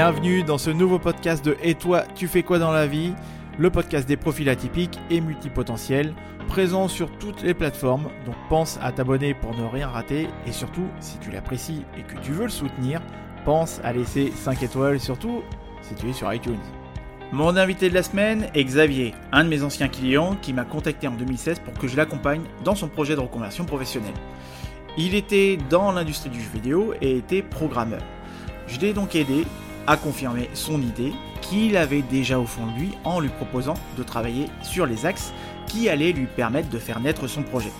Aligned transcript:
Bienvenue 0.00 0.44
dans 0.44 0.58
ce 0.58 0.70
nouveau 0.70 1.00
podcast 1.00 1.44
de 1.44 1.56
Et 1.60 1.74
toi, 1.74 2.04
tu 2.14 2.28
fais 2.28 2.44
quoi 2.44 2.60
dans 2.60 2.70
la 2.70 2.86
vie? 2.86 3.14
Le 3.58 3.68
podcast 3.68 4.06
des 4.06 4.16
profils 4.16 4.48
atypiques 4.48 4.96
et 5.10 5.20
multipotentiels, 5.20 6.14
présent 6.46 6.86
sur 6.86 7.10
toutes 7.18 7.42
les 7.42 7.52
plateformes, 7.52 8.04
donc 8.24 8.36
pense 8.48 8.78
à 8.80 8.92
t'abonner 8.92 9.34
pour 9.34 9.56
ne 9.56 9.64
rien 9.64 9.88
rater 9.88 10.28
et 10.46 10.52
surtout, 10.52 10.86
si 11.00 11.18
tu 11.18 11.32
l'apprécies 11.32 11.82
et 11.98 12.02
que 12.02 12.16
tu 12.20 12.30
veux 12.30 12.44
le 12.44 12.48
soutenir, 12.48 13.02
pense 13.44 13.80
à 13.82 13.92
laisser 13.92 14.30
5 14.30 14.62
étoiles, 14.62 15.00
surtout 15.00 15.42
si 15.82 15.96
tu 15.96 16.08
es 16.08 16.12
sur 16.12 16.32
iTunes. 16.32 16.60
Mon 17.32 17.56
invité 17.56 17.88
de 17.88 17.94
la 17.94 18.04
semaine 18.04 18.46
est 18.54 18.62
Xavier, 18.62 19.16
un 19.32 19.42
de 19.42 19.48
mes 19.48 19.64
anciens 19.64 19.88
clients 19.88 20.36
qui 20.40 20.52
m'a 20.52 20.64
contacté 20.64 21.08
en 21.08 21.14
2016 21.16 21.58
pour 21.58 21.74
que 21.74 21.88
je 21.88 21.96
l'accompagne 21.96 22.42
dans 22.62 22.76
son 22.76 22.86
projet 22.86 23.16
de 23.16 23.20
reconversion 23.20 23.64
professionnelle. 23.64 24.14
Il 24.96 25.16
était 25.16 25.58
dans 25.68 25.90
l'industrie 25.90 26.30
du 26.30 26.40
jeu 26.40 26.50
vidéo 26.54 26.94
et 27.00 27.16
était 27.16 27.42
programmeur. 27.42 28.02
Je 28.68 28.78
l'ai 28.78 28.92
donc 28.92 29.16
aidé 29.16 29.44
a 29.88 29.96
confirmé 29.96 30.50
son 30.52 30.80
idée 30.82 31.14
qu'il 31.40 31.76
avait 31.76 32.02
déjà 32.02 32.38
au 32.38 32.44
fond 32.44 32.66
de 32.66 32.78
lui 32.78 32.90
en 33.04 33.20
lui 33.20 33.30
proposant 33.30 33.74
de 33.96 34.02
travailler 34.02 34.46
sur 34.62 34.84
les 34.84 35.06
axes 35.06 35.32
qui 35.66 35.88
allaient 35.88 36.12
lui 36.12 36.26
permettre 36.26 36.68
de 36.68 36.78
faire 36.78 37.00
naître 37.00 37.26
son 37.26 37.42
projet. 37.42 37.72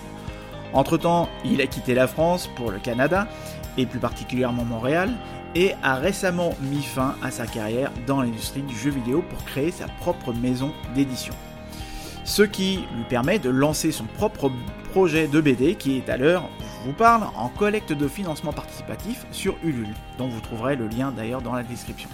Entre-temps, 0.72 1.28
il 1.44 1.60
a 1.60 1.66
quitté 1.66 1.94
la 1.94 2.06
France 2.06 2.48
pour 2.56 2.70
le 2.70 2.78
Canada, 2.78 3.28
et 3.76 3.86
plus 3.86 4.00
particulièrement 4.00 4.64
Montréal, 4.64 5.10
et 5.54 5.74
a 5.82 5.96
récemment 5.96 6.54
mis 6.62 6.82
fin 6.82 7.14
à 7.22 7.30
sa 7.30 7.46
carrière 7.46 7.90
dans 8.06 8.22
l'industrie 8.22 8.62
du 8.62 8.76
jeu 8.76 8.90
vidéo 8.90 9.22
pour 9.28 9.44
créer 9.44 9.70
sa 9.70 9.86
propre 9.86 10.32
maison 10.32 10.72
d'édition. 10.94 11.34
Ce 12.24 12.42
qui 12.42 12.86
lui 12.96 13.04
permet 13.08 13.38
de 13.38 13.50
lancer 13.50 13.92
son 13.92 14.04
propre 14.04 14.50
projet 14.92 15.28
de 15.28 15.40
BD 15.40 15.74
qui 15.74 15.98
est 15.98 16.08
à 16.08 16.16
l'heure 16.16 16.48
vous 16.84 16.92
parle 16.92 17.24
en 17.36 17.48
collecte 17.48 17.92
de 17.92 18.08
financement 18.08 18.52
participatif 18.52 19.26
sur 19.32 19.56
Ulule, 19.62 19.94
dont 20.18 20.28
vous 20.28 20.40
trouverez 20.40 20.76
le 20.76 20.88
lien 20.88 21.12
d'ailleurs 21.12 21.42
dans 21.42 21.54
la 21.54 21.62
description. 21.62 22.08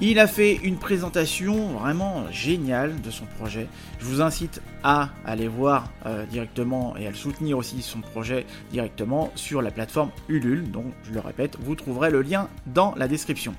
Il 0.00 0.18
a 0.18 0.26
fait 0.26 0.56
une 0.62 0.76
présentation 0.76 1.68
vraiment 1.68 2.30
géniale 2.30 3.00
de 3.00 3.10
son 3.10 3.24
projet. 3.38 3.66
Je 3.98 4.04
vous 4.04 4.20
incite 4.20 4.60
à 4.82 5.08
aller 5.24 5.48
voir 5.48 5.90
euh, 6.04 6.26
directement 6.26 6.94
et 6.98 7.06
à 7.06 7.10
le 7.10 7.16
soutenir 7.16 7.56
aussi 7.56 7.80
son 7.80 8.02
projet 8.02 8.44
directement 8.70 9.32
sur 9.36 9.62
la 9.62 9.70
plateforme 9.70 10.10
Ulule. 10.28 10.70
Donc 10.70 10.92
je 11.04 11.12
le 11.12 11.20
répète, 11.20 11.56
vous 11.58 11.74
trouverez 11.74 12.10
le 12.10 12.20
lien 12.20 12.48
dans 12.66 12.94
la 12.96 13.08
description. 13.08 13.54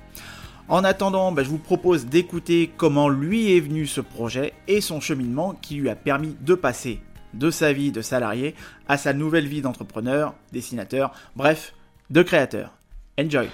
En 0.68 0.84
attendant, 0.84 1.32
bah, 1.32 1.42
je 1.42 1.48
vous 1.48 1.58
propose 1.58 2.06
d'écouter 2.06 2.70
comment 2.76 3.08
lui 3.08 3.56
est 3.56 3.60
venu 3.60 3.86
ce 3.86 4.00
projet 4.00 4.52
et 4.68 4.80
son 4.80 5.00
cheminement 5.00 5.58
qui 5.60 5.74
lui 5.74 5.88
a 5.88 5.96
permis 5.96 6.36
de 6.42 6.54
passer 6.54 7.00
de 7.34 7.50
sa 7.50 7.72
vie 7.72 7.92
de 7.92 8.02
salarié 8.02 8.54
à 8.88 8.96
sa 8.96 9.12
nouvelle 9.12 9.46
vie 9.46 9.62
d'entrepreneur, 9.62 10.34
dessinateur, 10.52 11.12
bref, 11.36 11.74
de 12.10 12.22
créateur. 12.22 12.76
Enjoy 13.18 13.48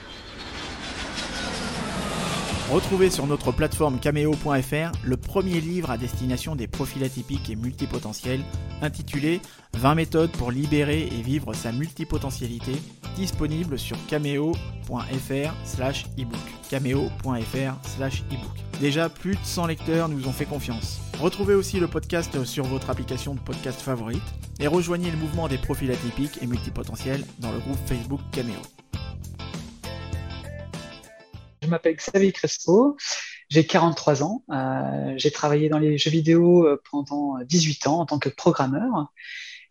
Retrouvez 2.71 3.11
sur 3.11 3.27
notre 3.27 3.53
plateforme 3.53 4.01
cameo.fr 4.01 4.93
le 5.05 5.17
premier 5.19 5.61
livre 5.61 5.91
à 5.91 5.99
destination 5.99 6.57
des 6.57 6.67
profils 6.67 7.05
atypiques 7.05 7.51
et 7.51 7.57
multipotentiels 7.57 8.41
intitulé 8.81 9.43
20 9.75 9.95
méthodes 9.95 10.33
pour 10.33 10.51
libérer 10.51 11.03
et 11.03 11.23
vivre 11.23 11.53
sa 11.53 11.73
multipotentialité 11.73 12.73
disponible 13.17 13.79
sur 13.79 13.99
cameo.fr 14.07 15.53
slash 15.65 16.07
ebook. 16.17 16.41
cameo.fr 16.71 17.89
slash 17.89 18.25
ebook. 18.33 18.57
Déjà 18.81 19.11
plus 19.11 19.35
de 19.35 19.45
100 19.45 19.67
lecteurs 19.67 20.09
nous 20.09 20.27
ont 20.27 20.33
fait 20.33 20.47
confiance. 20.47 21.01
Retrouvez 21.21 21.55
aussi 21.55 21.79
le 21.81 21.87
podcast 21.87 22.45
sur 22.45 22.65
votre 22.65 22.89
application 22.89 23.35
de 23.35 23.41
podcast 23.41 23.81
favorite 23.83 24.23
et 24.59 24.67
rejoignez 24.67 25.11
le 25.11 25.19
mouvement 25.19 25.49
des 25.49 25.59
profils 25.59 25.91
atypiques 25.91 26.39
et 26.41 26.47
multipotentiels 26.47 27.25
dans 27.41 27.53
le 27.53 27.59
groupe 27.59 27.79
Facebook 27.87 28.21
Cameo. 28.33 28.55
Je 31.65 31.71
m'appelle 31.71 31.97
Xavier 31.97 32.31
Crespo, 32.31 32.97
j'ai 33.49 33.67
43 33.67 34.23
ans, 34.23 34.45
euh, 34.51 35.15
j'ai 35.17 35.31
travaillé 35.31 35.71
dans 35.71 35.79
les 35.79 35.97
jeux 35.97 36.11
vidéo 36.11 36.67
euh, 36.67 36.81
pendant 36.91 37.39
18 37.43 37.87
ans 37.87 38.01
en 38.01 38.07
tant 38.07 38.19
que 38.19 38.29
programmeur. 38.29 39.13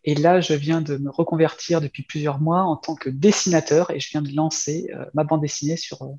Et 0.02 0.16
là, 0.16 0.40
je 0.40 0.54
viens 0.54 0.80
de 0.80 0.96
me 0.96 1.10
reconvertir 1.10 1.80
depuis 1.80 2.02
plusieurs 2.02 2.40
mois 2.40 2.62
en 2.62 2.76
tant 2.76 2.96
que 2.96 3.08
dessinateur 3.08 3.92
et 3.92 4.00
je 4.00 4.10
viens 4.10 4.22
de 4.22 4.34
lancer 4.34 4.90
euh, 4.92 5.04
ma 5.14 5.22
bande 5.22 5.40
dessinée 5.40 5.76
sur 5.76 6.10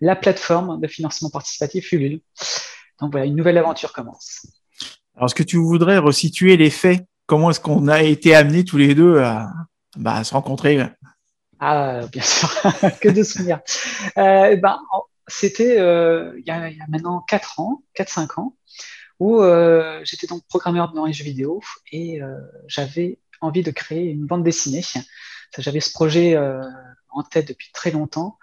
la 0.00 0.16
plateforme 0.16 0.80
de 0.80 0.88
financement 0.88 1.28
participatif 1.28 1.92
Ulule. 1.92 2.20
Donc 3.00 3.12
voilà, 3.12 3.26
une 3.26 3.36
nouvelle 3.36 3.58
aventure 3.58 3.92
commence. 3.92 4.46
Alors, 5.16 5.26
est-ce 5.26 5.34
que 5.34 5.42
tu 5.42 5.58
voudrais 5.58 5.98
resituer 5.98 6.56
les 6.56 6.70
faits? 6.70 7.04
Comment 7.26 7.50
est-ce 7.50 7.60
qu'on 7.60 7.88
a 7.88 8.02
été 8.02 8.34
amenés 8.34 8.64
tous 8.64 8.78
les 8.78 8.94
deux 8.94 9.18
à, 9.18 9.52
bah, 9.96 10.24
se 10.24 10.32
rencontrer? 10.32 10.80
Ah, 11.60 12.00
bien 12.10 12.22
sûr, 12.22 12.48
que 13.00 13.10
de 13.10 13.22
souvenirs. 13.22 13.60
Euh, 14.16 14.56
ben, 14.56 14.78
c'était 15.30 15.78
euh, 15.78 16.34
il, 16.38 16.46
y 16.46 16.50
a 16.50 16.86
maintenant 16.88 17.20
4 17.22 17.60
ans, 17.60 17.82
4-5 17.94 18.40
ans, 18.40 18.56
où 19.18 19.40
euh, 19.40 20.00
j'étais 20.04 20.26
donc 20.26 20.44
programmeur 20.48 20.92
dans 20.92 21.06
les 21.06 21.12
jeux 21.12 21.24
vidéo 21.24 21.62
et 21.92 22.22
euh, 22.22 22.36
j'avais 22.66 23.18
envie 23.40 23.62
de 23.62 23.70
créer 23.70 24.10
une 24.10 24.26
bande 24.26 24.44
dessinée. 24.44 24.82
J'avais 25.58 25.80
ce 25.80 25.92
projet 25.92 26.36
en 27.10 27.22
tête 27.22 27.48
depuis 27.48 27.70
très 27.72 27.90
longtemps, 27.90 28.38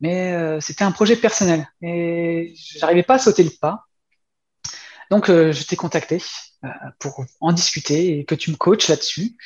mais 0.00 0.60
c'était 0.60 0.84
un 0.84 0.92
projet 0.92 1.16
personnel 1.16 1.66
et 1.80 2.52
j'arrivais 2.56 3.02
pas 3.04 3.14
à 3.14 3.18
sauter 3.18 3.44
le 3.44 3.50
pas. 3.50 3.86
Donc 5.10 5.28
je 5.28 5.66
t'ai 5.66 5.76
contacté 5.76 6.20
pour 6.98 7.24
en 7.40 7.52
discuter 7.52 8.18
et 8.18 8.24
que 8.24 8.34
tu 8.34 8.50
me 8.50 8.56
coaches 8.56 8.88
là-dessus. 8.88 9.36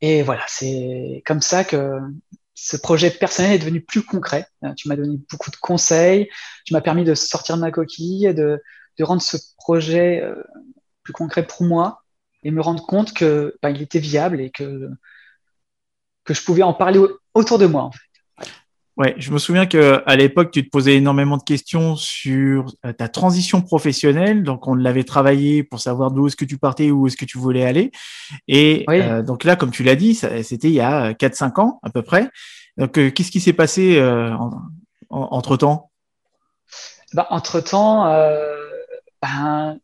Et 0.00 0.22
voilà, 0.22 0.44
c'est 0.48 1.22
comme 1.26 1.42
ça 1.42 1.64
que 1.64 2.00
ce 2.54 2.76
projet 2.76 3.10
personnel 3.10 3.52
est 3.52 3.58
devenu 3.58 3.80
plus 3.80 4.02
concret. 4.02 4.46
Euh, 4.64 4.72
tu 4.74 4.88
m'as 4.88 4.96
donné 4.96 5.18
beaucoup 5.30 5.50
de 5.50 5.56
conseils, 5.56 6.28
tu 6.64 6.72
m'as 6.72 6.80
permis 6.80 7.04
de 7.04 7.14
sortir 7.14 7.56
de 7.56 7.60
ma 7.60 7.70
coquille, 7.70 8.32
de, 8.32 8.62
de 8.98 9.04
rendre 9.04 9.22
ce 9.22 9.36
projet 9.56 10.22
euh, 10.22 10.42
plus 11.02 11.12
concret 11.12 11.46
pour 11.46 11.64
moi 11.64 12.02
et 12.42 12.50
me 12.50 12.60
rendre 12.60 12.86
compte 12.86 13.12
que 13.12 13.56
bah, 13.62 13.70
il 13.70 13.82
était 13.82 13.98
viable 13.98 14.40
et 14.40 14.50
que 14.50 14.88
je 16.28 16.42
pouvais 16.42 16.62
en 16.62 16.74
parler 16.74 17.00
autour 17.34 17.58
de 17.58 17.66
moi. 17.66 17.90
Ouais, 18.96 19.14
je 19.18 19.32
me 19.32 19.38
souviens 19.38 19.66
que 19.66 20.02
à 20.06 20.14
l'époque, 20.14 20.52
tu 20.52 20.64
te 20.64 20.70
posais 20.70 20.94
énormément 20.94 21.36
de 21.36 21.42
questions 21.42 21.96
sur 21.96 22.72
euh, 22.86 22.92
ta 22.92 23.08
transition 23.08 23.60
professionnelle. 23.60 24.44
Donc, 24.44 24.68
on 24.68 24.74
l'avait 24.74 25.02
travaillé 25.02 25.64
pour 25.64 25.80
savoir 25.80 26.12
d'où 26.12 26.28
est-ce 26.28 26.36
que 26.36 26.44
tu 26.44 26.58
partais, 26.58 26.92
où 26.92 27.08
est-ce 27.08 27.16
que 27.16 27.24
tu 27.24 27.38
voulais 27.38 27.64
aller. 27.64 27.90
Et 28.46 28.86
donc 29.26 29.42
là, 29.42 29.56
comme 29.56 29.72
tu 29.72 29.82
l'as 29.82 29.96
dit, 29.96 30.14
c'était 30.14 30.68
il 30.68 30.74
y 30.74 30.80
a 30.80 31.12
4-5 31.12 31.60
ans 31.60 31.80
à 31.82 31.90
peu 31.90 32.02
près. 32.02 32.30
Donc, 32.76 32.98
euh, 32.98 33.10
qu'est-ce 33.10 33.30
qui 33.30 33.40
s'est 33.40 33.52
passé 33.52 33.98
euh, 33.98 34.34
entre 35.10 35.56
temps 35.56 35.90
bah, 37.12 37.26
Entre 37.30 37.60
temps, 37.60 38.06
euh, 38.06 38.56
ben, 39.22 39.78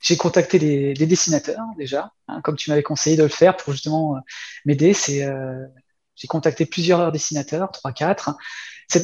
j'ai 0.00 0.16
contacté 0.16 0.58
des, 0.58 0.94
des, 0.94 1.06
dessinateurs 1.06 1.64
déjà, 1.76 2.12
hein, 2.28 2.40
comme 2.42 2.56
tu 2.56 2.70
m'avais 2.70 2.84
conseillé 2.84 3.16
de 3.16 3.24
le 3.24 3.28
faire 3.28 3.56
pour 3.56 3.72
justement 3.72 4.16
m'aider. 4.64 4.92
C'est, 4.92 5.26
j'ai 6.16 6.26
contacté 6.26 6.66
plusieurs 6.66 7.12
dessinateurs, 7.12 7.70
3-4. 7.72 8.34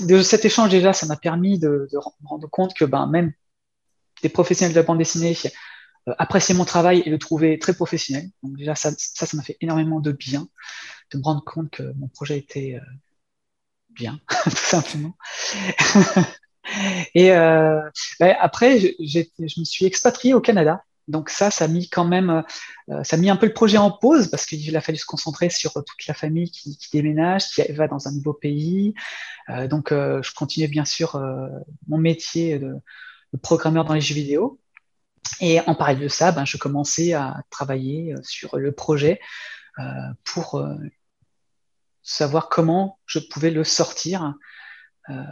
De 0.07 0.23
cet 0.23 0.45
échange 0.45 0.71
déjà, 0.71 0.93
ça 0.93 1.07
m'a 1.07 1.17
permis 1.17 1.59
de, 1.59 1.89
me 1.93 2.29
rendre 2.29 2.49
compte 2.49 2.75
que 2.75 2.85
ben, 2.85 3.07
même 3.07 3.33
des 4.23 4.29
professionnels 4.29 4.75
de 4.75 4.81
la 4.81 4.85
bande 4.85 4.99
dessinée 4.99 5.37
appréciaient 6.19 6.55
mon 6.55 6.65
travail 6.65 7.03
et 7.05 7.11
le 7.11 7.19
trouvaient 7.19 7.59
très 7.59 7.75
professionnel. 7.75 8.31
Donc 8.43 8.57
déjà, 8.57 8.75
ça, 8.75 8.91
ça, 8.97 9.27
m'a 9.35 9.43
fait 9.43 9.57
énormément 9.61 10.01
de 10.01 10.13
bien 10.13 10.49
de 11.11 11.19
me 11.19 11.23
rendre 11.23 11.45
compte 11.45 11.71
que 11.71 11.83
mon 11.95 12.09
projet 12.09 12.39
était 12.39 12.81
bien, 13.91 14.21
tout 14.45 14.51
simplement. 14.51 15.15
et 17.15 17.33
euh, 17.33 17.81
ben, 18.21 18.37
après, 18.41 18.79
je 18.79 19.61
me 19.61 19.65
suis 19.65 19.87
expatrié 19.87 20.35
au 20.35 20.41
Canada. 20.41 20.83
Donc 21.09 21.31
ça, 21.31 21.51
ça 21.51 21.65
a 21.65 21.69
mis 21.69 21.89
quand 21.89 22.05
même, 22.05 22.45
euh, 22.91 23.03
ça 23.05 23.17
a 23.17 23.19
mis 23.19 23.31
un 23.31 23.37
peu 23.37 23.47
le 23.47 23.53
projet 23.53 23.79
en 23.79 23.91
pause 23.91 24.29
parce 24.29 24.47
qu'il 24.47 24.77
a 24.77 24.81
fallu 24.81 24.99
se 24.99 25.07
concentrer 25.07 25.51
sur 25.51 25.73
toute 25.73 26.07
la 26.07 26.15
famille 26.15 26.51
qui, 26.51 26.79
déménage, 26.93 27.49
qui 27.49 27.63
va 27.73 27.89
dans 27.89 28.09
un 28.09 28.13
nouveau 28.13 28.33
pays. 28.33 28.95
Euh, 29.49 29.67
donc 29.67 29.93
euh, 29.93 30.23
je 30.23 30.33
continuais 30.33 30.69
bien 30.69 30.85
sûr 30.85 31.17
euh, 31.17 31.49
mon 31.89 31.99
métier 31.99 32.59
de, 32.59 32.75
programmeur 33.43 33.85
dans 33.85 33.95
les 33.95 34.01
jeux 34.01 34.15
vidéo. 34.15 34.61
Et 35.41 35.61
en 35.61 35.75
parallèle 35.75 36.03
de 36.03 36.09
ça, 36.09 36.33
ben, 36.33 36.45
je 36.45 36.57
commençais 36.57 37.15
à 37.15 37.43
travailler 37.51 38.15
sur 38.23 38.59
le 38.59 38.73
projet 38.73 39.21
pour 40.25 40.63
savoir 42.03 42.49
comment 42.49 42.99
je 43.07 43.19
pouvais 43.19 43.51
le 43.51 43.65
sortir 43.65 44.35
euh, 45.09 45.23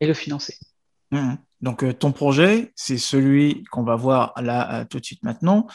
et 0.00 0.06
le 0.06 0.14
financer. 0.14 0.58
Mmh. 1.10 1.34
Donc 1.60 1.82
euh, 1.82 1.92
ton 1.92 2.12
projet, 2.12 2.72
c'est 2.76 2.98
celui 2.98 3.64
qu'on 3.70 3.82
va 3.82 3.96
voir 3.96 4.32
là 4.40 4.80
euh, 4.80 4.84
tout 4.84 5.00
de 5.00 5.04
suite 5.04 5.22
maintenant. 5.22 5.66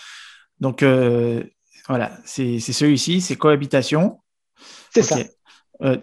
Donc 0.59 0.83
voilà, 1.87 2.11
c'est 2.23 2.59
celui-ci, 2.59 3.21
c'est 3.21 3.35
cohabitation. 3.35 4.19
C'est 4.93 5.01
ça. 5.01 5.17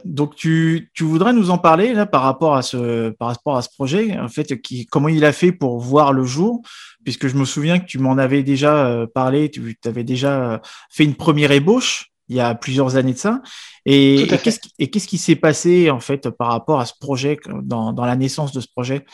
donc 0.05 0.35
tu, 0.35 0.91
tu, 0.95 1.05
voudrais 1.05 1.33
nous 1.33 1.51
en 1.51 1.59
parler 1.59 1.95
là 1.95 2.07
par 2.07 2.23
rapport 2.23 2.57
à 2.57 2.63
ce 2.63 3.11
par 3.11 3.29
rapport 3.29 3.57
à 3.57 3.63
ce 3.63 3.69
projet 3.69 4.19
en 4.19 4.29
fait 4.29 4.61
qui 4.61 4.87
comment 4.87 5.09
il 5.09 5.25
a 5.25 5.33
fait 5.33 5.53
pour 5.53 5.79
voir 5.79 6.13
le 6.13 6.25
jour? 6.25 6.63
Puisque 7.05 7.29
je 7.29 7.37
me 7.37 7.45
souviens 7.45 7.79
que 7.79 7.87
tu 7.87 7.99
m'en 7.99 8.19
avais 8.19 8.43
déjà 8.43 9.07
parlé 9.15 9.49
tu 9.49 9.79
avais 9.85 10.03
déjà 10.03 10.61
fait 10.91 11.05
une 11.05 11.15
première 11.15 11.53
ébauche 11.53 12.11
il 12.29 12.37
y 12.37 12.41
a 12.41 12.55
plusieurs 12.55 12.97
années 12.97 13.15
de 13.15 13.19
ça. 13.19 13.41
Et, 13.85 14.27
qu'est-ce 14.27 15.09
qui, 15.09 15.19
s'est 15.19 15.37
passé 15.37 15.91
en 15.91 16.01
fait 16.01 16.29
par 16.31 16.49
rapport 16.49 16.81
à 16.81 16.87
ce 16.87 16.93
projet, 17.01 17.39
dans, 17.63 17.93
la 17.93 18.17
naissance 18.17 18.53
de 18.53 18.61
ce 18.61 18.69
projet? 18.69 19.05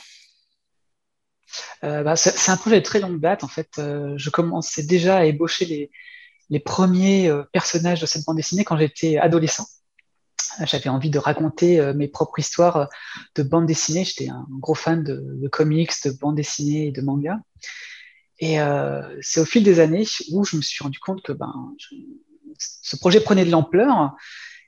Bah, 1.83 2.17
c'est 2.17 2.51
un 2.51 2.57
projet 2.57 2.81
de 2.81 2.85
très 2.85 3.01
longue 3.01 3.21
date. 3.21 3.45
En 3.45 3.49
fait, 3.49 3.71
je 3.77 4.31
commençais 4.31 4.83
déjà 4.83 5.19
à 5.19 5.25
ébaucher 5.25 5.65
les, 5.65 5.91
les 6.51 6.61
premiers 6.61 7.33
personnages 7.53 8.01
de 8.01 8.07
cette 8.07 8.25
bande 8.25 8.37
dessinée 8.37 8.65
quand 8.65 8.77
j'étais 8.77 9.19
adolescent. 9.19 9.67
J'avais 10.63 10.89
envie 10.89 11.11
de 11.11 11.19
raconter 11.19 11.81
euh, 11.81 11.95
mes 11.95 12.09
propres 12.09 12.39
histoires 12.39 12.77
euh, 12.77 12.87
de 13.35 13.43
bande 13.43 13.67
dessinée. 13.67 14.05
J'étais 14.05 14.29
un 14.29 14.47
gros 14.49 14.75
fan 14.75 15.03
de, 15.03 15.49
comics, 15.49 15.93
de 16.05 16.11
bande 16.11 16.37
dessinée 16.37 16.89
et 16.89 16.93
de 16.93 17.01
manga. 17.01 17.41
Et 18.39 18.61
euh, 18.61 19.03
c'est 19.21 19.41
au 19.41 19.45
fil 19.45 19.63
des 19.63 19.81
années 19.81 20.07
où 20.33 20.45
je 20.45 20.57
me 20.57 20.63
suis 20.63 20.83
rendu 20.83 20.99
compte 20.99 21.23
que 21.23 21.33
ben, 21.33 21.75
ce 22.59 22.97
projet 22.97 23.21
prenait 23.21 23.45
de 23.45 23.51
l'ampleur 23.51 24.15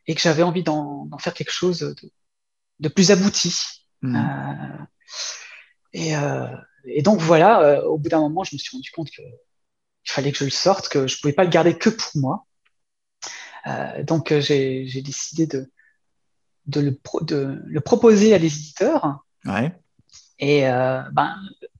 et 0.06 0.14
que 0.14 0.20
j'avais 0.20 0.42
envie 0.42 0.62
d'en 0.62 1.08
faire 1.18 1.34
quelque 1.34 1.52
chose 1.52 1.94
de, 2.78 2.88
plus 2.88 3.10
abouti. 3.10 3.56
Mmh. 4.02 4.18
et, 5.94 6.14
donc 7.02 7.20
voilà, 7.20 7.84
au 7.86 7.98
bout 7.98 8.08
d'un 8.08 8.20
moment, 8.20 8.44
je 8.44 8.54
me 8.54 8.58
suis 8.58 8.76
rendu 8.76 8.90
compte 8.90 9.10
qu'il 9.10 9.24
fallait 10.04 10.32
que 10.32 10.38
je 10.38 10.44
le 10.44 10.50
sorte, 10.50 10.88
que 10.88 11.06
je 11.06 11.16
ne 11.16 11.20
pouvais 11.20 11.32
pas 11.32 11.44
le 11.44 11.50
garder 11.50 11.76
que 11.76 11.90
pour 11.90 12.10
moi. 12.14 12.46
donc 14.04 14.32
j'ai 14.38 15.02
décidé 15.02 15.46
de, 15.46 15.70
de 16.66 16.80
le, 16.80 17.80
proposer 17.80 18.34
à 18.34 18.38
des 18.38 18.54
éditeurs. 18.54 19.20
Et 20.38 20.68
euh, 20.68 21.02
ben, 21.12 21.34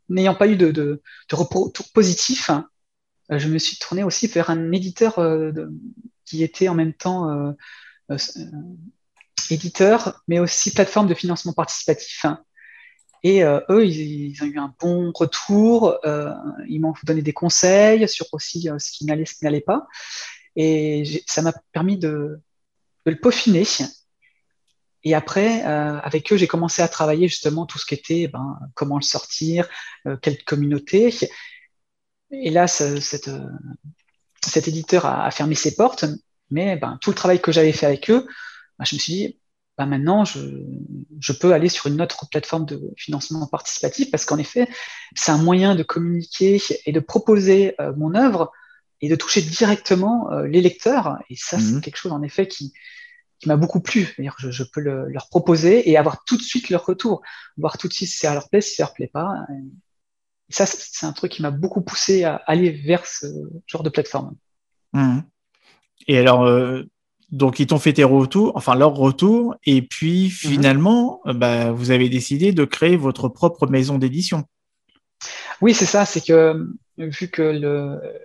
n'ayant 0.09 0.35
pas 0.35 0.49
eu 0.49 0.57
de, 0.57 0.71
de, 0.71 1.03
retour 1.33 1.93
positif, 1.93 2.51
euh, 3.31 3.39
je 3.39 3.49
me 3.49 3.59
suis 3.59 3.77
tourné 3.79 4.03
aussi 4.03 4.27
vers 4.29 4.51
un 4.51 4.73
éditeur 4.73 5.19
euh, 5.19 5.53
qui 6.25 6.43
était 6.43 6.69
en 6.69 6.75
même 6.75 6.95
temps 6.95 7.55
éditeur, 9.51 10.23
mais 10.29 10.39
aussi 10.39 10.73
plateforme 10.73 11.09
de 11.09 11.15
financement 11.15 11.53
participatif. 11.53 12.27
Et 13.29 13.43
eux, 13.43 13.85
ils, 13.85 14.37
ont 14.43 14.47
eu 14.47 14.59
un 14.59 14.73
bon 14.79 15.11
retour. 15.13 15.99
ils 16.69 16.81
m'ont 16.81 16.95
donné 17.03 17.23
des 17.23 17.33
conseils 17.33 18.09
sur 18.09 18.27
aussi 18.33 18.69
ce 18.79 18.93
qui 18.93 19.05
n'allait, 19.05 19.25
ce 19.25 19.35
qui 19.35 19.45
n'allait 19.45 19.61
pas. 19.61 19.87
Et 20.55 21.25
ça 21.27 21.43
m'a 21.43 21.53
permis 21.73 21.99
de, 21.99 22.41
le 23.07 23.17
peaufiner 23.17 23.65
et 25.05 25.15
après, 25.15 25.65
euh, 25.65 26.01
avec 26.01 26.33
eux, 26.33 26.37
j'ai 26.37 26.49
commencé 26.49 26.83
à 26.83 26.89
travailler 26.89 27.29
justement 27.29 27.65
tout 27.65 27.79
ce 27.79 27.87
qui 27.87 27.95
était 27.95 28.27
ben, 28.27 28.59
comment 28.75 28.97
le 28.97 29.05
sortir, 29.05 29.69
euh, 30.09 30.17
quelle 30.17 30.43
communauté. 30.43 31.15
Et 32.33 32.51
là, 32.51 32.67
euh, 32.81 33.01
cet 33.01 34.69
éditeur 34.69 35.07
a, 35.07 35.31
fermé 35.31 35.55
ses 35.55 35.77
portes, 35.77 36.07
mais 36.51 36.75
ben, 36.77 36.99
tout 37.01 37.11
le 37.11 37.15
travail 37.15 37.41
que 37.41 37.53
j'avais 37.53 37.73
fait 37.73 37.87
avec 37.87 38.11
eux, 38.11 38.27
ben, 38.81 38.85
je 38.85 38.97
me 38.97 38.99
suis 38.99 39.13
dit, 39.13 39.41
ben, 39.79 39.87
maintenant, 39.87 40.25
je, 40.25 40.41
je, 41.21 41.33
peux 41.33 41.53
aller 41.53 41.69
sur 41.69 41.87
une 41.87 42.01
autre 42.01 42.27
plateforme 42.31 42.65
de 42.65 42.81
financement 42.97 43.47
participatif 43.47 44.11
parce 44.11 44.25
qu'en 44.25 44.39
effet, 44.39 44.69
c'est 45.15 45.33
un 45.33 45.39
moyen 45.39 45.75
de 45.75 45.83
communiquer 45.83 46.61
et 46.87 46.93
de 46.93 47.01
proposer 47.01 47.75
mon 47.97 48.15
œuvre 48.15 48.53
et 49.03 49.09
de 49.09 49.17
toucher 49.17 49.43
directement 49.43 50.31
les 50.45 50.63
lecteurs. 50.63 51.19
Et 51.29 51.37
ça, 51.37 51.59
c'est 51.59 51.75
mmh. 51.75 51.81
quelque 51.83 51.97
chose 51.97 52.13
en 52.13 52.23
effet 52.23 52.49
qui, 52.49 52.73
qui 53.39 53.49
m'a 53.49 53.57
beaucoup 53.57 53.81
plu. 53.81 54.15
Je, 54.39 54.51
je 54.51 54.63
peux 54.65 54.81
le, 54.81 55.09
leur 55.09 55.29
proposer 55.29 55.89
et 55.91 55.97
avoir 55.97 56.25
tout 56.25 56.37
de 56.37 56.43
suite 56.43 56.71
leur 56.71 56.85
retour, 56.87 57.23
voir 57.57 57.79
tout 57.79 57.89
de 57.89 57.93
suite 57.93 58.09
si 58.09 58.19
ça 58.19 58.33
leur 58.33 58.49
plaît, 58.49 58.61
si 58.61 58.77
ça 58.77 58.85
leur 58.85 58.95
plaît 58.95 59.11
pas. 59.13 59.35
Et 60.49 60.53
ça, 60.53 60.65
c'est 60.67 61.07
un 61.07 61.13
truc 61.13 61.33
qui 61.33 61.43
m'a 61.43 61.51
beaucoup 61.51 61.83
poussé 61.83 62.25
à 62.25 62.37
aller 62.47 62.71
vers 62.71 63.07
ce 63.07 63.27
genre 63.67 63.83
de 63.83 63.91
plateforme. 63.91 64.37
Mmh. 64.93 65.21
Et 66.09 66.19
alors, 66.19 66.45
euh, 66.45 66.85
donc 67.31 67.59
ils 67.59 67.67
t'ont 67.67 67.79
fait 67.79 67.93
tes 67.93 68.05
retours, 68.05 68.53
enfin 68.55 68.75
leur 68.75 68.95
retour, 68.95 69.57
et 69.65 69.83
puis 69.83 70.27
mmh. 70.27 70.31
finalement, 70.31 71.21
euh, 71.27 71.33
bah, 71.33 71.73
vous 71.73 71.91
avez 71.91 72.09
décidé 72.09 72.53
de 72.53 72.65
créer 72.65 72.97
votre 72.97 73.29
propre 73.29 73.67
maison 73.67 73.99
d'édition. 73.99 74.45
Oui, 75.61 75.75
c'est 75.75 75.87
ça. 75.87 76.05
C'est 76.05 76.25
que 76.25 76.67
vu 76.99 77.29
que 77.29 77.43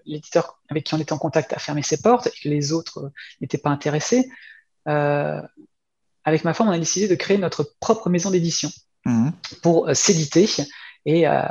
l'éditeur 0.06 0.60
avec 0.70 0.86
qui 0.86 0.94
on 0.94 1.00
était 1.00 1.14
en 1.14 1.18
contact 1.18 1.54
a 1.54 1.60
fermé 1.60 1.82
ses 1.84 2.02
portes 2.02 2.28
et 2.28 2.32
que 2.32 2.50
les 2.50 2.74
autres 2.74 3.12
n'étaient 3.42 3.58
pas 3.58 3.70
intéressés, 3.70 4.30
euh, 4.88 5.42
avec 6.24 6.44
ma 6.44 6.54
femme, 6.54 6.70
on 6.70 6.72
a 6.72 6.80
décidé 6.80 7.08
de 7.08 7.16
créer 7.16 7.38
notre 7.38 7.76
propre 7.80 8.10
maison 8.10 8.32
d'édition 8.32 8.70
mhm. 9.06 9.34
pour 9.62 9.90
euh, 9.90 9.94
s'éditer 9.94 10.48
et 11.06 11.28
euh, 11.28 11.42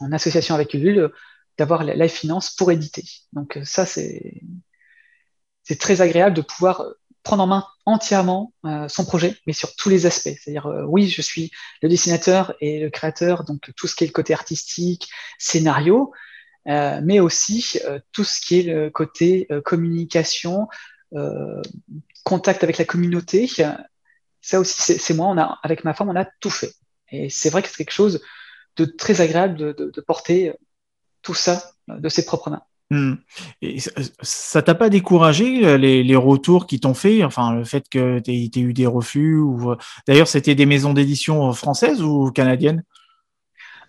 en, 0.00 0.12
association 0.12 0.54
avec 0.54 0.74
Ulule, 0.74 1.10
d'avoir 1.58 1.84
la 1.84 2.08
finance 2.08 2.50
pour 2.50 2.72
éditer. 2.72 3.04
Donc 3.34 3.58
ça, 3.64 3.84
c'est 3.84 4.40
c'est 5.70 5.78
très 5.78 6.00
agréable 6.00 6.34
de 6.34 6.42
pouvoir 6.42 6.84
prendre 7.22 7.44
en 7.44 7.46
main 7.46 7.64
entièrement 7.86 8.52
son 8.88 9.04
projet, 9.04 9.36
mais 9.46 9.52
sur 9.52 9.76
tous 9.76 9.88
les 9.88 10.04
aspects. 10.04 10.34
C'est-à-dire, 10.36 10.66
oui, 10.88 11.08
je 11.08 11.22
suis 11.22 11.52
le 11.80 11.88
dessinateur 11.88 12.54
et 12.60 12.80
le 12.80 12.90
créateur, 12.90 13.44
donc 13.44 13.70
tout 13.76 13.86
ce 13.86 13.94
qui 13.94 14.02
est 14.02 14.08
le 14.08 14.12
côté 14.12 14.34
artistique, 14.34 15.08
scénario, 15.38 16.12
mais 16.66 17.20
aussi 17.20 17.78
tout 18.10 18.24
ce 18.24 18.40
qui 18.40 18.58
est 18.58 18.62
le 18.64 18.90
côté 18.90 19.46
communication, 19.64 20.66
contact 22.24 22.64
avec 22.64 22.78
la 22.78 22.84
communauté, 22.84 23.48
ça 24.40 24.58
aussi, 24.58 24.98
c'est 24.98 25.14
moi, 25.14 25.60
avec 25.62 25.84
ma 25.84 25.94
femme, 25.94 26.08
on 26.08 26.16
a 26.16 26.24
tout 26.24 26.50
fait. 26.50 26.72
Et 27.12 27.30
c'est 27.30 27.50
vrai 27.50 27.62
que 27.62 27.68
c'est 27.68 27.76
quelque 27.76 27.92
chose 27.92 28.20
de 28.76 28.86
très 28.86 29.20
agréable 29.20 29.56
de, 29.56 30.00
porter 30.00 30.52
tout 31.22 31.34
ça 31.34 31.70
de 31.86 32.08
ses 32.08 32.24
propres 32.24 32.50
mains. 32.50 32.64
Hmm. 32.90 33.14
Et 33.62 33.78
ça 34.20 34.62
t'a 34.62 34.74
pas 34.74 34.88
découragé 34.90 35.64
euh, 35.64 35.76
les, 35.76 36.16
retours 36.16 36.66
qui 36.66 36.80
t'ont 36.80 36.94
fait, 36.94 37.22
enfin 37.22 37.54
le 37.54 37.64
fait 37.64 37.88
que 37.88 38.18
tu 38.18 38.32
aies, 38.32 38.50
eu 38.56 38.72
des 38.72 38.86
refus 38.86 39.36
ou 39.36 39.70
euh, 39.70 39.76
d'ailleurs 40.08 40.26
c'était 40.26 40.56
des 40.56 40.66
maisons 40.66 40.92
d'édition 40.92 41.52
françaises 41.52 42.02
ou 42.02 42.32
canadiennes? 42.32 42.82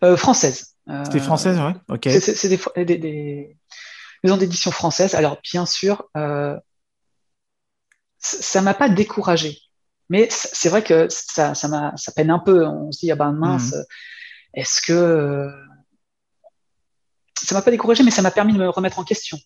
Euh, 0.04 0.16
Françaises. 0.18 0.76
C'était 1.06 1.20
française, 1.20 1.58
ouais. 1.60 1.74
Ok. 1.90 2.10
C'est 2.10 2.48
des, 2.48 3.58
maisons 4.24 4.38
d'édition 4.38 4.72
françaises. 4.72 5.16
Alors 5.16 5.40
bien 5.44 5.66
sûr, 5.66 6.04
ça 8.20 8.62
m'a 8.62 8.74
pas 8.74 8.90
découragé. 8.90 9.58
Mais 10.10 10.28
c'est 10.30 10.70
vrai 10.70 10.84
que 10.84 11.08
ça, 11.10 11.56
ça, 11.56 11.94
ça 11.96 12.12
peine 12.12 12.30
un 12.30 12.40
peu. 12.40 12.68
On 12.68 12.92
se 12.92 13.00
dit, 13.00 13.12
ah 13.12 13.16
ben 13.16 13.32
mince, 13.32 13.74
mhm. 13.74 13.84
est-ce 14.56 14.82
que. 14.82 15.50
Ça 17.44 17.56
m'a 17.56 17.62
pas 17.62 17.72
découragé, 17.72 18.04
mais 18.04 18.12
ça 18.12 18.22
m'a 18.22 18.32
permis 18.32 18.54
de 18.54 18.58
me 18.58 18.70
remettre 18.70 19.00
en 19.00 19.04
question. 19.04 19.38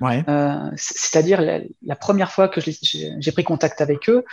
Ouais. 0.00 0.24
Euh, 0.28 0.70
C'est-à-dire, 0.76 1.40
la, 1.82 1.96
première 1.96 2.32
fois 2.32 2.48
que 2.48 2.60
j'ai 2.60 3.32
pris 3.32 3.44
contact 3.44 3.80
avec 3.80 4.08
eux, 4.08 4.24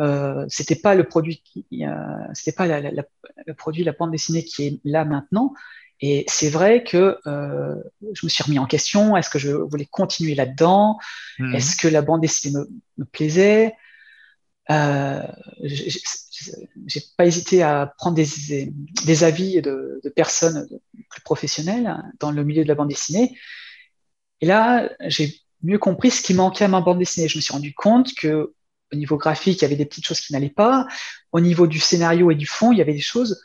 euh, 0.00 0.44
c'était 0.48 0.76
pas 0.76 0.94
le 0.94 1.04
produit, 1.04 1.42
euh, 1.72 1.86
c'était 2.32 2.54
pas 2.54 2.66
la, 2.66 2.80
la, 2.80 3.02
le 3.46 3.54
produit, 3.54 3.84
la 3.84 3.92
bande 3.92 4.12
dessinée 4.12 4.44
qui 4.44 4.66
est 4.66 4.80
là 4.84 5.04
maintenant, 5.04 5.52
et 6.00 6.24
c'est 6.28 6.50
vrai 6.50 6.84
que 6.84 7.18
euh, 7.26 7.74
je 8.12 8.24
me 8.24 8.28
suis 8.28 8.44
remis 8.44 8.58
en 8.58 8.66
question. 8.66 9.16
Est-ce 9.16 9.30
que 9.30 9.38
je 9.38 9.50
voulais 9.50 9.86
continuer 9.86 10.34
là-dedans? 10.34 10.98
Mhm. 11.38 11.54
Est-ce 11.54 11.76
que 11.76 11.88
la 11.88 12.02
bande 12.02 12.20
dessinée 12.20 12.56
me, 12.56 12.68
me 12.98 13.04
plaisait? 13.04 13.74
Euh, 14.70 15.22
J'ai 15.64 17.02
pas 17.16 17.26
hésité 17.26 17.62
à 17.62 17.92
prendre 17.98 18.16
des, 18.16 19.24
avis 19.24 19.62
de, 19.62 20.00
de, 20.02 20.08
personnes 20.08 20.68
plus 21.10 21.22
professionnelles 21.22 22.02
dans 22.20 22.30
le 22.30 22.44
milieu 22.44 22.62
de 22.62 22.68
la 22.68 22.74
bande 22.74 22.88
dessinée. 22.88 23.36
Et 24.40 24.46
là, 24.46 24.90
j'ai 25.06 25.34
mieux 25.62 25.78
compris 25.78 26.10
ce 26.10 26.22
qui 26.22 26.34
manquait 26.34 26.64
à 26.64 26.68
ma 26.68 26.80
bande 26.80 26.98
dessinée. 26.98 27.28
Je 27.28 27.38
me 27.38 27.42
suis 27.42 27.52
rendu 27.52 27.74
compte 27.74 28.14
que 28.14 28.54
au 28.92 28.96
niveau 28.96 29.16
graphique, 29.16 29.58
il 29.58 29.62
y 29.62 29.64
avait 29.64 29.76
des 29.76 29.84
petites 29.84 30.06
choses 30.06 30.20
qui 30.20 30.32
n'allaient 30.32 30.48
pas. 30.48 30.86
Au 31.32 31.40
niveau 31.40 31.66
du 31.66 31.78
scénario 31.78 32.30
et 32.30 32.34
du 32.34 32.46
fond, 32.46 32.72
il 32.72 32.78
y 32.78 32.82
avait 32.82 32.94
des 32.94 33.00
choses 33.00 33.42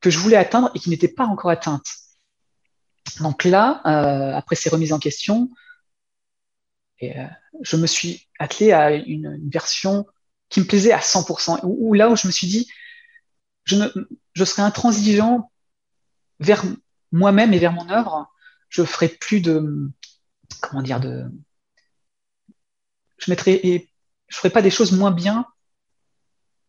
que 0.00 0.10
je 0.10 0.18
voulais 0.18 0.36
atteindre 0.36 0.70
et 0.74 0.78
qui 0.78 0.90
n'étaient 0.90 1.08
pas 1.08 1.26
encore 1.26 1.50
atteintes. 1.50 1.88
Donc 3.20 3.44
là, 3.44 3.80
euh, 3.86 4.36
après 4.36 4.56
ces 4.56 4.70
remises 4.70 4.92
en 4.92 4.98
question, 4.98 5.50
et, 6.98 7.18
euh, 7.18 7.26
je 7.62 7.76
me 7.76 7.86
suis 7.86 8.28
attelé 8.38 8.72
à 8.72 8.92
une, 8.92 9.48
version 9.50 10.06
qui 10.48 10.60
me 10.60 10.66
plaisait 10.66 10.92
à 10.92 11.00
100%, 11.00 11.60
ou 11.64 11.94
là 11.94 12.08
où 12.08 12.16
je 12.16 12.26
me 12.26 12.32
suis 12.32 12.46
dit, 12.46 12.68
je, 13.64 13.76
ne, 13.76 14.44
serai 14.44 14.62
intransigeant 14.62 15.50
vers 16.38 16.64
moi-même 17.12 17.52
et 17.52 17.58
vers 17.58 17.72
mon 17.72 17.88
œuvre, 17.90 18.30
je 18.68 18.84
ferai 18.84 19.08
plus 19.08 19.40
de, 19.40 19.90
comment 20.60 20.82
dire, 20.82 21.00
de, 21.00 21.24
je 23.18 23.30
mettrai, 23.30 23.54
et 23.54 23.90
je 24.28 24.36
ferai 24.36 24.50
pas 24.50 24.62
des 24.62 24.70
choses 24.70 24.92
moins 24.92 25.10
bien 25.10 25.46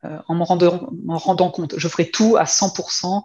euh, 0.06 0.20
en 0.28 0.36
m'en 0.36 0.46
rendant, 0.46 0.90
rendant, 1.08 1.52
compte. 1.52 1.78
Je 1.78 1.88
ferai 1.88 2.10
tout 2.10 2.38
à 2.38 2.46
100%. 2.46 3.24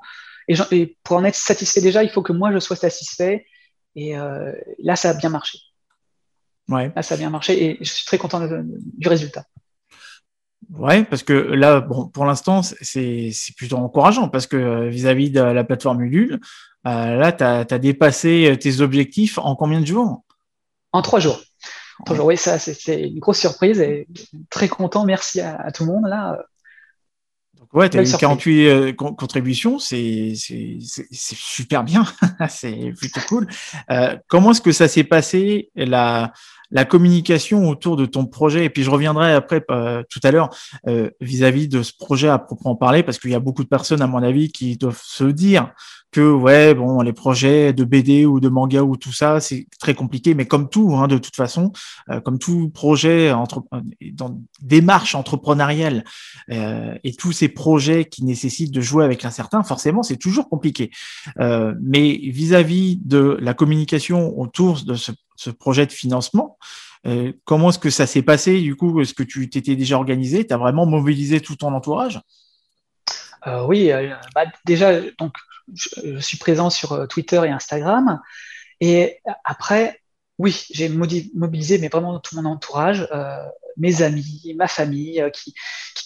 Et, 0.48 0.98
pour 1.04 1.16
en 1.16 1.24
être 1.24 1.34
satisfait 1.34 1.80
déjà, 1.80 2.02
il 2.02 2.10
faut 2.10 2.22
que 2.22 2.32
moi, 2.32 2.52
je 2.52 2.58
sois 2.58 2.76
satisfait. 2.76 3.46
Et 3.94 4.18
euh, 4.18 4.52
là, 4.78 4.96
ça 4.96 5.10
a 5.10 5.14
bien 5.14 5.28
marché. 5.28 5.58
Ouais. 6.68 6.92
Là, 6.94 7.02
ça 7.02 7.14
a 7.14 7.18
bien 7.18 7.30
marché 7.30 7.64
et 7.64 7.78
je 7.80 7.90
suis 7.90 8.06
très 8.06 8.18
content 8.18 8.40
du 8.40 9.08
résultat. 9.08 9.44
Ouais, 10.70 11.04
parce 11.04 11.22
que 11.22 11.32
là, 11.32 11.80
bon, 11.80 12.08
pour 12.08 12.24
l'instant, 12.24 12.62
c'est 12.62 13.32
plutôt 13.56 13.76
encourageant 13.76 14.28
parce 14.28 14.46
que 14.46 14.56
euh, 14.56 14.88
vis-à-vis 14.88 15.30
de 15.30 15.40
la 15.40 15.64
plateforme 15.64 16.02
Ulule, 16.02 16.40
là, 16.84 17.32
tu 17.32 17.44
as, 17.44 17.78
dépassé 17.78 18.56
tes 18.60 18.80
objectifs 18.80 19.38
en 19.38 19.56
combien 19.56 19.80
de 19.80 19.86
jours? 19.86 20.24
En 20.92 21.02
trois 21.02 21.20
jours. 21.20 21.40
Toujours, 22.06 22.26
oui, 22.26 22.36
ça, 22.36 22.58
c'était 22.58 23.08
une 23.08 23.18
grosse 23.18 23.38
surprise 23.38 23.80
et 23.80 24.08
très 24.50 24.68
content. 24.68 25.04
Merci 25.04 25.40
à, 25.40 25.70
tout 25.72 25.84
le 25.84 25.92
monde 25.92 26.06
là. 26.06 26.38
Ouais, 27.72 27.88
tu 27.88 27.98
as 27.98 28.02
eu 28.02 28.16
48 28.18 28.94
contributions, 28.94 29.78
c'est 29.78 30.34
super 31.22 31.84
bien, 31.84 32.04
c'est 32.50 32.92
plutôt 32.98 33.20
cool. 33.28 33.46
Euh, 33.90 34.16
comment 34.28 34.50
est-ce 34.50 34.60
que 34.60 34.72
ça 34.72 34.88
s'est 34.88 35.04
passé 35.04 35.70
la, 35.74 36.32
la 36.70 36.84
communication 36.84 37.66
autour 37.68 37.96
de 37.96 38.04
ton 38.04 38.26
projet? 38.26 38.66
Et 38.66 38.70
puis 38.70 38.82
je 38.82 38.90
reviendrai 38.90 39.32
après 39.32 39.64
euh, 39.70 40.02
tout 40.10 40.20
à 40.22 40.30
l'heure 40.30 40.50
euh, 40.86 41.10
vis-à-vis 41.22 41.66
de 41.66 41.82
ce 41.82 41.92
projet 41.98 42.28
à 42.28 42.38
proprement 42.38 42.76
parler, 42.76 43.02
parce 43.02 43.18
qu'il 43.18 43.30
y 43.30 43.34
a 43.34 43.40
beaucoup 43.40 43.64
de 43.64 43.68
personnes, 43.68 44.02
à 44.02 44.06
mon 44.06 44.22
avis, 44.22 44.52
qui 44.52 44.76
doivent 44.76 45.00
se 45.02 45.24
dire 45.24 45.72
que 46.12 46.30
ouais 46.30 46.74
bon 46.74 47.00
les 47.00 47.14
projets 47.14 47.72
de 47.72 47.84
BD 47.84 48.26
ou 48.26 48.38
de 48.38 48.48
manga 48.48 48.82
ou 48.82 48.96
tout 48.96 49.12
ça 49.12 49.40
c'est 49.40 49.66
très 49.80 49.94
compliqué. 49.94 50.34
Mais 50.34 50.46
comme 50.46 50.68
tout 50.68 50.94
hein, 50.94 51.08
de 51.08 51.18
toute 51.18 51.34
façon 51.34 51.72
euh, 52.10 52.20
comme 52.20 52.38
tout 52.38 52.68
projet 52.68 53.32
entre 53.32 53.64
dans 54.12 54.38
démarche 54.60 55.14
entrepreneuriale 55.14 56.04
euh, 56.50 56.94
et 57.02 57.14
tous 57.14 57.32
ces 57.32 57.48
projets 57.48 58.04
qui 58.04 58.24
nécessitent 58.24 58.72
de 58.72 58.80
jouer 58.82 59.04
avec 59.04 59.22
l'incertain 59.22 59.62
forcément 59.62 60.02
c'est 60.02 60.18
toujours 60.18 60.48
compliqué. 60.48 60.90
Euh, 61.40 61.74
mais 61.80 62.20
vis-à-vis 62.22 63.00
de 63.04 63.38
la 63.40 63.54
communication 63.54 64.38
autour 64.38 64.84
de 64.84 64.94
ce, 64.94 65.12
ce 65.36 65.50
projet 65.50 65.86
de 65.86 65.92
financement 65.92 66.58
euh, 67.06 67.32
comment 67.44 67.70
est-ce 67.70 67.80
que 67.80 67.90
ça 67.90 68.06
s'est 68.06 68.22
passé? 68.22 68.60
Du 68.60 68.76
coup 68.76 69.00
est-ce 69.00 69.14
que 69.14 69.24
tu 69.24 69.48
t'étais 69.48 69.76
déjà 69.76 69.96
organisé? 69.96 70.46
Tu 70.46 70.54
vraiment 70.54 70.86
mobilisé 70.86 71.40
tout 71.40 71.56
ton 71.56 71.72
entourage? 71.72 72.20
Euh, 73.46 73.64
oui, 73.66 73.90
bah, 74.36 74.44
déjà, 74.64 75.00
donc 75.18 75.32
je, 75.74 76.18
suis 76.18 76.36
présent 76.36 76.70
sur 76.70 76.92
euh, 76.92 77.06
Twitter 77.06 77.40
et 77.44 77.50
Instagram. 77.50 78.20
Et 78.80 79.20
après, 79.44 80.00
oui, 80.38 80.66
j'ai 80.70 80.88
mobilisé 80.88 81.78
mais 81.78 81.88
vraiment 81.88 82.18
tout 82.18 82.34
mon 82.36 82.48
entourage, 82.48 83.06
euh, 83.12 83.36
mes 83.76 84.02
amis, 84.02 84.54
ma 84.56 84.66
famille, 84.66 85.20
euh, 85.20 85.30
qui, 85.30 85.54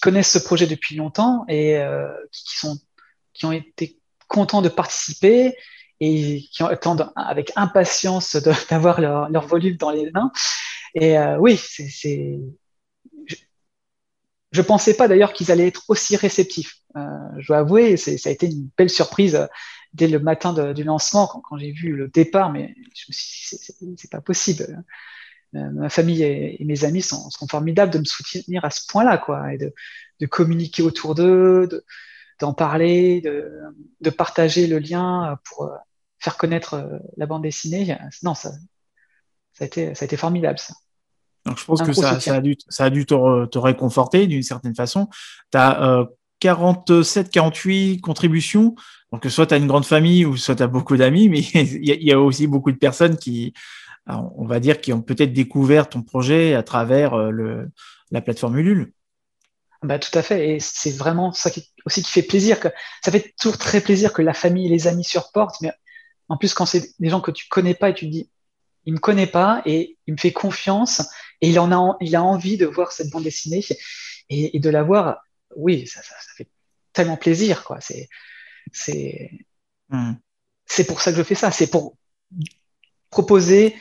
connaissent 0.02 0.32
ce 0.32 0.38
projet 0.38 0.66
depuis 0.66 0.94
longtemps 0.94 1.44
et 1.48 1.82
qui, 2.30 2.58
sont, 2.58 2.78
qui 3.32 3.44
ont 3.44 3.50
été 3.50 3.98
contents 4.28 4.62
de 4.62 4.68
participer 4.68 5.56
et 5.98 6.44
qui 6.52 6.62
attendent 6.62 7.10
avec 7.16 7.50
impatience 7.56 8.36
d'avoir 8.70 9.00
leur, 9.00 9.46
volume 9.46 9.76
dans 9.76 9.90
les 9.90 10.10
mains. 10.12 10.30
Et 10.94 11.16
oui, 11.40 11.56
c'est 11.56 12.38
je 14.52 14.60
ne 14.60 14.66
pensais 14.66 14.94
pas 14.94 15.08
d'ailleurs 15.08 15.32
qu'ils 15.32 15.50
allaient 15.50 15.66
être 15.66 15.84
aussi 15.88 16.16
réceptifs. 16.16 16.80
Euh, 16.96 17.00
je 17.38 17.48
dois 17.48 17.58
avouer, 17.58 17.96
ça 17.96 18.28
a 18.28 18.32
été 18.32 18.46
une 18.46 18.70
belle 18.76 18.90
surprise 18.90 19.34
euh, 19.34 19.46
dès 19.92 20.08
le 20.08 20.18
matin 20.18 20.72
du 20.72 20.84
lancement, 20.84 21.26
quand, 21.26 21.58
j'ai 21.58 21.72
vu 21.72 21.94
le 21.94 22.08
départ, 22.08 22.52
mais 22.52 22.74
je 22.94 23.04
me 23.08 23.12
suis 23.12 23.56
dit, 23.80 23.94
c'est 23.96 24.10
pas 24.10 24.20
possible. 24.20 24.84
Euh, 25.54 25.70
ma 25.70 25.88
famille 25.88 26.22
et, 26.22 26.62
mes 26.64 26.84
amis 26.84 27.02
sont, 27.02 27.30
formidables 27.48 27.92
de 27.92 27.98
me 27.98 28.04
soutenir 28.04 28.64
à 28.64 28.70
ce 28.70 28.86
point-là, 28.88 29.18
quoi, 29.18 29.54
et 29.54 29.58
de, 29.58 30.26
communiquer 30.26 30.82
autour 30.82 31.14
d'eux, 31.14 31.68
d'en 32.40 32.52
parler, 32.52 33.20
de, 33.22 34.10
partager 34.10 34.66
le 34.66 34.78
lien 34.78 35.38
pour 35.44 35.70
faire 36.18 36.36
connaître 36.36 37.00
la 37.16 37.26
bande 37.26 37.42
dessinée. 37.42 37.96
Non, 38.22 38.34
ça, 38.34 38.52
ça, 39.52 39.64
a, 39.64 39.66
été, 39.66 39.94
ça 39.94 40.04
a 40.04 40.06
été 40.06 40.16
formidable, 40.16 40.58
ça. 40.58 40.74
Donc 41.46 41.58
je 41.58 41.64
pense 41.64 41.82
que 41.82 41.92
ça, 41.92 42.20
ça, 42.20 42.34
a 42.34 42.40
dû, 42.40 42.56
ça 42.68 42.84
a 42.84 42.90
dû 42.90 43.06
te, 43.06 43.58
réconforter 43.58 44.26
d'une 44.26 44.42
certaine 44.42 44.74
façon. 44.74 45.08
Tu 45.52 45.58
as 45.58 46.06
47, 46.40 47.30
48 47.30 48.00
contributions. 48.00 48.74
Donc 49.12 49.24
soit 49.26 49.46
tu 49.46 49.54
as 49.54 49.56
une 49.56 49.66
grande 49.66 49.86
famille 49.86 50.24
ou 50.24 50.36
soit 50.36 50.56
tu 50.56 50.62
as 50.62 50.66
beaucoup 50.66 50.96
d'amis, 50.96 51.28
mais 51.28 51.40
il 51.54 52.02
y, 52.04 52.12
a 52.12 52.20
aussi 52.20 52.46
beaucoup 52.46 52.72
de 52.72 52.76
personnes 52.76 53.16
qui, 53.16 53.54
on 54.06 54.46
va 54.46 54.60
dire, 54.60 54.80
qui 54.80 54.92
ont 54.92 55.02
peut-être 55.02 55.32
découvert 55.32 55.88
ton 55.88 56.02
projet 56.02 56.54
à 56.54 56.62
travers 56.62 57.14
euh, 57.14 57.30
le, 57.30 57.70
la 58.10 58.20
plateforme 58.20 58.58
Ulule. 58.58 58.92
Bah, 59.82 59.98
tout 59.98 60.16
à 60.18 60.22
fait. 60.22 60.56
Et 60.56 60.60
c'est 60.60 60.96
vraiment 60.96 61.32
ça 61.32 61.50
qui, 61.50 61.70
aussi 61.84 62.02
qui 62.02 62.10
fait 62.10 62.22
plaisir. 62.22 62.60
Que, 62.60 62.68
ça 63.04 63.12
fait 63.12 63.34
toujours 63.38 63.58
très 63.58 63.80
plaisir 63.80 64.12
que 64.12 64.22
la 64.22 64.34
famille 64.34 64.66
et 64.66 64.70
les 64.70 64.86
amis 64.86 65.04
supportent. 65.04 65.60
Mais 65.60 65.72
en 66.28 66.36
plus, 66.36 66.54
quand 66.54 66.66
c'est 66.66 66.92
des 66.98 67.08
gens 67.08 67.20
que 67.20 67.30
tu 67.30 67.46
connais 67.48 67.74
pas 67.74 67.90
et 67.90 67.94
tu 67.94 68.06
te 68.06 68.10
dis, 68.10 68.30
il 68.84 68.94
me 68.94 68.98
connaît 68.98 69.26
pas 69.26 69.62
et 69.66 69.96
il 70.06 70.14
me 70.14 70.18
fait 70.18 70.32
confiance 70.32 71.02
et 71.40 71.50
il 71.50 71.58
en 71.58 71.72
a, 71.72 71.96
il 72.00 72.16
a 72.16 72.22
envie 72.22 72.56
de 72.56 72.66
voir 72.66 72.92
cette 72.92 73.10
bande 73.10 73.24
dessinée 73.24 73.64
et, 74.28 74.58
de 74.58 74.70
la 74.70 74.82
voir. 74.82 75.22
Oui, 75.54 75.86
ça, 75.86 76.00
fait 76.36 76.48
tellement 76.92 77.16
plaisir, 77.16 77.64
quoi. 77.64 77.80
C'est, 77.80 78.08
c'est, 78.72 79.30
hmm. 79.90 80.14
c'est 80.64 80.86
pour 80.86 81.00
ça 81.00 81.12
que 81.12 81.18
je 81.18 81.22
fais 81.22 81.34
ça. 81.34 81.50
C'est 81.50 81.70
pour 81.70 81.96
proposer 83.10 83.76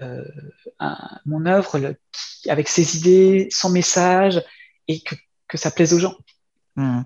euh, 0.00 0.24
mon 1.24 1.46
œuvre 1.46 1.94
avec 2.48 2.68
ses 2.68 2.96
idées, 2.96 3.48
son 3.50 3.70
message 3.70 4.42
et 4.88 5.00
que, 5.00 5.14
que 5.48 5.58
ça 5.58 5.70
plaise 5.70 5.94
aux 5.94 5.98
gens. 5.98 6.16
Hmm. 6.76 7.02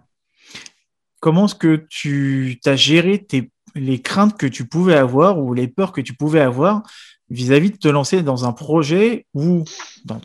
Comment 1.20 1.46
est-ce 1.46 1.54
que 1.54 1.86
tu 1.88 2.60
as 2.64 2.76
géré 2.76 3.24
tes, 3.24 3.50
les 3.74 4.00
craintes 4.00 4.38
que 4.38 4.46
tu 4.46 4.66
pouvais 4.66 4.96
avoir 4.96 5.38
ou 5.38 5.54
les 5.54 5.68
peurs 5.68 5.92
que 5.92 6.00
tu 6.00 6.14
pouvais 6.14 6.40
avoir 6.40 6.82
vis-à-vis 7.30 7.70
de 7.70 7.76
te 7.76 7.88
lancer 7.88 8.22
dans 8.22 8.44
un 8.44 8.52
projet 8.52 9.26
où, 9.34 9.64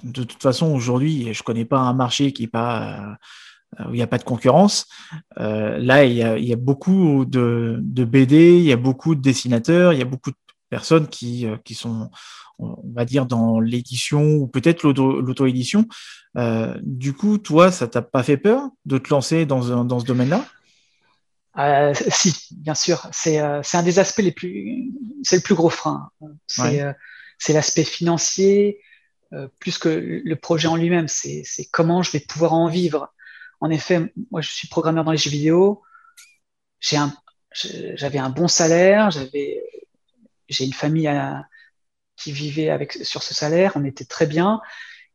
de 0.04 0.24
toute 0.24 0.42
façon, 0.42 0.74
aujourd'hui, 0.74 1.34
je 1.34 1.44
connais 1.44 1.66
pas 1.66 1.80
un 1.80 1.94
marché 1.94 2.32
qui 2.34 2.50
euh, 2.54 3.86
où 3.86 3.94
il 3.94 3.96
n'y 3.96 4.02
a 4.02 4.08
pas 4.08 4.18
de 4.18 4.24
concurrence. 4.24 4.88
Euh, 5.40 5.78
là, 5.78 6.04
il 6.06 6.14
y, 6.14 6.54
a, 6.54 6.56
beaucoup 6.58 7.26
de, 7.26 7.80
BD, 7.82 8.58
il 8.58 8.64
y 8.64 8.72
a 8.72 8.78
beaucoup 8.78 9.16
de 9.16 9.22
dessinateurs, 9.22 9.94
il 9.94 10.00
y 10.00 10.02
a 10.02 10.06
beaucoup 10.06 10.32
de 10.32 10.36
personnes 10.70 11.08
qui, 11.08 11.48
euh, 11.48 11.58
sont, 11.74 12.12
on 12.60 12.78
va 12.94 13.06
dire, 13.06 13.26
dans 13.26 13.60
l'édition 13.60 14.36
ou 14.36 14.48
peut-être 14.48 14.84
l'auto-édition. 14.84 15.88
Du 16.82 17.14
coup, 17.14 17.38
toi, 17.38 17.72
ça 17.72 17.88
t'a 17.88 18.02
pas 18.02 18.24
fait 18.24 18.38
peur 18.38 18.70
de 18.86 18.98
te 18.98 19.10
lancer 19.10 19.46
dans 19.46 19.62
ce 19.62 20.06
domaine-là? 20.06 20.46
Euh, 21.58 21.94
si, 22.10 22.34
bien 22.52 22.76
sûr, 22.76 23.08
c'est 23.12 23.40
euh, 23.40 23.62
un 23.74 23.84
des 23.84 24.00
aspects 24.00 24.22
les 24.22 24.32
plus, 24.32 24.92
c'est 25.24 25.38
le 25.38 25.42
plus 25.42 25.56
gros 25.56 25.70
frein. 25.70 26.10
C'est 26.48 26.82
euh, 26.82 26.94
l'aspect 27.50 27.84
financier, 27.84 28.82
euh, 29.34 29.48
plus 29.60 29.78
que 29.78 30.22
le 30.24 30.36
projet 30.36 30.68
en 30.68 30.76
lui-même. 30.76 31.08
C'est 31.08 31.44
comment 31.72 32.04
je 32.04 32.12
vais 32.12 32.20
pouvoir 32.20 32.54
en 32.54 32.68
vivre. 32.68 33.14
En 33.60 33.70
effet, 33.70 34.12
moi, 34.32 34.42
je 34.42 34.50
suis 34.50 34.68
programmeur 34.68 35.04
dans 35.04 35.12
les 35.12 35.18
jeux 35.18 35.30
vidéo. 35.30 35.82
J'ai 36.80 36.98
un, 36.98 37.14
j'avais 37.54 38.18
un 38.18 38.30
bon 38.30 38.48
salaire, 38.48 39.12
j'avais, 39.12 39.62
j'ai 40.50 40.66
une 40.66 40.74
famille 40.74 41.08
à, 41.08 41.46
qui 42.16 42.32
vivait 42.32 42.70
avec 42.70 42.94
sur 42.94 43.24
ce 43.24 43.34
salaire. 43.34 43.74
On 43.76 43.84
était 43.84 44.06
très 44.06 44.26
bien 44.26 44.62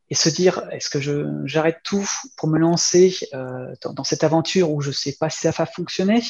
et 0.08 0.14
se 0.14 0.28
dire 0.28 0.62
est-ce 0.70 0.90
que 0.90 1.00
j'arrête 1.46 1.80
tout 1.82 2.08
pour 2.36 2.48
me 2.48 2.58
lancer 2.58 3.16
euh, 3.34 3.74
dans, 3.82 4.04
cette 4.04 4.24
aventure 4.24 4.70
où 4.70 4.80
je 4.80 4.90
sais 4.90 5.16
pas 5.18 5.30
si 5.30 5.40
ça 5.40 5.50
va 5.50 5.66
fonctionner? 5.66 6.22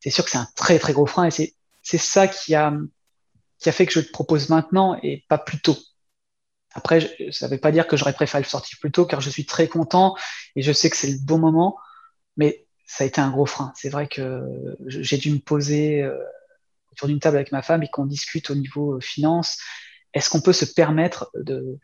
C'est 0.00 0.10
sûr 0.10 0.24
que 0.24 0.30
c'est 0.30 0.38
un 0.38 0.48
très 0.56 0.78
très 0.78 0.92
gros 0.92 1.06
frein 1.06 1.28
et 1.28 1.30
c'est 1.30 1.98
ça 1.98 2.28
qui 2.28 2.54
a 2.54 2.74
qui 3.58 3.68
a 3.68 3.72
fait 3.72 3.86
que 3.86 3.92
je 3.92 4.00
le 4.00 4.06
propose 4.06 4.48
maintenant 4.48 4.98
et 5.02 5.24
pas 5.28 5.38
plus 5.38 5.60
tôt. 5.60 5.78
Après 6.74 7.16
ça 7.30 7.48
veut 7.48 7.58
pas 7.58 7.72
dire 7.72 7.86
que 7.86 7.96
j'aurais 7.96 8.12
préféré 8.12 8.42
le 8.42 8.48
sortir 8.48 8.78
plus 8.80 8.92
tôt 8.92 9.06
car 9.06 9.20
je 9.20 9.30
suis 9.30 9.46
très 9.46 9.68
content 9.68 10.16
et 10.56 10.62
je 10.62 10.72
sais 10.72 10.90
que 10.90 10.96
c'est 10.96 11.10
le 11.10 11.18
bon 11.22 11.38
moment 11.38 11.78
mais 12.36 12.66
ça 12.86 13.04
a 13.04 13.06
été 13.06 13.20
un 13.20 13.30
gros 13.30 13.46
frein. 13.46 13.72
C'est 13.74 13.88
vrai 13.88 14.06
que 14.06 14.42
j'ai 14.86 15.16
dû 15.16 15.30
me 15.32 15.38
poser 15.38 16.02
euh, 16.02 16.14
autour 16.92 17.08
d'une 17.08 17.20
table 17.20 17.36
avec 17.36 17.52
ma 17.52 17.62
femme 17.62 17.82
et 17.82 17.88
qu'on 17.88 18.04
discute 18.04 18.50
au 18.50 18.54
niveau 18.54 18.96
euh, 18.96 19.00
finance. 19.00 19.58
Est-ce 20.12 20.28
qu'on 20.28 20.42
peut 20.42 20.52
se 20.52 20.66
permettre 20.66 21.30
de 21.34 21.78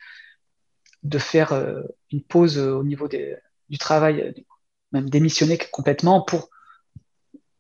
de 1.03 1.19
faire 1.19 1.53
euh, 1.53 1.83
une 2.11 2.23
pause 2.23 2.59
euh, 2.59 2.73
au 2.73 2.85
niveau 2.85 3.09
du 3.09 3.79
travail, 3.79 4.21
euh, 4.21 4.33
même 4.93 5.09
démissionner 5.09 5.59
complètement 5.59 6.23
pour 6.23 6.51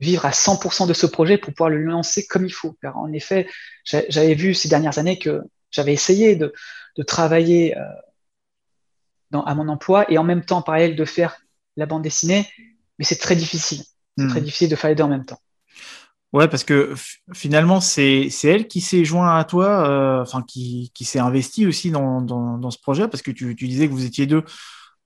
vivre 0.00 0.26
à 0.26 0.30
100% 0.30 0.87
de 0.87 0.92
ce 0.92 1.07
projet 1.07 1.38
pour 1.38 1.52
pouvoir 1.52 1.71
le 1.71 1.83
lancer 1.83 2.26
comme 2.26 2.45
il 2.45 2.52
faut. 2.52 2.76
Car 2.80 2.97
en 2.97 3.12
effet, 3.12 3.49
j'avais 3.85 4.35
vu 4.35 4.54
ces 4.54 4.68
dernières 4.68 4.99
années 4.99 5.18
que 5.18 5.42
j'avais 5.71 5.92
essayé 5.92 6.37
de, 6.37 6.52
travailler 7.07 7.76
dans, 9.30 9.42
à 9.42 9.54
mon 9.54 9.68
emploi 9.68 10.11
et 10.11 10.18
en 10.18 10.25
même 10.25 10.45
temps, 10.45 10.62
parallèle, 10.62 10.97
de 10.97 11.04
faire 11.04 11.40
la 11.76 11.87
bande 11.87 12.02
dessinée, 12.02 12.49
mais 12.99 13.04
c'est 13.04 13.18
très 13.18 13.37
difficile. 13.37 13.83
C'est 14.16 14.28
très 14.28 14.40
hmm. 14.40 14.45
difficile 14.45 14.68
de 14.68 14.76
faire 14.76 14.90
les 14.90 14.97
deux 14.97 15.04
en 15.04 15.09
même 15.09 15.25
temps. 15.25 15.40
Ouais, 16.35 16.47
parce 16.47 16.62
que 16.62 16.94
finalement, 17.32 17.80
c'est 17.80 18.28
elle 18.44 18.68
qui 18.68 18.82
s'est 18.82 19.04
joint 19.04 19.38
à 19.38 19.44
toi, 19.44 19.88
euh, 19.88 20.20
enfin 20.20 20.42
qui, 20.47 20.90
qui 20.94 21.06
s'est 21.06 21.18
investie 21.18 21.66
aussi 21.66 21.90
dans, 21.90 22.20
dans, 22.20 22.58
dans, 22.58 22.70
ce 22.70 22.78
projet, 22.78 23.08
parce 23.08 23.23
que 23.23 23.30
tu, 23.30 23.56
tu, 23.56 23.66
disais 23.66 23.88
que 23.88 23.92
vous 23.92 24.04
étiez 24.04 24.26
deux. 24.26 24.44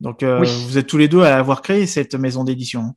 Donc, 0.00 0.24
euh, 0.24 0.42
vous 0.42 0.78
êtes 0.78 0.88
tous 0.88 0.98
les 0.98 1.06
deux 1.06 1.22
à 1.22 1.38
avoir 1.38 1.62
créé 1.62 1.86
cette 1.86 2.16
maison 2.16 2.42
d'édition. 2.42 2.96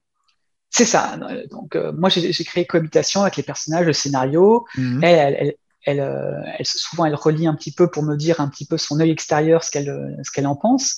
C'est 0.72 0.86
ça. 0.86 1.20
Donc, 1.52 1.76
euh, 1.76 1.94
moi, 1.94 2.10
j'ai 2.10 2.44
créé 2.44 2.66
Cohabitation 2.66 3.22
avec 3.22 3.38
les 3.38 3.44
personnages, 3.44 3.86
le 3.86 3.94
scénario. 3.94 4.66
Mhm. 4.76 5.04
Elle, 5.04 5.36
elle, 5.40 5.56
elle, 5.86 6.44
elle, 6.58 6.66
souvent, 6.66 7.06
elle 7.06 7.14
relie 7.14 7.46
un 7.46 7.54
petit 7.54 7.72
peu 7.72 7.92
pour 7.92 8.02
me 8.02 8.16
dire 8.16 8.42
un 8.42 8.50
petit 8.50 8.66
peu 8.66 8.78
son 8.78 9.00
œil 9.00 9.12
extérieur, 9.12 9.64
ce 9.64 9.70
qu'elle 9.70 10.18
qu'elle 10.34 10.48
en 10.48 10.56
pense. 10.56 10.98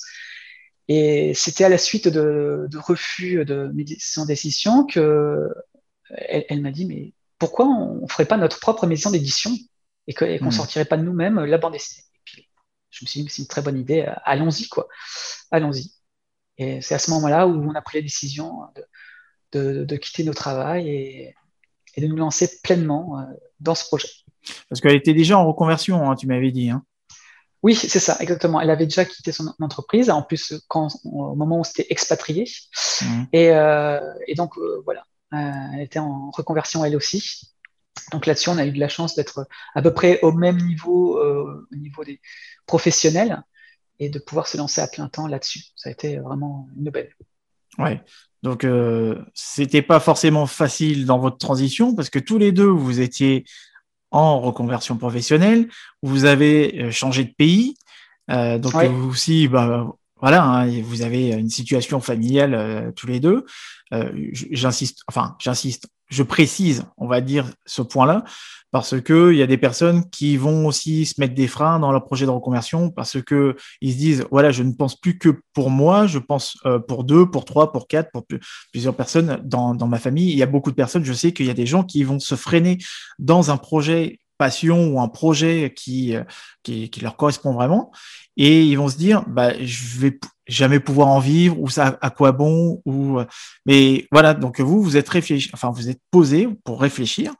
Et 0.88 1.34
c'était 1.34 1.64
à 1.64 1.68
la 1.68 1.76
suite 1.76 2.08
de, 2.08 2.66
de 2.70 2.78
refus 2.78 3.44
de 3.44 3.70
mes 3.74 3.84
décision 4.26 4.86
que 4.86 5.46
elle, 6.10 6.46
elle 6.48 6.62
m'a 6.62 6.70
dit 6.70 6.86
mais 6.86 7.12
pourquoi 7.38 7.66
on 7.66 8.02
ne 8.02 8.08
ferait 8.08 8.24
pas 8.24 8.36
notre 8.36 8.60
propre 8.60 8.86
maison 8.86 9.10
d'édition 9.10 9.52
et 10.06 10.14
qu'on 10.14 10.26
ne 10.26 10.38
mm. 10.38 10.50
sortirait 10.50 10.84
pas 10.84 10.96
de 10.96 11.02
nous-mêmes 11.02 11.44
la 11.44 11.58
bande 11.58 11.72
dessinée 11.72 12.04
je 12.90 13.04
me 13.04 13.08
suis 13.08 13.22
dit, 13.22 13.28
c'est 13.28 13.42
une 13.42 13.48
très 13.48 13.62
bonne 13.62 13.78
idée, 13.78 14.06
allons-y, 14.24 14.68
quoi. 14.68 14.88
Allons-y. 15.50 15.92
Et 16.56 16.80
c'est 16.80 16.94
à 16.94 16.98
ce 16.98 17.10
moment-là 17.10 17.46
où 17.46 17.70
on 17.70 17.74
a 17.74 17.82
pris 17.82 17.98
la 17.98 18.02
décision 18.02 18.62
de, 19.52 19.84
de, 19.84 19.96
quitter 19.96 20.24
nos 20.24 20.34
travails 20.34 20.88
et, 20.88 21.34
et, 21.94 22.00
de 22.00 22.06
nous 22.06 22.16
lancer 22.16 22.60
pleinement 22.62 23.24
dans 23.60 23.74
ce 23.74 23.84
projet. 23.84 24.08
Parce 24.68 24.80
qu'elle 24.80 24.96
était 24.96 25.14
déjà 25.14 25.38
en 25.38 25.46
reconversion, 25.46 26.10
hein, 26.10 26.16
tu 26.16 26.26
m'avais 26.26 26.50
dit. 26.50 26.70
Hein. 26.70 26.82
Oui, 27.62 27.74
c'est 27.74 27.98
ça, 27.98 28.16
exactement. 28.20 28.60
Elle 28.60 28.70
avait 28.70 28.86
déjà 28.86 29.04
quitté 29.04 29.32
son 29.32 29.52
entreprise, 29.60 30.10
en 30.10 30.22
plus 30.22 30.54
quand, 30.68 30.88
au 31.04 31.34
moment 31.34 31.60
où 31.60 31.64
c'était 31.64 31.86
expatrié. 31.90 32.48
Mmh. 33.02 33.22
Et, 33.32 33.50
euh, 33.50 34.00
et, 34.28 34.34
donc, 34.34 34.56
euh, 34.58 34.80
voilà, 34.84 35.00
euh, 35.00 35.04
elle 35.32 35.80
était 35.80 35.98
en 35.98 36.30
reconversion 36.30 36.84
elle 36.84 36.96
aussi. 36.96 37.52
Donc 38.12 38.26
là-dessus, 38.26 38.48
on 38.48 38.58
a 38.58 38.66
eu 38.66 38.72
de 38.72 38.78
la 38.78 38.88
chance 38.88 39.14
d'être 39.14 39.46
à 39.74 39.82
peu 39.82 39.92
près 39.92 40.20
au 40.22 40.32
même 40.32 40.56
niveau, 40.58 41.20
au 41.20 41.76
niveau 41.76 42.04
des 42.04 42.20
professionnels, 42.66 43.42
et 43.98 44.08
de 44.08 44.18
pouvoir 44.18 44.46
se 44.46 44.56
lancer 44.56 44.80
à 44.80 44.86
plein 44.86 45.08
temps 45.08 45.26
là-dessus. 45.26 45.64
Ça 45.76 45.88
a 45.88 45.92
été 45.92 46.18
vraiment 46.18 46.68
une 46.76 46.90
belle. 46.90 47.12
Ouais. 47.78 48.02
Donc, 48.42 48.64
euh, 48.64 49.20
c'était 49.34 49.82
pas 49.82 50.00
forcément 50.00 50.46
facile 50.46 51.06
dans 51.06 51.18
votre 51.18 51.38
transition 51.38 51.94
parce 51.94 52.10
que 52.10 52.18
tous 52.18 52.38
les 52.38 52.52
deux, 52.52 52.68
vous 52.68 53.00
étiez 53.00 53.44
en 54.10 54.40
reconversion 54.40 54.96
professionnelle, 54.96 55.68
vous 56.02 56.24
avez 56.24 56.82
euh, 56.82 56.90
changé 56.90 57.24
de 57.24 57.32
pays, 57.32 57.76
euh, 58.30 58.58
donc 58.58 58.74
vous 58.74 59.10
aussi, 59.10 59.48
bah, 59.48 59.86
voilà, 60.20 60.44
hein, 60.44 60.80
vous 60.82 61.02
avez 61.02 61.30
une 61.30 61.50
situation 61.50 62.00
familiale 62.00 62.54
euh, 62.54 62.92
tous 62.92 63.06
les 63.06 63.20
deux. 63.20 63.44
Euh, 63.92 64.10
j'insiste, 64.32 65.02
enfin, 65.06 65.36
j'insiste, 65.38 65.88
je 66.08 66.22
précise, 66.22 66.84
on 66.96 67.06
va 67.06 67.20
dire 67.20 67.46
ce 67.66 67.82
point-là, 67.82 68.24
parce 68.70 69.00
que 69.00 69.32
il 69.32 69.38
y 69.38 69.42
a 69.42 69.46
des 69.46 69.58
personnes 69.58 70.08
qui 70.10 70.36
vont 70.36 70.66
aussi 70.66 71.06
se 71.06 71.20
mettre 71.20 71.34
des 71.34 71.46
freins 71.46 71.78
dans 71.78 71.92
leur 71.92 72.04
projet 72.04 72.26
de 72.26 72.30
reconversion 72.30 72.90
parce 72.90 73.20
que 73.22 73.56
ils 73.80 73.92
se 73.92 73.98
disent 73.98 74.26
voilà, 74.30 74.50
je 74.50 74.62
ne 74.62 74.72
pense 74.72 74.96
plus 74.98 75.18
que 75.18 75.40
pour 75.52 75.70
moi, 75.70 76.06
je 76.06 76.18
pense 76.18 76.56
euh, 76.66 76.78
pour 76.78 77.04
deux, 77.04 77.30
pour 77.30 77.44
trois, 77.44 77.72
pour 77.72 77.88
quatre, 77.88 78.10
pour 78.10 78.24
plusieurs 78.72 78.94
personnes 78.94 79.40
dans, 79.44 79.74
dans 79.74 79.86
ma 79.86 79.98
famille. 79.98 80.30
Il 80.30 80.38
y 80.38 80.42
a 80.42 80.46
beaucoup 80.46 80.70
de 80.70 80.76
personnes, 80.76 81.04
je 81.04 81.12
sais 81.12 81.32
qu'il 81.32 81.46
y 81.46 81.50
a 81.50 81.54
des 81.54 81.66
gens 81.66 81.84
qui 81.84 82.04
vont 82.04 82.18
se 82.18 82.34
freiner 82.34 82.78
dans 83.18 83.50
un 83.50 83.56
projet 83.56 84.18
passion 84.38 84.88
ou 84.88 85.00
un 85.00 85.08
projet 85.08 85.74
qui, 85.76 86.14
qui, 86.62 86.88
qui, 86.90 87.00
leur 87.00 87.16
correspond 87.16 87.52
vraiment. 87.52 87.90
Et 88.36 88.64
ils 88.64 88.76
vont 88.76 88.88
se 88.88 88.96
dire 88.96 89.24
bah 89.26 89.52
je 89.60 89.98
vais 89.98 90.18
jamais 90.46 90.80
pouvoir 90.80 91.08
en 91.08 91.18
vivre 91.18 91.60
ou 91.60 91.68
ça 91.68 91.98
à 92.00 92.10
quoi 92.10 92.32
bon 92.32 92.80
ou 92.86 93.18
mais 93.66 94.06
voilà 94.10 94.32
donc 94.32 94.60
vous 94.60 94.82
vous 94.82 94.96
êtes 94.96 95.08
réfléchi 95.08 95.50
enfin 95.52 95.70
vous 95.70 95.90
êtes 95.90 96.00
posé 96.10 96.48
pour 96.64 96.80
réfléchir 96.80 97.34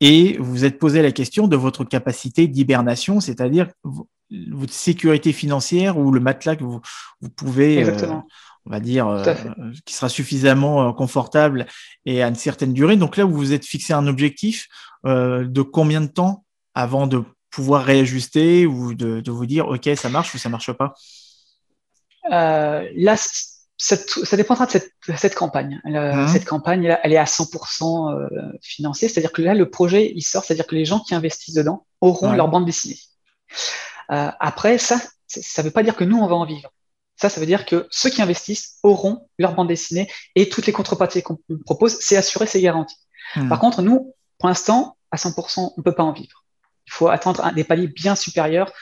et 0.00 0.38
vous 0.38 0.64
êtes 0.64 0.78
posé 0.78 1.02
la 1.02 1.12
question 1.12 1.46
de 1.46 1.56
votre 1.56 1.84
capacité 1.84 2.48
d'hibernation 2.48 3.20
c'est-à-dire 3.20 3.68
votre 4.50 4.72
sécurité 4.72 5.32
financière 5.32 5.98
ou 5.98 6.10
le 6.10 6.20
matelas 6.20 6.56
que 6.56 6.64
vous, 6.64 6.80
vous 7.20 7.30
pouvez 7.30 7.84
euh, 7.84 7.96
on 8.68 8.70
va 8.70 8.80
dire 8.80 9.08
euh, 9.08 9.34
qui 9.84 9.94
sera 9.94 10.08
suffisamment 10.08 10.88
euh, 10.88 10.92
confortable 10.92 11.66
et 12.04 12.22
à 12.22 12.28
une 12.28 12.34
certaine 12.34 12.72
durée. 12.72 12.96
Donc 12.96 13.16
là 13.16 13.24
vous 13.24 13.34
vous 13.34 13.52
êtes 13.52 13.64
fixé 13.64 13.92
un 13.92 14.06
objectif 14.06 14.68
de 15.04 15.62
combien 15.62 16.00
de 16.00 16.08
temps 16.08 16.44
avant 16.74 17.06
de 17.06 17.22
pouvoir 17.50 17.84
réajuster 17.84 18.66
ou 18.66 18.94
de, 18.94 19.30
vous 19.30 19.46
dire 19.46 19.68
ok 19.68 19.88
ça 19.96 20.08
marche 20.08 20.34
ou 20.34 20.38
ça 20.38 20.48
marche 20.48 20.72
pas? 20.72 20.94
Euh, 22.30 22.88
Là, 22.94 23.16
ça 23.76 24.36
dépendra 24.36 24.66
de 24.66 24.80
cette, 25.16 25.34
campagne. 25.34 25.80
Hein? 25.84 26.26
cette 26.28 26.44
campagne, 26.44 26.96
elle 27.02 27.12
est 27.12 27.18
à 27.18 27.24
100% 27.24 28.12
euh, 28.12 28.28
financée, 28.60 29.08
c'est-à-dire 29.08 29.32
que 29.32 29.40
là, 29.40 29.54
le 29.54 29.70
projet, 29.70 30.12
il 30.14 30.22
sort, 30.22 30.44
c'est-à-dire 30.44 30.66
que 30.66 30.74
les 30.74 30.84
gens 30.84 31.00
qui 31.00 31.14
investissent 31.14 31.54
dedans 31.54 31.86
auront 32.00 32.32
leur 32.32 32.48
bande 32.48 32.66
dessinée. 32.66 32.98
Euh, 34.10 34.30
après, 34.40 34.78
ça, 34.78 34.98
ça 35.26 35.62
ne 35.62 35.66
veut 35.66 35.72
pas 35.72 35.82
dire 35.82 35.94
que 35.94 36.04
nous, 36.04 36.18
on 36.18 36.26
va 36.26 36.34
en 36.34 36.44
vivre. 36.44 36.70
Ça, 37.20 37.28
ça 37.28 37.40
veut 37.40 37.46
dire 37.46 37.66
que 37.66 37.86
ceux 37.90 38.10
qui 38.10 38.22
investissent 38.22 38.78
auront 38.82 39.28
leur 39.38 39.54
bande 39.54 39.68
dessinée 39.68 40.10
et 40.34 40.48
toutes 40.48 40.66
les 40.66 40.72
contreparties 40.72 41.22
qu'on 41.22 41.38
propose, 41.64 41.98
c'est 42.00 42.16
assuré, 42.16 42.46
c'est 42.46 42.60
garanti. 42.60 42.94
Mmh. 43.36 43.48
Par 43.48 43.58
contre, 43.58 43.82
nous, 43.82 44.14
pour 44.38 44.48
l'instant, 44.48 44.96
à 45.10 45.16
100%, 45.16 45.60
on 45.60 45.74
ne 45.76 45.82
peut 45.82 45.94
pas 45.94 46.04
en 46.04 46.12
vivre. 46.12 46.44
Il 46.86 46.92
faut 46.92 47.08
attendre 47.08 47.52
des 47.54 47.64
paliers 47.64 47.88
bien 47.88 48.14
supérieurs 48.14 48.72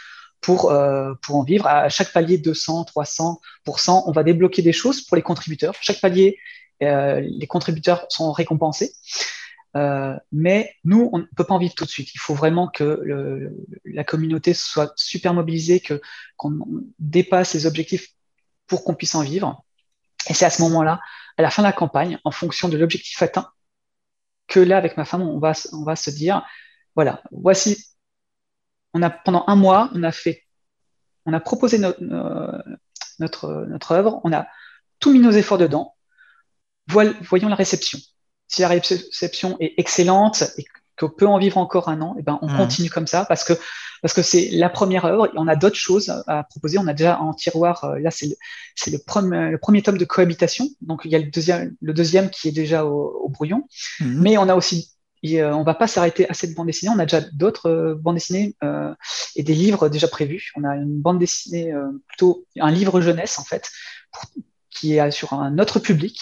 pour, 0.40 0.70
euh, 0.70 1.14
pour 1.22 1.36
en 1.36 1.42
vivre. 1.42 1.66
À 1.66 1.88
chaque 1.88 2.12
palier, 2.12 2.38
200, 2.38 2.84
300%, 2.84 4.04
on 4.06 4.12
va 4.12 4.22
débloquer 4.22 4.62
des 4.62 4.72
choses 4.72 5.00
pour 5.00 5.16
les 5.16 5.22
contributeurs. 5.22 5.74
Chaque 5.80 6.00
palier, 6.00 6.38
euh, 6.82 7.20
les 7.20 7.46
contributeurs 7.46 8.06
sont 8.10 8.32
récompensés. 8.32 8.92
Euh, 9.76 10.14
mais 10.32 10.74
nous, 10.84 11.10
on 11.12 11.18
ne 11.18 11.24
peut 11.36 11.44
pas 11.44 11.54
en 11.54 11.58
vivre 11.58 11.74
tout 11.74 11.84
de 11.84 11.90
suite. 11.90 12.14
Il 12.14 12.18
faut 12.18 12.34
vraiment 12.34 12.68
que 12.68 13.00
le, 13.02 13.56
la 13.84 14.04
communauté 14.04 14.54
soit 14.54 14.92
super 14.96 15.34
mobilisée, 15.34 15.80
que 15.80 16.00
qu'on 16.36 16.58
dépasse 16.98 17.54
les 17.54 17.66
objectifs 17.66 18.08
pour 18.66 18.84
qu'on 18.84 18.94
puisse 18.94 19.14
en 19.14 19.22
vivre. 19.22 19.64
Et 20.28 20.34
c'est 20.34 20.44
à 20.44 20.50
ce 20.50 20.62
moment-là, 20.62 21.00
à 21.36 21.42
la 21.42 21.50
fin 21.50 21.62
de 21.62 21.66
la 21.66 21.72
campagne, 21.72 22.18
en 22.24 22.30
fonction 22.30 22.68
de 22.68 22.76
l'objectif 22.76 23.20
atteint, 23.22 23.50
que 24.48 24.60
là, 24.60 24.76
avec 24.76 24.96
ma 24.96 25.04
femme, 25.04 25.22
on 25.22 25.38
va, 25.38 25.54
se 25.54 26.10
dire, 26.10 26.46
voilà, 26.94 27.22
voici 27.30 27.84
on 28.94 29.02
a 29.02 29.10
pendant 29.10 29.44
un 29.46 29.56
mois, 29.56 29.90
on 29.94 30.02
a 30.02 30.12
fait, 30.12 30.44
on 31.26 31.32
a 31.32 31.40
proposé 31.40 31.78
notre, 31.78 32.00
notre, 33.18 33.92
œuvre, 33.92 34.20
on 34.24 34.32
a 34.32 34.46
tout 35.00 35.12
mis 35.12 35.18
nos 35.18 35.32
efforts 35.32 35.58
dedans. 35.58 35.94
Voyons 36.86 37.48
la 37.48 37.56
réception. 37.56 37.98
Si 38.48 38.62
la 38.62 38.68
réception 38.68 39.56
est 39.60 39.74
excellente 39.76 40.44
qu'on 40.98 41.08
peut 41.08 41.26
en 41.26 41.38
vivre 41.38 41.58
encore 41.58 41.88
un 41.88 42.00
an, 42.00 42.14
et 42.16 42.20
eh 42.20 42.22
ben 42.22 42.38
on 42.42 42.48
mmh. 42.48 42.56
continue 42.56 42.90
comme 42.90 43.06
ça 43.06 43.24
parce 43.24 43.44
que 43.44 43.52
parce 44.02 44.12
que 44.12 44.22
c'est 44.22 44.50
la 44.52 44.68
première 44.68 45.04
œuvre 45.06 45.26
et 45.26 45.30
on 45.36 45.48
a 45.48 45.56
d'autres 45.56 45.76
choses 45.76 46.22
à 46.26 46.44
proposer. 46.44 46.78
On 46.78 46.86
a 46.86 46.92
déjà 46.92 47.20
en 47.20 47.32
tiroir, 47.32 47.84
euh, 47.84 47.98
là 47.98 48.10
c'est 48.10 48.26
le, 48.26 48.36
le, 48.92 48.98
premier, 48.98 49.50
le 49.50 49.58
premier 49.58 49.82
tome 49.82 49.98
de 49.98 50.04
cohabitation, 50.04 50.68
donc 50.80 51.02
il 51.04 51.10
y 51.10 51.16
a 51.16 51.18
le 51.18 51.30
deuxième, 51.30 51.74
le 51.80 51.94
deuxième 51.94 52.30
qui 52.30 52.48
est 52.48 52.52
déjà 52.52 52.84
au, 52.84 53.28
brouillon, 53.28 53.64
mmh. 54.00 54.20
mais 54.20 54.38
on 54.38 54.48
a 54.48 54.54
aussi 54.54 54.96
et 55.22 55.42
euh, 55.42 55.54
on 55.54 55.62
va 55.64 55.74
pas 55.74 55.86
s'arrêter 55.86 56.28
à 56.28 56.34
cette 56.34 56.54
bande 56.54 56.66
dessinée. 56.66 56.92
On 56.94 56.98
a 56.98 57.06
déjà 57.06 57.20
d'autres 57.20 57.70
euh, 57.70 57.94
bandes 57.94 58.14
dessinées 58.14 58.54
euh, 58.62 58.94
et 59.34 59.42
des 59.42 59.54
livres 59.54 59.88
déjà 59.88 60.08
prévus. 60.08 60.52
On 60.56 60.64
a 60.64 60.76
une 60.76 61.00
bande 61.00 61.18
dessinée 61.18 61.72
plutôt 62.06 62.46
un 62.58 62.70
livre 62.70 63.00
jeunesse 63.00 63.38
en 63.38 63.44
fait, 63.44 63.70
qui 64.70 64.96
est 64.96 65.10
sur 65.10 65.32
un 65.32 65.58
autre 65.58 65.78
public. 65.78 66.18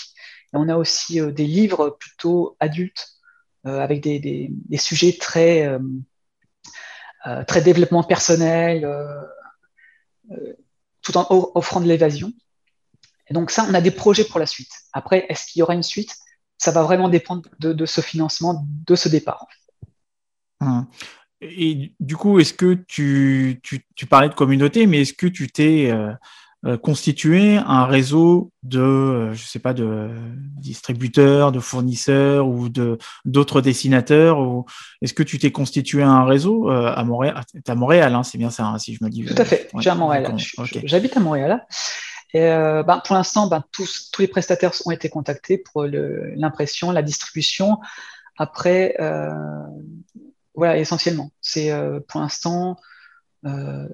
Et 0.53 0.57
on 0.57 0.69
a 0.69 0.77
aussi 0.77 1.21
des 1.21 1.47
livres 1.47 1.97
plutôt 1.99 2.57
adultes 2.61 3.14
avec 3.65 4.03
des, 4.03 4.51
sujets 4.79 5.17
très 5.19 5.69
très 7.47 7.63
développement 7.63 8.03
personnel, 8.03 8.87
tout 11.03 11.17
en 11.17 11.27
offrant 11.55 11.81
de 11.81 11.87
l'évasion. 11.87 12.33
Et 13.29 13.35
donc 13.35 13.51
ça, 13.51 13.67
on 13.69 13.75
a 13.75 13.81
des 13.81 13.91
projets 13.91 14.25
pour 14.25 14.39
la 14.39 14.47
suite. 14.47 14.73
Après, 14.93 15.27
est-ce 15.29 15.47
qu'il 15.47 15.61
y 15.61 15.63
aura 15.63 15.75
une 15.75 15.83
suite? 15.83 16.15
Ça 16.59 16.71
va 16.71 16.83
vraiment 16.83 17.09
dépendre 17.09 17.49
de, 17.59 17.87
ce 17.87 18.01
financement, 18.01 18.67
de 18.87 18.95
ce 18.95 19.09
départ. 19.09 19.47
Hum. 20.61 20.87
Et 21.41 21.95
du 22.01 22.17
coup, 22.17 22.39
est-ce 22.39 22.55
que 22.55 22.75
tu, 22.87 23.61
parlais 24.09 24.29
de 24.29 24.35
communauté, 24.35 24.87
mais 24.87 25.03
est-ce 25.03 25.13
que 25.13 25.27
tu 25.27 25.49
t'es 25.49 25.91
euh, 25.91 26.13
euh, 26.67 26.77
constitué 26.79 27.57
un 27.57 27.85
réseau 27.85 28.51
de, 28.63 28.81
euh, 28.81 29.35
je 29.35 29.45
sais 29.45 29.59
pas, 29.59 29.75
de 29.75 30.11
distributeurs, 30.59 31.53
de 31.53 31.61
fournisseurs 31.61 32.47
ou 32.49 32.69
de 32.69 32.99
d'autres 33.25 33.61
dessinateurs 33.61 34.41
ou 34.41 34.65
est-ce 35.03 35.15
que 35.15 35.23
tu 35.23 35.39
t'es 35.39 35.53
constitué 35.53 36.03
un 36.03 36.25
réseau 36.25 36.69
à 36.69 37.03
Montréal 37.05 37.43
à 37.67 37.75
Montréal, 37.75 38.15
hein, 38.15 38.23
c'est 38.23 38.39
bien 38.39 38.51
ça, 38.51 38.65
hein, 38.65 38.79
si 38.79 38.95
je 38.95 39.05
me 39.05 39.11
dis. 39.11 39.25
Tout 39.25 39.35
à 39.37 39.45
fait. 39.45 39.69
J'ai 39.79 39.91
à 39.91 39.95
Montréal. 39.95 40.35
J'habite 40.85 41.17
à 41.17 41.21
Montréal. 41.21 41.67
Et 42.35 42.43
euh, 42.43 42.83
ben, 42.83 43.01
pour 43.05 43.15
l'instant, 43.15 43.47
ben, 43.47 43.63
tous, 43.71 44.11
tous 44.13 44.21
les 44.21 44.29
prestataires 44.29 44.73
ont 44.85 44.91
été 44.91 45.09
contactés 45.09 45.57
pour 45.57 45.85
l'impression, 45.85 46.91
la 46.91 47.03
distribution. 47.03 47.79
Après, 48.37 48.97
euh, 48.99 49.31
voilà, 50.55 50.77
essentiellement. 50.77 51.31
C'est 51.41 51.71
euh, 51.71 52.01
pour 52.09 52.21
l'instant, 52.21 52.77
euh, 53.47 53.89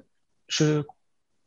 je 0.47 0.81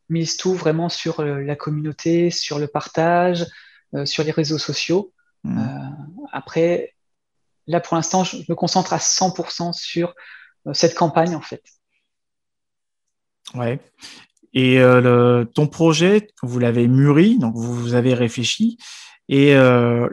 mise 0.09 0.37
tout 0.37 0.55
vraiment 0.55 0.89
sur 0.89 1.21
euh, 1.21 1.43
la 1.43 1.57
communauté, 1.57 2.31
sur 2.31 2.59
le 2.59 2.67
partage, 2.67 3.47
euh, 3.95 4.07
sur 4.07 4.25
les 4.25 4.31
réseaux 4.31 4.59
sociaux. 4.59 5.13
Mmh. 5.47 5.63
après, 6.33 6.95
là, 7.67 7.79
pour 7.79 7.97
l'instant, 7.97 8.25
je 8.25 8.39
me 8.49 8.55
concentre 8.55 8.95
à 8.95 8.97
100% 8.97 9.75
sur 9.75 10.15
cette 10.73 10.95
campagne, 10.95 11.35
en 11.35 11.43
fait. 11.43 11.63
Ouais. 13.55 13.79
Et 14.55 14.79
euh, 14.79 15.45
ton 15.45 15.67
projet, 15.67 16.29
vous 16.43 16.59
l'avez 16.61 16.87
mûri, 16.87 17.39
donc 17.39 17.57
vous, 17.57 17.95
avez 17.95 18.15
réfléchi. 18.15 18.79
Et 19.29 19.55
euh, 19.55 20.09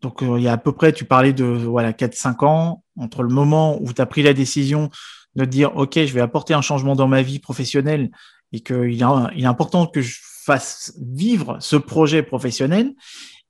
donc, 0.00 0.22
euh, 0.22 0.38
il 0.38 0.42
y 0.42 0.48
a 0.48 0.52
à 0.52 0.58
peu 0.58 0.72
près, 0.72 0.92
tu 0.92 1.04
parlais 1.04 1.34
de 1.34 1.44
voilà 1.44 1.92
4-5 1.92 2.44
ans, 2.46 2.82
entre 2.98 3.22
le 3.22 3.28
moment 3.28 3.80
où 3.82 3.92
tu 3.92 4.00
as 4.00 4.06
pris 4.06 4.22
la 4.22 4.32
décision 4.32 4.90
de 5.34 5.44
dire, 5.44 5.76
OK, 5.76 5.94
je 5.94 6.12
vais 6.14 6.20
apporter 6.20 6.54
un 6.54 6.62
changement 6.62 6.96
dans 6.96 7.08
ma 7.08 7.22
vie 7.22 7.38
professionnelle 7.38 8.10
et 8.52 8.60
qu'il 8.60 9.00
est, 9.00 9.44
important 9.44 9.86
que 9.86 10.00
je 10.00 10.18
fasse 10.44 10.94
vivre 11.00 11.58
ce 11.60 11.76
projet 11.76 12.22
professionnel. 12.22 12.94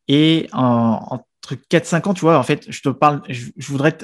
Et 0.08 0.48
entre 0.52 1.24
4-5 1.70 2.08
ans, 2.08 2.14
tu 2.14 2.20
vois, 2.20 2.38
en 2.38 2.42
fait, 2.42 2.66
je 2.68 2.82
te 2.82 2.88
parle, 2.88 3.22
je, 3.28 3.50
voudrais 3.58 3.96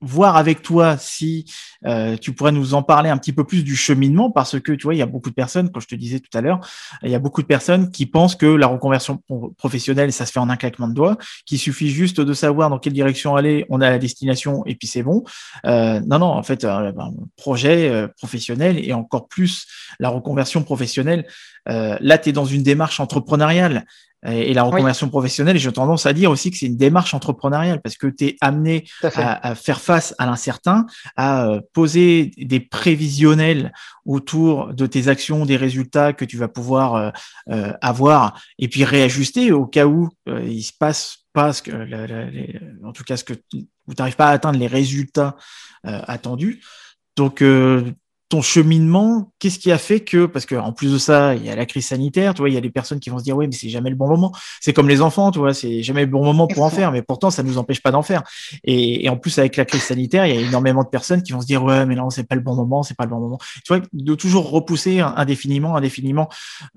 voir 0.00 0.36
avec 0.36 0.62
toi 0.62 0.96
si 0.98 1.44
euh, 1.86 2.16
tu 2.16 2.32
pourrais 2.32 2.52
nous 2.52 2.74
en 2.74 2.82
parler 2.82 3.08
un 3.08 3.16
petit 3.16 3.32
peu 3.32 3.44
plus 3.44 3.64
du 3.64 3.76
cheminement, 3.76 4.30
parce 4.30 4.60
que 4.60 4.72
tu 4.72 4.84
vois, 4.84 4.94
il 4.94 4.98
y 4.98 5.02
a 5.02 5.06
beaucoup 5.06 5.30
de 5.30 5.34
personnes, 5.34 5.70
comme 5.70 5.80
je 5.80 5.88
te 5.88 5.94
disais 5.94 6.20
tout 6.20 6.36
à 6.36 6.40
l'heure, 6.40 6.60
il 7.02 7.10
y 7.10 7.14
a 7.14 7.18
beaucoup 7.18 7.42
de 7.42 7.46
personnes 7.46 7.90
qui 7.90 8.06
pensent 8.06 8.36
que 8.36 8.46
la 8.46 8.66
reconversion 8.66 9.22
professionnelle, 9.56 10.12
ça 10.12 10.26
se 10.26 10.32
fait 10.32 10.40
en 10.40 10.50
un 10.50 10.56
claquement 10.56 10.88
de 10.88 10.94
doigts, 10.94 11.16
qu'il 11.46 11.58
suffit 11.58 11.90
juste 11.90 12.20
de 12.20 12.34
savoir 12.34 12.70
dans 12.70 12.78
quelle 12.78 12.92
direction 12.92 13.36
aller, 13.36 13.64
on 13.70 13.80
a 13.80 13.90
la 13.90 13.98
destination 13.98 14.64
et 14.66 14.74
puis 14.74 14.86
c'est 14.86 15.02
bon. 15.02 15.24
Euh, 15.64 16.00
non, 16.06 16.18
non, 16.18 16.26
en 16.26 16.42
fait, 16.42 16.64
un 16.64 16.92
projet 17.36 17.88
euh, 17.88 18.08
professionnel 18.08 18.78
et 18.78 18.92
encore 18.92 19.28
plus 19.28 19.66
la 19.98 20.08
reconversion 20.08 20.62
professionnelle, 20.62 21.26
là, 21.66 22.18
tu 22.18 22.28
es 22.28 22.32
dans 22.32 22.44
une 22.44 22.62
démarche 22.62 23.00
entrepreneuriale 23.00 23.86
et, 24.26 24.54
la 24.54 24.62
reconversion 24.64 25.08
professionnelle, 25.08 25.58
j'ai 25.58 25.72
tendance 25.72 26.06
à 26.06 26.12
dire 26.12 26.30
aussi 26.30 26.50
que 26.50 26.56
c'est 26.56 26.66
une 26.66 26.76
démarche 26.76 27.14
entrepreneuriale 27.14 27.80
parce 27.80 27.96
que 27.96 28.06
tu 28.06 28.26
es 28.26 28.36
amené 28.40 28.84
à, 29.02 29.54
faire 29.54 29.80
face 29.80 30.14
à 30.18 30.26
l'incertain, 30.26 30.86
à 31.16 31.46
euh, 31.46 31.60
poser 31.72 32.32
des 32.36 32.60
prévisionnels 32.60 33.72
autour 34.04 34.74
de 34.74 34.86
tes 34.86 35.08
actions, 35.08 35.46
des 35.46 35.56
résultats 35.56 36.12
que 36.12 36.24
tu 36.24 36.36
vas 36.36 36.48
pouvoir 36.48 36.94
euh, 36.94 37.10
euh, 37.50 37.72
avoir 37.80 38.40
et 38.58 38.68
puis 38.68 38.84
réajuster 38.84 39.52
au 39.52 39.66
cas 39.66 39.86
où 39.86 40.08
il 40.26 40.62
se 40.62 40.72
passe 40.78 41.18
pas 41.32 41.52
ce 41.52 41.62
que, 41.62 42.84
en 42.84 42.92
tout 42.92 43.04
cas, 43.04 43.16
ce 43.16 43.24
que 43.24 43.34
tu 43.34 43.66
n'arrives 43.98 44.16
pas 44.16 44.28
à 44.28 44.32
atteindre 44.32 44.58
les 44.58 44.66
résultats 44.66 45.36
attendus. 45.84 46.62
Donc, 47.14 47.42
ton 48.28 48.42
cheminement, 48.42 49.30
qu'est-ce 49.38 49.58
qui 49.58 49.70
a 49.70 49.78
fait 49.78 50.00
que, 50.00 50.26
parce 50.26 50.46
qu'en 50.46 50.72
plus 50.72 50.92
de 50.92 50.98
ça, 50.98 51.36
il 51.36 51.44
y 51.44 51.50
a 51.50 51.54
la 51.54 51.64
crise 51.64 51.86
sanitaire, 51.86 52.34
tu 52.34 52.42
vois, 52.42 52.48
il 52.48 52.54
y 52.54 52.58
a 52.58 52.60
des 52.60 52.70
personnes 52.70 52.98
qui 52.98 53.08
vont 53.08 53.18
se 53.18 53.24
dire, 53.24 53.36
ouais, 53.36 53.46
mais 53.46 53.52
c'est 53.52 53.68
jamais 53.68 53.88
le 53.88 53.94
bon 53.94 54.08
moment. 54.08 54.32
C'est 54.60 54.72
comme 54.72 54.88
les 54.88 55.00
enfants, 55.00 55.30
tu 55.30 55.38
vois, 55.38 55.54
c'est 55.54 55.84
jamais 55.84 56.00
le 56.00 56.10
bon 56.10 56.24
moment 56.24 56.48
pour 56.48 56.64
en 56.64 56.70
faire, 56.70 56.90
mais 56.90 57.02
pourtant, 57.02 57.30
ça 57.30 57.44
ne 57.44 57.48
nous 57.48 57.58
empêche 57.58 57.80
pas 57.80 57.92
d'en 57.92 58.02
faire. 58.02 58.24
Et, 58.64 59.08
en 59.08 59.16
plus, 59.16 59.38
avec 59.38 59.56
la 59.56 59.64
crise 59.64 59.84
sanitaire, 59.84 60.26
il 60.26 60.34
y 60.34 60.38
a 60.38 60.40
énormément 60.40 60.82
de 60.82 60.88
personnes 60.88 61.22
qui 61.22 61.32
vont 61.32 61.40
se 61.40 61.46
dire, 61.46 61.62
ouais, 61.62 61.86
mais 61.86 61.94
non, 61.94 62.10
c'est 62.10 62.24
pas 62.24 62.34
le 62.34 62.40
bon 62.40 62.56
moment, 62.56 62.82
c'est 62.82 62.96
pas 62.96 63.04
le 63.04 63.10
bon 63.10 63.20
moment. 63.20 63.38
Tu 63.64 63.72
vois, 63.72 63.80
de 63.92 64.14
toujours 64.16 64.50
repousser 64.50 64.98
indéfiniment, 65.00 65.76
indéfiniment. 65.76 66.28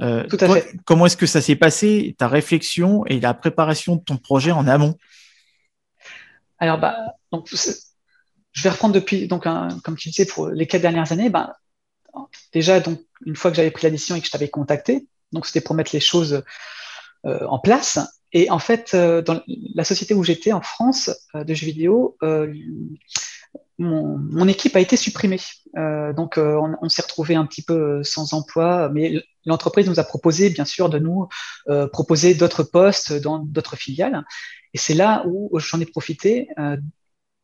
Euh, 0.02 0.26
Tout 0.30 0.38
à 0.42 0.50
fait. 0.50 0.76
Comment 0.86 1.08
est-ce 1.08 1.18
que 1.18 1.26
ça 1.26 1.42
s'est 1.42 1.56
passé, 1.56 2.16
ta 2.20 2.28
réflexion 2.28 3.06
et 3.08 3.20
la 3.20 3.34
préparation 3.34 3.96
de 3.96 4.02
ton 4.02 4.18
projet 4.18 4.52
en 4.52 4.68
amont? 4.68 4.96
Alors, 6.60 6.78
bah, 6.78 6.96
donc, 7.32 7.48
je 8.60 8.64
vais 8.64 8.72
reprendre 8.72 8.94
depuis, 8.94 9.26
donc, 9.28 9.46
comme 9.84 9.96
tu 9.96 10.10
disais, 10.10 10.26
pour 10.26 10.50
les 10.50 10.68
quatre 10.68 10.82
dernières 10.82 11.14
années, 11.14 11.30
ben, 11.30 11.54
déjà, 12.52 12.82
donc, 12.82 13.00
une 13.26 13.38
fois 13.38 13.52
que 13.52 13.58
j'avais 13.58 13.72
pris 13.72 13.86
la 13.86 13.90
décision 13.90 14.18
et 14.18 14.20
que 14.20 14.26
je 14.26 14.32
t'avais 14.32 14.50
contacté, 14.50 15.08
donc 15.32 15.46
c'était 15.46 15.62
pour 15.62 15.76
mettre 15.76 15.92
les 15.94 16.02
choses 16.02 16.44
euh, 17.26 17.46
en 17.48 17.58
place. 17.58 18.00
Et 18.34 18.50
en 18.50 18.60
fait, 18.60 18.92
euh, 18.94 19.22
dans 19.22 19.42
la 19.48 19.86
société 19.86 20.14
où 20.14 20.26
j'étais 20.26 20.52
en 20.52 20.60
France 20.60 21.10
euh, 21.36 21.46
de 21.46 21.54
jeux 21.54 21.68
vidéo, 21.68 22.18
mon, 23.78 24.48
équipe 24.50 24.76
a 24.76 24.82
été 24.82 24.98
supprimée. 24.98 25.40
donc, 25.74 26.38
on, 26.38 26.90
s'est 26.90 27.02
retrouvé 27.02 27.36
un 27.36 27.46
petit 27.46 27.62
peu 27.62 28.04
sans 28.04 28.34
emploi, 28.34 28.90
mais 28.90 29.24
l'entreprise 29.46 29.88
nous 29.88 30.02
a 30.02 30.04
proposé, 30.04 30.50
bien 30.50 30.66
sûr, 30.66 30.90
de 30.90 31.00
nous 31.00 31.30
proposer 31.94 32.34
d'autres 32.34 32.64
postes 32.64 33.14
dans 33.14 33.40
d'autres 33.40 33.78
filiales. 33.78 34.26
Et 34.74 34.78
c'est 34.78 34.96
là 34.96 35.24
où 35.28 35.50
j'en 35.60 35.80
ai 35.80 35.86
profité 35.86 36.50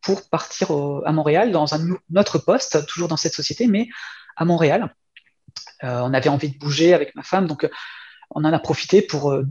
pour 0.05 0.29
partir 0.29 0.71
à 1.05 1.11
Montréal 1.11 1.51
dans 1.51 1.73
un 1.73 1.97
autre 2.15 2.37
poste, 2.37 2.85
toujours 2.85 3.07
dans 3.07 3.17
cette 3.17 3.33
société, 3.33 3.65
mais 3.65 3.89
à 4.37 4.45
Montréal. 4.45 4.93
Euh, 5.83 5.99
on 6.01 6.13
avait 6.13 6.29
envie 6.29 6.49
de 6.49 6.57
bouger 6.57 6.93
avec 6.93 7.15
ma 7.15 7.23
femme, 7.23 7.47
donc 7.47 7.67
on 8.29 8.45
en 8.45 8.53
a 8.53 8.59
profité 8.59 9.01
pour 9.01 9.31
euh, 9.31 9.45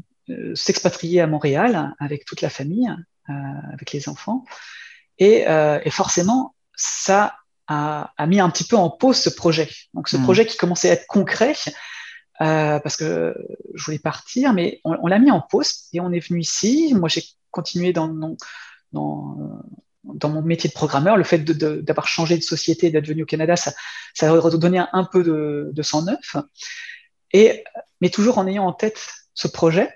s'expatrier 0.54 1.20
à 1.20 1.26
Montréal 1.26 1.94
avec 1.98 2.24
toute 2.24 2.40
la 2.40 2.50
famille, 2.50 2.88
euh, 3.28 3.32
avec 3.72 3.92
les 3.92 4.08
enfants. 4.08 4.44
Et, 5.18 5.44
forcément, 5.90 6.54
ça 6.76 7.36
a, 7.66 8.12
mis 8.26 8.40
un 8.40 8.50
petit 8.50 8.64
peu 8.64 8.76
en 8.76 8.90
pause 8.90 9.18
ce 9.18 9.30
projet. 9.30 9.68
Donc 9.92 10.08
ce 10.08 10.16
mmh. 10.16 10.22
projet 10.22 10.46
qui 10.46 10.56
commençait 10.56 10.90
à 10.90 10.94
être 10.94 11.06
concret, 11.06 11.54
parce 12.38 12.96
que 12.96 13.34
je 13.74 13.84
voulais 13.84 13.98
partir, 13.98 14.52
mais 14.52 14.80
on, 14.84 15.06
l'a 15.06 15.18
mis 15.18 15.30
en 15.30 15.40
pause 15.40 15.88
et 15.92 16.00
on 16.00 16.12
est 16.12 16.26
venu 16.26 16.40
ici. 16.40 16.94
Moi, 16.94 17.08
j'ai 17.08 17.24
continué 17.50 17.92
dans, 17.92 18.08
dans, 18.08 18.36
dans 18.92 19.62
mon 20.04 20.42
métier 20.42 20.68
de 20.68 20.74
programmeur, 20.74 21.16
le 21.16 21.24
fait 21.24 21.38
d'avoir 21.38 22.08
changé 22.08 22.36
de 22.36 22.42
société, 22.42 22.90
d'être 22.90 23.06
venu 23.06 23.22
au 23.22 23.26
Canada, 23.26 23.56
ça, 23.56 23.72
ça 24.14 24.28
a 24.28 24.32
redonné 24.32 24.82
un, 24.92 25.04
peu 25.04 25.22
de, 25.22 25.70
de 25.72 25.82
sang 25.82 26.02
neuf. 26.02 26.36
Et, 27.32 27.64
mais 28.00 28.10
toujours 28.10 28.38
en 28.38 28.46
ayant 28.46 28.66
en 28.66 28.72
tête 28.72 29.00
ce 29.34 29.48
projet. 29.48 29.90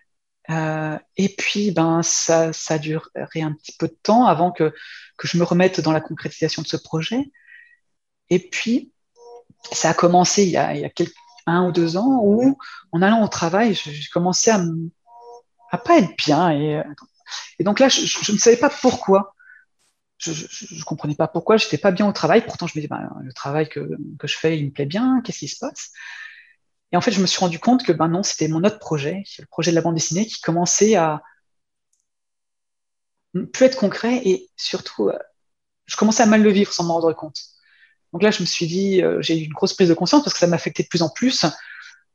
Euh, 0.50 0.98
et 1.16 1.28
puis, 1.28 1.70
ben, 1.70 2.02
ça, 2.02 2.52
ça 2.52 2.74
a 2.74 2.78
duré 2.78 3.02
un 3.36 3.52
petit 3.52 3.72
peu 3.78 3.86
de 3.86 3.96
temps 4.02 4.24
avant 4.24 4.50
que, 4.50 4.72
que 5.16 5.28
je 5.28 5.36
me 5.36 5.44
remette 5.44 5.80
dans 5.80 5.92
la 5.92 6.00
concrétisation 6.00 6.62
de 6.62 6.66
ce 6.66 6.76
projet. 6.76 7.30
Et 8.30 8.38
puis, 8.38 8.92
ça 9.72 9.90
a 9.90 9.94
commencé 9.94 10.44
il 10.44 10.50
y 10.50 10.56
a, 10.56 10.72
un 11.46 11.66
ou 11.66 11.72
deux 11.72 11.96
ans 11.96 12.20
où, 12.22 12.58
en 12.92 13.02
allant 13.02 13.24
au 13.24 13.28
travail, 13.28 13.74
j'ai 13.74 14.08
commencé 14.12 14.50
à, 14.50 14.62
à 15.70 15.78
pas 15.78 15.98
être 15.98 16.16
bien. 16.16 16.50
Et, 16.50 16.82
et 17.58 17.64
donc 17.64 17.78
là, 17.78 17.88
je 17.88 18.32
ne 18.32 18.38
savais 18.38 18.56
pas 18.56 18.70
pourquoi 18.70 19.34
je, 20.18 20.32
je, 20.32 20.84
comprenais 20.84 21.14
pas 21.14 21.28
pourquoi 21.28 21.56
j'étais 21.56 21.78
pas 21.78 21.90
bien 21.92 22.06
au 22.08 22.12
travail. 22.12 22.44
Pourtant, 22.44 22.66
je 22.66 22.72
me 22.72 22.82
disais, 22.82 22.88
ben, 22.88 23.08
le 23.22 23.32
travail 23.32 23.68
que, 23.68 23.80
que, 24.18 24.26
je 24.26 24.36
fais, 24.36 24.58
il 24.58 24.66
me 24.66 24.70
plaît 24.70 24.86
bien. 24.86 25.20
Qu'est-ce 25.24 25.38
qui 25.38 25.48
se 25.48 25.58
passe? 25.58 25.92
Et 26.92 26.96
en 26.96 27.00
fait, 27.00 27.12
je 27.12 27.20
me 27.20 27.26
suis 27.26 27.38
rendu 27.38 27.58
compte 27.58 27.84
que 27.84 27.92
ben 27.92 28.08
non, 28.08 28.22
c'était 28.22 28.48
mon 28.48 28.64
autre 28.64 28.78
projet, 28.78 29.22
le 29.38 29.46
projet 29.46 29.70
de 29.70 29.76
la 29.76 29.82
bande 29.82 29.94
dessinée, 29.94 30.26
qui 30.26 30.40
commençait 30.40 30.96
à 30.96 31.22
plus 33.52 33.66
être 33.66 33.76
concret 33.76 34.20
et 34.24 34.48
surtout, 34.56 35.08
euh, 35.08 35.18
je 35.86 35.96
commençais 35.96 36.22
à 36.22 36.26
mal 36.26 36.42
le 36.42 36.50
vivre 36.50 36.72
sans 36.72 36.84
m'en 36.84 36.94
rendre 36.94 37.12
compte. 37.12 37.40
Donc 38.12 38.22
là, 38.22 38.30
je 38.30 38.40
me 38.40 38.46
suis 38.46 38.66
dit, 38.66 39.02
euh, 39.02 39.20
j'ai 39.20 39.38
eu 39.38 39.44
une 39.44 39.52
grosse 39.52 39.74
prise 39.74 39.88
de 39.88 39.94
conscience 39.94 40.22
parce 40.22 40.32
que 40.32 40.38
ça 40.40 40.46
m'affectait 40.46 40.82
de 40.82 40.88
plus 40.88 41.02
en 41.02 41.10
plus. 41.10 41.44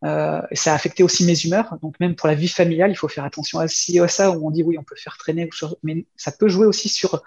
Euh, 0.03 0.41
et 0.51 0.55
ça 0.55 0.73
a 0.73 0.75
affecté 0.75 1.03
aussi 1.03 1.23
mes 1.25 1.39
humeurs. 1.45 1.77
Donc 1.81 1.99
même 1.99 2.15
pour 2.15 2.27
la 2.27 2.35
vie 2.35 2.47
familiale, 2.47 2.91
il 2.91 2.95
faut 2.95 3.07
faire 3.07 3.23
attention 3.23 3.59
à, 3.59 3.65
à 3.65 4.07
ça, 4.07 4.31
où 4.31 4.47
on 4.47 4.51
dit 4.51 4.63
oui, 4.63 4.77
on 4.77 4.83
peut 4.83 4.95
faire 4.95 5.17
traîner, 5.17 5.49
mais 5.83 6.05
ça 6.17 6.31
peut 6.31 6.49
jouer 6.49 6.65
aussi 6.65 6.89
sur 6.89 7.23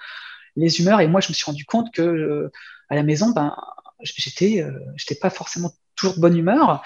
les 0.57 0.81
humeurs. 0.81 1.01
Et 1.01 1.07
moi, 1.07 1.21
je 1.21 1.29
me 1.29 1.35
suis 1.35 1.45
rendu 1.45 1.65
compte 1.65 1.93
que 1.93 2.03
euh, 2.03 2.53
à 2.89 2.95
la 2.95 3.03
maison, 3.03 3.31
ben, 3.31 3.55
j'étais, 4.01 4.63
euh, 4.63 4.73
j'étais 4.97 5.15
pas 5.15 5.31
forcément 5.31 5.73
toujours 5.95 6.17
de 6.17 6.21
bonne 6.21 6.37
humeur 6.37 6.83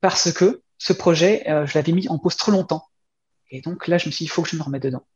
parce 0.00 0.32
que 0.32 0.62
ce 0.78 0.92
projet, 0.92 1.48
euh, 1.48 1.66
je 1.66 1.74
l'avais 1.74 1.92
mis 1.92 2.08
en 2.08 2.18
pause 2.18 2.36
trop 2.36 2.50
longtemps. 2.50 2.86
Et 3.50 3.60
donc 3.60 3.86
là, 3.86 3.98
je 3.98 4.06
me 4.06 4.10
suis 4.10 4.24
dit, 4.24 4.30
il 4.30 4.32
faut 4.32 4.42
que 4.42 4.48
je 4.48 4.56
me 4.56 4.62
remette 4.62 4.82
dedans. 4.82 5.06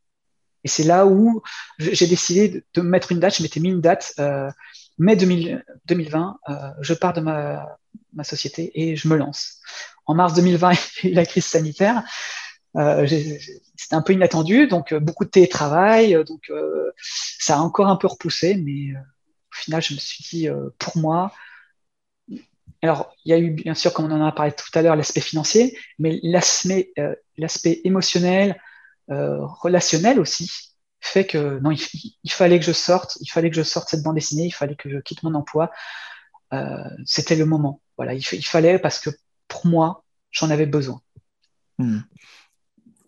Et 0.64 0.68
c'est 0.68 0.84
là 0.84 1.06
où 1.06 1.42
j'ai 1.78 2.06
décidé 2.06 2.64
de, 2.74 2.80
mettre 2.80 3.12
une 3.12 3.20
date. 3.20 3.36
Je 3.36 3.42
m'étais 3.42 3.60
mis 3.60 3.68
une 3.68 3.80
date, 3.80 4.14
mai 4.98 5.16
2020, 5.16 6.38
je 6.80 6.94
pars 6.94 7.12
de 7.12 7.20
ma, 7.20 7.78
ma, 8.14 8.24
société 8.24 8.72
et 8.74 8.96
je 8.96 9.06
me 9.06 9.16
lance. 9.16 9.60
En 10.06 10.14
mars 10.14 10.34
2020, 10.34 10.72
il 11.02 11.04
y 11.04 11.08
a 11.08 11.12
eu 11.12 11.14
la 11.14 11.26
crise 11.26 11.44
sanitaire. 11.44 12.02
Euh, 12.76 13.06
c'était 13.06 13.94
un 13.94 14.02
peu 14.02 14.12
inattendu, 14.12 14.66
donc 14.66 14.92
euh, 14.92 15.00
beaucoup 15.00 15.24
de 15.24 15.30
télétravail, 15.30 16.14
euh, 16.14 16.24
donc 16.24 16.50
ça 16.98 17.56
a 17.56 17.60
encore 17.60 17.86
un 17.86 17.96
peu 17.96 18.06
repoussé, 18.06 18.56
mais 18.56 18.92
au 18.94 19.54
final, 19.54 19.82
je 19.82 19.94
me 19.94 19.98
suis 19.98 20.24
dit, 20.24 20.48
pour 20.78 20.96
moi, 20.96 21.32
alors, 22.82 23.14
il 23.24 23.30
y 23.30 23.32
a 23.32 23.38
eu, 23.38 23.50
bien 23.50 23.74
sûr, 23.74 23.92
comme 23.92 24.04
on 24.04 24.10
en 24.10 24.24
a 24.24 24.32
parlé 24.32 24.52
tout 24.52 24.78
à 24.78 24.82
l'heure, 24.82 24.96
l'aspect 24.96 25.20
financier, 25.20 25.76
mais 25.98 26.20
l'aspect 26.22 26.92
l'aspect 27.38 27.80
émotionnel, 27.84 28.60
relationnel 29.08 30.20
aussi, 30.20 30.50
fait 31.00 31.26
que 31.26 31.58
non, 31.60 31.70
il, 31.70 32.30
fallait 32.30 32.58
que 32.58 32.64
je 32.64 32.72
sorte, 32.72 33.16
il 33.20 33.28
fallait 33.28 33.50
que 33.50 33.56
je 33.56 33.62
sorte 33.62 33.88
cette 33.88 34.02
bande 34.02 34.16
dessinée, 34.16 34.46
il 34.46 34.52
fallait 34.52 34.76
que 34.76 34.90
je 34.90 34.98
quitte 34.98 35.22
mon 35.22 35.34
emploi. 35.34 35.70
C'était 37.06 37.36
le 37.36 37.46
moment. 37.46 37.80
Voilà, 37.96 38.14
il, 38.14 38.22
fallait 38.22 38.78
parce 38.78 39.00
que 39.00 39.10
pour 39.48 39.66
moi, 39.66 40.04
j'en 40.30 40.50
avais 40.50 40.66
besoin. 40.66 41.00
Hmm 41.78 42.00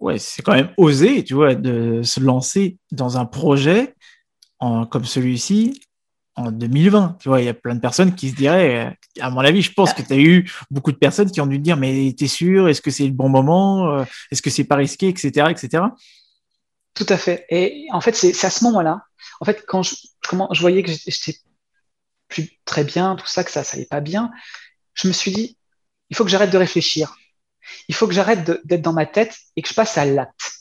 ouais, 0.01 0.19
c'est 0.19 0.43
quand 0.43 0.55
même 0.55 0.71
osé, 0.77 1.25
tu 1.25 1.35
vois, 1.35 1.55
de 1.55 2.03
se 2.03 2.21
lancer 2.21 2.79
dans 2.93 3.19
un 3.19 3.25
projet 3.25 3.95
en, 4.59 4.87
comme 4.87 5.05
celui-ci 5.05 5.81
en 6.37 6.53
2020. 6.53 7.17
Tu 7.21 7.29
vois, 7.29 7.41
il 7.41 7.47
y 7.47 7.49
a 7.49 7.55
plein 7.55 7.75
de 7.75 7.81
personnes 7.81 8.15
qui 8.15 8.31
se 8.31 8.37
diraient, 8.37 8.87
euh, 8.87 9.23
à 9.23 9.31
mon 9.31 9.41
avis, 9.41 9.63
je 9.63 9.73
pense 9.73 9.93
que 9.93 10.03
tu 10.03 10.13
as 10.13 10.19
eu 10.19 10.51
beaucoup 10.71 10.93
de 10.93 10.97
personnes 10.97 11.31
qui 11.31 11.41
ont 11.41 11.47
dû 11.47 11.59
te 11.59 11.63
dire, 11.63 11.77
mais 11.77 12.15
t'es 12.17 12.29
sûr, 12.29 12.69
est-ce 12.69 12.81
que 12.81 12.91
c'est 12.91 13.07
le 13.07 13.13
bon 13.13 13.29
moment, 13.29 13.91
euh, 13.91 14.05
est-ce 14.31 14.43
que 14.43 14.51
c'est 14.51 14.65
pas 14.65 14.77
risqué, 14.77 15.09
etc., 15.09 15.47
etc. 15.51 15.85
Tout 16.95 17.07
à 17.09 17.17
fait. 17.17 17.47
Et 17.51 17.87
en 17.93 18.01
fait, 18.01 18.15
c'est 18.15 18.45
à 18.45 18.51
ce 18.51 18.65
moment-là, 18.65 19.03
en 19.41 19.45
fait, 19.45 19.65
quand 19.67 19.83
je, 19.83 19.95
comment, 20.29 20.49
je 20.53 20.61
voyais 20.61 20.83
que 20.83 20.91
j'étais 20.91 21.39
plus 22.29 22.51
très 22.65 22.85
bien, 22.85 23.17
tout 23.17 23.27
ça, 23.27 23.45
que 23.45 23.51
ça, 23.51 23.65
ça 23.65 23.77
allait 23.77 23.87
pas 23.87 24.01
bien, 24.01 24.31
je 24.95 25.09
me 25.09 25.13
suis 25.13 25.33
dit, 25.33 25.57
il 26.11 26.17
faut 26.17 26.25
que 26.25 26.31
j'arrête 26.31 26.51
de 26.51 26.59
réfléchir 26.59 27.17
il 27.89 27.95
faut 27.95 28.07
que 28.07 28.15
j'arrête 28.15 28.45
d'être 28.67 28.83
dans 28.83 28.93
ma 28.93 29.07
tête 29.07 29.37
et 29.57 29.63
que 29.63 29.69
je 29.69 29.75
passe 29.75 29.99
à 29.99 30.05
l'acte. 30.05 30.53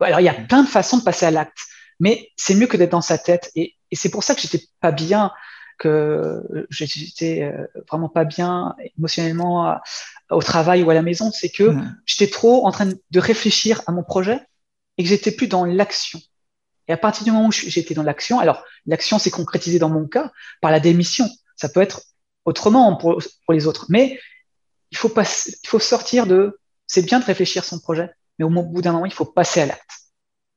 Alors, 0.00 0.20
il 0.20 0.24
y 0.24 0.28
a 0.28 0.34
plein 0.34 0.62
de 0.62 0.68
façons 0.68 0.98
de 0.98 1.02
passer 1.02 1.26
à 1.26 1.30
l'acte, 1.30 1.58
mais 2.00 2.30
c'est 2.36 2.54
mieux 2.54 2.66
que 2.66 2.76
d'être 2.76 2.90
dans 2.90 3.00
sa 3.00 3.18
tête. 3.18 3.50
Et, 3.54 3.74
c'est 3.92 4.10
pour 4.10 4.24
ça 4.24 4.34
que 4.34 4.40
j'étais 4.40 4.60
pas 4.80 4.90
bien, 4.90 5.30
que 5.78 6.66
j'étais 6.68 7.42
euh, 7.42 7.66
vraiment 7.88 8.08
pas 8.08 8.24
bien 8.24 8.74
émotionnellement 8.98 9.78
au 10.30 10.42
travail 10.42 10.82
ou 10.82 10.90
à 10.90 10.94
la 10.94 11.02
maison. 11.02 11.30
C'est 11.30 11.50
que 11.50 11.72
j'étais 12.04 12.28
trop 12.28 12.66
en 12.66 12.72
train 12.72 12.86
de 12.86 13.20
réfléchir 13.20 13.82
à 13.86 13.92
mon 13.92 14.02
projet 14.02 14.40
et 14.98 15.04
que 15.04 15.08
j'étais 15.08 15.30
plus 15.30 15.46
dans 15.46 15.64
l'action. 15.64 16.20
Et 16.88 16.92
à 16.92 16.96
partir 16.96 17.24
du 17.24 17.30
moment 17.30 17.48
où 17.48 17.52
j'étais 17.52 17.94
dans 17.94 18.02
l'action, 18.02 18.38
alors 18.38 18.64
l'action 18.86 19.18
s'est 19.18 19.30
concrétisée 19.30 19.78
dans 19.78 19.88
mon 19.88 20.06
cas 20.06 20.30
par 20.60 20.70
la 20.70 20.80
démission. 20.80 21.28
Ça 21.56 21.68
peut 21.68 21.80
être 21.80 22.02
autrement 22.44 22.96
pour, 22.96 23.22
les 23.50 23.66
autres. 23.66 23.86
Mais 23.88 24.18
il 24.94 24.96
faut, 24.96 25.12
il 25.12 25.68
faut 25.68 25.80
sortir 25.80 26.26
de. 26.26 26.60
C'est 26.86 27.02
bien 27.02 27.18
de 27.18 27.24
réfléchir 27.24 27.64
son 27.64 27.80
projet, 27.80 28.10
mais 28.38 28.44
au 28.44 28.50
bout 28.50 28.80
d'un 28.80 28.92
moment, 28.92 29.06
il 29.06 29.12
faut 29.12 29.24
passer 29.24 29.60
à 29.60 29.66
l'acte. 29.66 29.90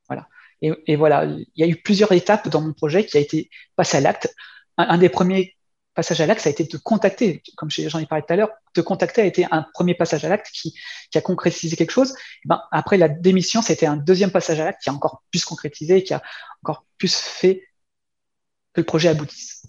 Voilà. 0.07 0.27
Et, 0.61 0.95
voilà, 0.95 1.25
il 1.25 1.47
y 1.55 1.63
a 1.63 1.67
eu 1.67 1.77
plusieurs 1.77 2.11
étapes 2.11 2.47
dans 2.49 2.61
mon 2.61 2.73
projet 2.73 3.05
qui 3.05 3.17
a 3.17 3.19
été 3.19 3.49
passé 3.75 3.97
à 3.97 4.01
l'acte. 4.01 4.31
Un, 4.77 4.99
des 4.99 5.09
premiers 5.09 5.55
passages 5.95 6.21
à 6.21 6.27
l'acte, 6.27 6.41
ça 6.41 6.49
a 6.49 6.51
été 6.51 6.65
de 6.65 6.77
contacter, 6.77 7.41
comme 7.55 7.71
j'en 7.71 7.97
ai 7.97 8.05
parlé 8.05 8.23
tout 8.27 8.33
à 8.33 8.35
l'heure, 8.35 8.51
te 8.73 8.81
contacter 8.81 9.21
a 9.21 9.25
été 9.25 9.47
un 9.49 9.65
premier 9.73 9.95
passage 9.95 10.23
à 10.23 10.29
l'acte 10.29 10.51
qui, 10.51 10.75
a 11.15 11.21
concrétisé 11.21 11.75
quelque 11.75 11.91
chose. 11.91 12.13
ben, 12.45 12.61
après 12.71 12.97
la 12.97 13.09
démission, 13.09 13.63
ça 13.63 13.71
a 13.71 13.73
été 13.73 13.87
un 13.87 13.97
deuxième 13.97 14.29
passage 14.29 14.59
à 14.59 14.65
l'acte 14.65 14.83
qui 14.83 14.91
a 14.91 14.93
encore 14.93 15.23
plus 15.31 15.45
concrétisé, 15.45 16.03
qui 16.03 16.13
a 16.13 16.21
encore 16.61 16.85
plus 16.99 17.15
fait 17.15 17.63
que 18.73 18.81
le 18.81 18.85
projet 18.85 19.09
aboutisse. 19.09 19.65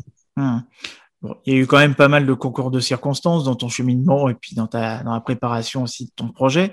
Il 1.47 1.53
y 1.53 1.57
a 1.57 1.59
eu 1.61 1.67
quand 1.67 1.79
même 1.79 1.95
pas 1.95 2.09
mal 2.09 2.27
de 2.27 2.35
concours 2.35 2.71
de 2.71 2.81
circonstances 2.81 3.45
dans 3.45 3.57
ton 3.57 3.69
cheminement 3.69 4.29
et 4.29 4.35
puis 4.35 4.55
dans, 4.55 4.69
ta, 4.69 5.03
dans 5.03 5.13
la 5.13 5.21
préparation 5.21 5.83
aussi 5.83 6.07
de 6.07 6.11
ton 6.15 6.29
projet. 6.29 6.73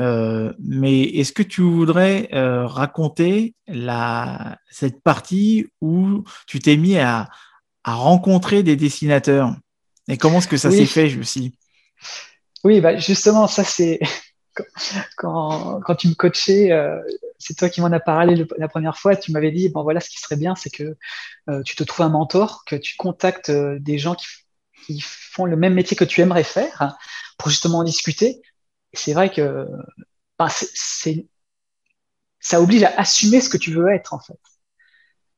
Euh, 0.00 0.52
mais 0.60 1.02
est-ce 1.02 1.32
que 1.32 1.42
tu 1.42 1.60
voudrais 1.60 2.28
euh, 2.32 2.66
raconter 2.66 3.54
la, 3.66 4.58
cette 4.70 5.02
partie 5.02 5.66
où 5.80 6.24
tu 6.46 6.58
t'es 6.60 6.76
mis 6.76 6.96
à, 6.96 7.28
à, 7.84 7.94
rencontrer 7.94 8.62
des 8.62 8.76
dessinateurs? 8.76 9.54
Et 10.08 10.16
comment 10.16 10.38
est-ce 10.38 10.48
que 10.48 10.56
ça 10.56 10.70
s'est 10.70 10.86
fait 10.86 11.16
aussi 11.18 11.52
Oui, 12.64 12.80
bah 12.80 12.96
justement, 12.96 13.46
ça 13.46 13.64
c'est 13.64 14.00
quand, 15.16 15.94
tu 15.96 16.08
me 16.08 16.14
coachais, 16.14 16.72
euh, 16.72 17.00
c'est 17.38 17.56
toi 17.56 17.68
qui 17.68 17.80
m'en 17.80 17.92
as 17.92 18.00
parlé 18.00 18.44
la 18.56 18.68
première 18.68 18.96
fois. 18.96 19.16
Tu 19.16 19.32
m'avais 19.32 19.50
dit 19.50 19.68
bon 19.68 19.82
voilà, 19.82 20.00
ce 20.00 20.10
qui 20.10 20.18
serait 20.18 20.36
bien, 20.36 20.54
c'est 20.54 20.70
que 20.70 20.96
euh, 21.48 21.62
tu 21.62 21.76
te 21.76 21.84
trouves 21.84 22.06
un 22.06 22.10
mentor, 22.10 22.64
que 22.64 22.76
tu 22.76 22.96
contactes 22.96 23.50
euh, 23.50 23.78
des 23.80 23.98
gens 23.98 24.14
qui, 24.14 24.26
font 25.02 25.44
le 25.44 25.56
même 25.56 25.74
métier 25.74 25.96
que 25.96 26.04
tu 26.04 26.20
aimerais 26.20 26.42
faire 26.42 26.96
pour 27.38 27.48
justement 27.48 27.78
en 27.78 27.84
discuter. 27.84 28.42
c'est 28.92 29.12
vrai 29.12 29.30
que 29.30 29.68
c'est, 30.48 31.26
ça 32.40 32.60
oblige 32.60 32.82
à 32.82 32.92
assumer 32.98 33.40
ce 33.40 33.48
que 33.48 33.56
tu 33.56 33.72
veux 33.72 33.88
être 33.88 34.14
en 34.14 34.18
fait. 34.18 34.40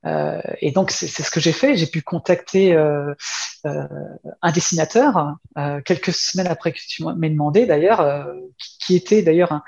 Euh, 0.04 0.40
et 0.60 0.72
donc, 0.72 0.90
c'est 0.90 1.06
ce 1.06 1.30
que 1.30 1.40
j'ai 1.40 1.52
fait. 1.52 1.76
J'ai 1.76 1.86
pu 1.86 2.02
contacter 2.02 2.74
euh, 2.74 3.14
euh, 3.66 3.86
un 4.40 4.52
dessinateur 4.52 5.36
quelques 5.84 6.12
semaines 6.12 6.48
après 6.48 6.72
que 6.72 6.80
tu 6.86 7.04
m'as 7.04 7.14
demandé, 7.14 7.66
d'ailleurs, 7.66 8.26
qui, 8.80 8.96
était 8.96 9.22
d'ailleurs 9.22 9.62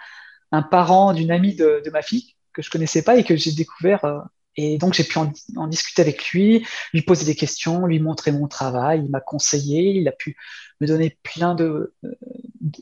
un, 0.53 0.63
parent 0.63 1.13
d'une 1.13 1.31
amie 1.31 1.55
de, 1.55 1.83
ma 1.93 2.03
fille 2.03 2.35
que 2.53 2.63
je 2.63 2.71
connaissais 2.71 3.03
pas 3.03 3.17
et 3.17 3.25
que 3.25 3.37
j'ai 3.37 3.53
découvert. 3.53 4.25
et 4.57 4.79
donc, 4.79 4.95
j'ai 4.95 5.05
pu 5.05 5.19
en, 5.19 5.67
discuter 5.69 6.03
avec 6.03 6.31
lui, 6.31 6.67
lui 6.93 7.03
poser 7.03 7.25
des 7.25 7.37
questions, 7.37 7.87
lui 7.87 8.01
montrer 8.01 8.33
mon 8.33 8.49
travail. 8.49 9.03
Il 9.05 9.11
m'a 9.11 9.21
conseillé, 9.21 9.93
il 9.93 10.09
a 10.09 10.13
pu 10.13 10.37
me 10.81 10.87
donner 10.87 11.19
plein 11.23 11.55
de, 11.55 11.95
de, 12.03 12.19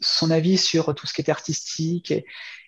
son 0.00 0.30
avis 0.30 0.58
sur 0.58 0.94
tout 0.94 1.06
ce 1.06 1.12
qui 1.12 1.20
était 1.20 1.32
artistique. 1.32 2.10
Et, 2.10 2.24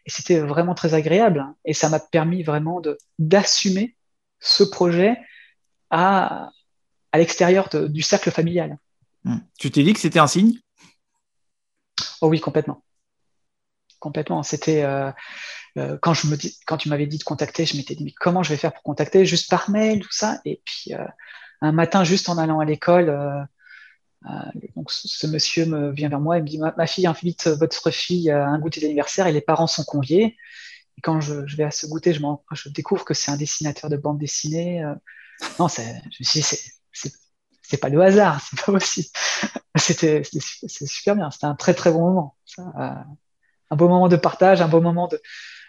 et 0.06 0.10
c'était 0.10 0.40
vraiment 0.40 0.74
très 0.74 0.92
agréable. 0.92 1.46
Et 1.64 1.72
ça 1.72 1.88
m'a 1.88 2.00
permis 2.00 2.42
vraiment 2.42 2.82
d'assumer 3.18 3.96
ce 4.44 4.62
projet 4.62 5.16
à, 5.90 6.50
à 7.12 7.18
l'extérieur 7.18 7.68
du 7.70 8.02
cercle 8.02 8.30
familial. 8.30 8.78
Hmm. 9.24 9.38
Tu 9.58 9.70
t'es 9.70 9.82
dit 9.82 9.94
que 9.94 10.00
c'était 10.00 10.18
un 10.18 10.26
signe? 10.26 10.58
Oh 12.20 12.28
oui, 12.28 12.40
complètement. 12.40 12.82
Complètement. 14.00 14.42
C'était 14.42 14.82
euh, 14.82 15.10
euh, 15.78 15.96
quand 16.00 16.12
je 16.12 16.26
me 16.26 16.36
dis, 16.36 16.58
quand 16.66 16.76
tu 16.76 16.90
m'avais 16.90 17.06
dit 17.06 17.18
de 17.18 17.24
contacter, 17.24 17.64
je 17.64 17.76
m'étais 17.76 17.94
dit 17.94 18.04
mais 18.04 18.12
comment 18.12 18.42
je 18.42 18.50
vais 18.50 18.58
faire 18.58 18.72
pour 18.72 18.82
contacter? 18.82 19.24
Juste 19.24 19.48
par 19.48 19.70
mail, 19.70 20.00
tout 20.00 20.12
ça. 20.12 20.40
Et 20.44 20.60
puis 20.64 20.92
euh, 20.92 21.06
un 21.62 21.72
matin, 21.72 22.04
juste 22.04 22.28
en 22.28 22.36
allant 22.36 22.60
à 22.60 22.66
l'école, 22.66 23.46
donc 24.74 24.90
ce 24.90 25.26
monsieur 25.26 25.66
me 25.66 25.90
vient 25.90 26.08
vers 26.08 26.20
moi 26.20 26.38
et 26.38 26.42
me 26.42 26.46
dit 26.46 26.58
ma, 26.58 26.86
fille 26.86 27.06
invite 27.06 27.46
votre 27.46 27.90
fille 27.90 28.30
à 28.30 28.46
un 28.46 28.58
goûter 28.58 28.80
d'anniversaire 28.80 29.26
et 29.26 29.32
les 29.32 29.40
parents 29.40 29.66
sont 29.66 29.84
conviés. 29.84 30.36
Et 30.98 31.00
quand 31.00 31.20
je, 31.20 31.56
vais 31.56 31.64
à 31.64 31.70
ce 31.70 31.86
goûter, 31.86 32.12
je, 32.12 32.20
je 32.52 32.68
découvre 32.68 33.04
que 33.04 33.14
c'est 33.14 33.30
un 33.30 33.36
dessinateur 33.36 33.90
de 33.90 33.96
bande 33.96 34.18
dessinée. 34.18 34.82
Euh. 34.84 34.94
non, 35.58 35.68
je 35.68 35.82
me 35.82 36.24
suis 36.24 36.40
dit, 36.40 37.12
c'est 37.62 37.78
pas 37.78 37.88
le 37.88 38.00
hasard, 38.02 38.40
c'est 38.40 38.64
pas 38.64 38.72
aussi. 38.72 39.10
C'était 39.76 40.22
super 40.22 41.16
bien, 41.16 41.30
c'était 41.32 41.46
un 41.46 41.56
très 41.56 41.74
très 41.74 41.90
bon 41.90 42.02
moment. 42.02 42.36
Euh, 42.58 42.90
un 43.70 43.76
beau 43.76 43.88
moment 43.88 44.06
de 44.08 44.14
partage, 44.14 44.60
un 44.60 44.68
beau 44.68 44.80
moment 44.80 45.08
de, 45.08 45.20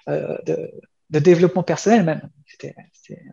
euh, 0.10 0.38
de, 0.46 1.20
développement 1.20 1.64
personnel 1.64 2.04
même. 2.04 2.30
C'était 2.46 2.76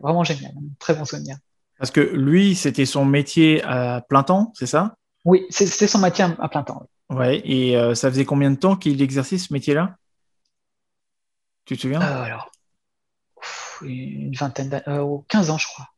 vraiment 0.01 0.23
génial, 0.23 0.51
un 0.51 0.73
très 0.79 0.95
bon 0.95 1.05
souvenir. 1.05 1.37
Parce 1.77 1.91
que 1.91 2.01
lui, 2.01 2.55
c'était 2.55 2.87
son 2.87 3.05
métier 3.05 3.61
à 3.63 4.01
plein 4.01 4.23
temps, 4.23 4.51
c'est 4.55 4.65
ça? 4.65 4.95
Oui, 5.25 5.45
c'était 5.51 5.87
son 5.87 5.99
métier 5.99 6.25
à 6.39 6.49
plein 6.49 6.63
temps. 6.63 6.87
Ouais, 7.11 7.39
et 7.45 7.75
ça 7.93 8.09
faisait 8.09 8.25
combien 8.25 8.49
de 8.49 8.55
temps 8.55 8.75
qu'il 8.75 8.99
exerçait 9.01 9.37
ce 9.37 9.53
métier-là? 9.53 9.95
Tu 11.65 11.75
te 11.75 11.81
souviens? 11.81 12.01
Euh, 12.01 12.23
Alors, 12.23 12.51
une 13.81 14.35
vingtaine 14.35 14.69
d'années, 14.69 14.83
euh, 14.87 15.17
15 15.27 15.49
ans, 15.49 15.57
je 15.57 15.67
crois. 15.67 15.89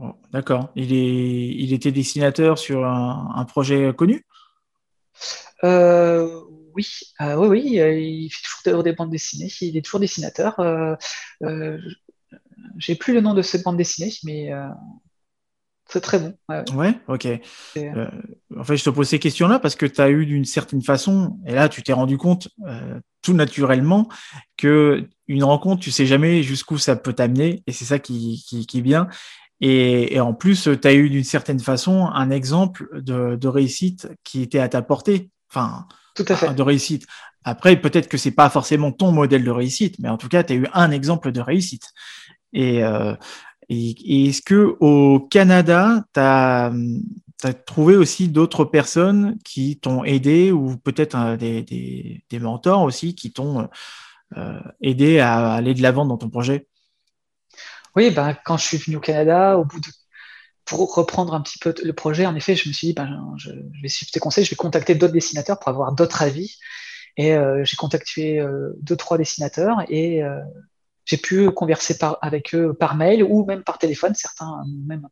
Oh, 0.00 0.14
d'accord. 0.32 0.70
Il, 0.74 0.92
est, 0.92 1.48
il 1.56 1.72
était 1.72 1.92
dessinateur 1.92 2.58
sur 2.58 2.84
un, 2.84 3.44
projet 3.44 3.92
connu? 3.94 4.26
Euh, 5.64 6.42
Oui, 6.74 6.86
oui, 7.20 7.46
oui. 7.48 7.64
Il 7.74 8.30
fait 8.30 8.42
toujours 8.64 8.82
des 8.82 8.92
bandes 8.92 9.10
dessinées. 9.10 9.50
Il 9.60 9.76
est 9.76 9.82
toujours 9.82 10.00
dessinateur. 10.00 10.56
J'ai 12.76 12.94
plus 12.96 13.14
le 13.14 13.20
nom 13.20 13.34
de 13.34 13.42
cette 13.42 13.62
bande 13.62 13.76
dessinée, 13.76 14.12
mais 14.24 14.50
c'est 15.90 16.02
très 16.02 16.18
bon. 16.18 16.34
Ouais, 16.74 16.94
ok. 17.08 17.26
Euh, 17.78 18.06
en 18.54 18.64
fait, 18.64 18.76
je 18.76 18.84
te 18.84 18.90
pose 18.90 19.08
ces 19.08 19.18
questions-là 19.18 19.58
parce 19.58 19.74
que 19.74 19.86
tu 19.86 20.00
as 20.02 20.10
eu 20.10 20.26
d'une 20.26 20.44
certaine 20.44 20.82
façon, 20.82 21.38
et 21.46 21.54
là, 21.54 21.70
tu 21.70 21.82
t'es 21.82 21.94
rendu 21.94 22.18
compte 22.18 22.48
euh, 22.66 23.00
tout 23.22 23.32
naturellement 23.32 24.06
que 24.58 25.08
une 25.28 25.44
rencontre, 25.44 25.80
tu 25.80 25.90
sais 25.90 26.04
jamais 26.04 26.42
jusqu'où 26.42 26.76
ça 26.76 26.94
peut 26.94 27.14
t'amener, 27.14 27.62
et 27.66 27.72
c'est 27.72 27.86
ça 27.86 27.98
qui, 27.98 28.44
qui, 28.46 28.66
qui, 28.66 28.78
est 28.78 28.82
bien. 28.82 29.08
Et, 29.62 30.20
en 30.20 30.34
plus, 30.34 30.68
tu 30.80 30.88
as 30.88 30.92
eu 30.92 31.08
d'une 31.08 31.24
certaine 31.24 31.58
façon 31.58 32.06
un 32.06 32.30
exemple 32.30 33.00
de, 33.00 33.36
de, 33.36 33.48
réussite 33.48 34.08
qui 34.24 34.42
était 34.42 34.60
à 34.60 34.68
ta 34.68 34.82
portée. 34.82 35.30
Enfin, 35.50 35.86
tout 36.14 36.24
à 36.28 36.36
fait. 36.36 36.52
de 36.52 36.62
réussite. 36.62 37.06
Après, 37.44 37.80
peut-être 37.80 38.08
que 38.08 38.18
c'est 38.18 38.30
pas 38.30 38.50
forcément 38.50 38.92
ton 38.92 39.10
modèle 39.10 39.42
de 39.42 39.50
réussite, 39.50 39.96
mais 40.00 40.10
en 40.10 40.18
tout 40.18 40.28
cas, 40.28 40.44
tu 40.44 40.52
as 40.52 40.56
eu 40.56 40.66
un 40.74 40.90
exemple 40.90 41.32
de 41.32 41.40
réussite. 41.40 41.92
Et, 42.52 42.84
euh, 42.84 43.14
et, 43.68 44.28
est-ce 44.28 44.42
que 44.42 44.76
au 44.80 45.20
Canada, 45.20 46.04
tu 46.14 46.20
as, 46.20 46.72
trouvé 47.66 47.96
aussi 47.96 48.28
d'autres 48.28 48.64
personnes 48.64 49.38
qui 49.44 49.78
t'ont 49.78 50.02
aidé 50.02 50.50
ou 50.50 50.76
peut-être 50.76 51.16
euh, 51.16 51.36
des, 51.36 52.22
mentors 52.40 52.82
aussi 52.82 53.14
qui 53.14 53.32
t'ont 53.32 53.68
euh, 54.36 54.60
aidé 54.80 55.20
à 55.20 55.52
aller 55.52 55.74
de 55.74 55.82
l'avant 55.82 56.04
dans 56.04 56.16
ton 56.16 56.30
projet? 56.30 56.66
Oui, 57.94 58.10
ben, 58.10 58.36
quand 58.44 58.56
je 58.56 58.64
suis 58.64 58.76
venu 58.78 58.96
au 58.96 59.00
Canada, 59.00 59.56
au 59.58 59.64
bout 59.64 59.80
de 59.80 59.88
pour 60.64 60.94
reprendre 60.94 61.32
un 61.32 61.40
petit 61.40 61.58
peu 61.58 61.72
le 61.82 61.92
projet, 61.94 62.26
en 62.26 62.34
effet, 62.34 62.54
je 62.54 62.68
me 62.68 62.74
suis 62.74 62.88
dit, 62.88 62.92
ben, 62.92 63.34
je, 63.38 63.50
vais 63.80 63.88
suivre 63.88 64.12
tes 64.12 64.20
conseils, 64.20 64.44
je 64.44 64.50
vais 64.50 64.56
contacter 64.56 64.94
d'autres 64.94 65.14
dessinateurs 65.14 65.58
pour 65.58 65.68
avoir 65.68 65.92
d'autres 65.92 66.20
avis. 66.20 66.58
Et 67.16 67.34
euh, 67.34 67.64
j'ai 67.64 67.76
contacté 67.76 68.44
deux, 68.82 68.96
trois 68.96 69.16
dessinateurs 69.16 69.78
et 69.88 70.22
j'ai 71.08 71.16
pu 71.16 71.50
converser 71.50 71.96
par, 71.96 72.18
avec 72.20 72.54
eux 72.54 72.74
par 72.74 72.94
mail 72.94 73.24
ou 73.24 73.44
même 73.46 73.64
par 73.64 73.78
téléphone. 73.78 74.14
Certains 74.14 74.62
m'ont 74.66 74.86
même 74.86 75.08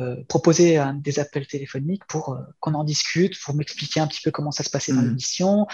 euh, 0.00 0.16
proposé 0.26 0.80
des 0.94 1.18
appels 1.18 1.46
téléphoniques 1.46 2.04
pour 2.06 2.32
euh, 2.32 2.40
qu'on 2.60 2.72
en 2.74 2.82
discute, 2.82 3.38
pour 3.42 3.54
m'expliquer 3.54 4.00
un 4.00 4.06
petit 4.06 4.22
peu 4.22 4.30
comment 4.30 4.50
ça 4.50 4.64
se 4.64 4.70
passait 4.70 4.92
dans 4.92 5.02
mmh. 5.02 5.08
l'émission. 5.08 5.66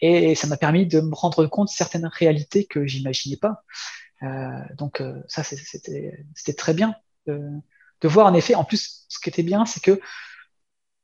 Et, 0.00 0.34
ça 0.34 0.46
m'a 0.46 0.56
permis 0.56 0.86
de 0.86 1.00
me 1.00 1.14
rendre 1.14 1.46
compte 1.46 1.68
de 1.68 1.74
certaines 1.74 2.06
réalités 2.06 2.64
que 2.64 2.86
j'imaginais 2.86 3.36
pas. 3.36 3.62
Euh, 4.22 4.48
donc 4.78 5.02
ça, 5.28 5.42
c'était 5.42 6.54
très 6.56 6.72
bien 6.72 6.94
de, 7.26 7.60
voir 8.04 8.26
en 8.26 8.34
effet. 8.34 8.54
En 8.54 8.64
plus, 8.64 9.04
ce 9.08 9.18
qui 9.18 9.28
était 9.28 9.42
bien, 9.42 9.66
c'est 9.66 9.82
que 9.82 10.00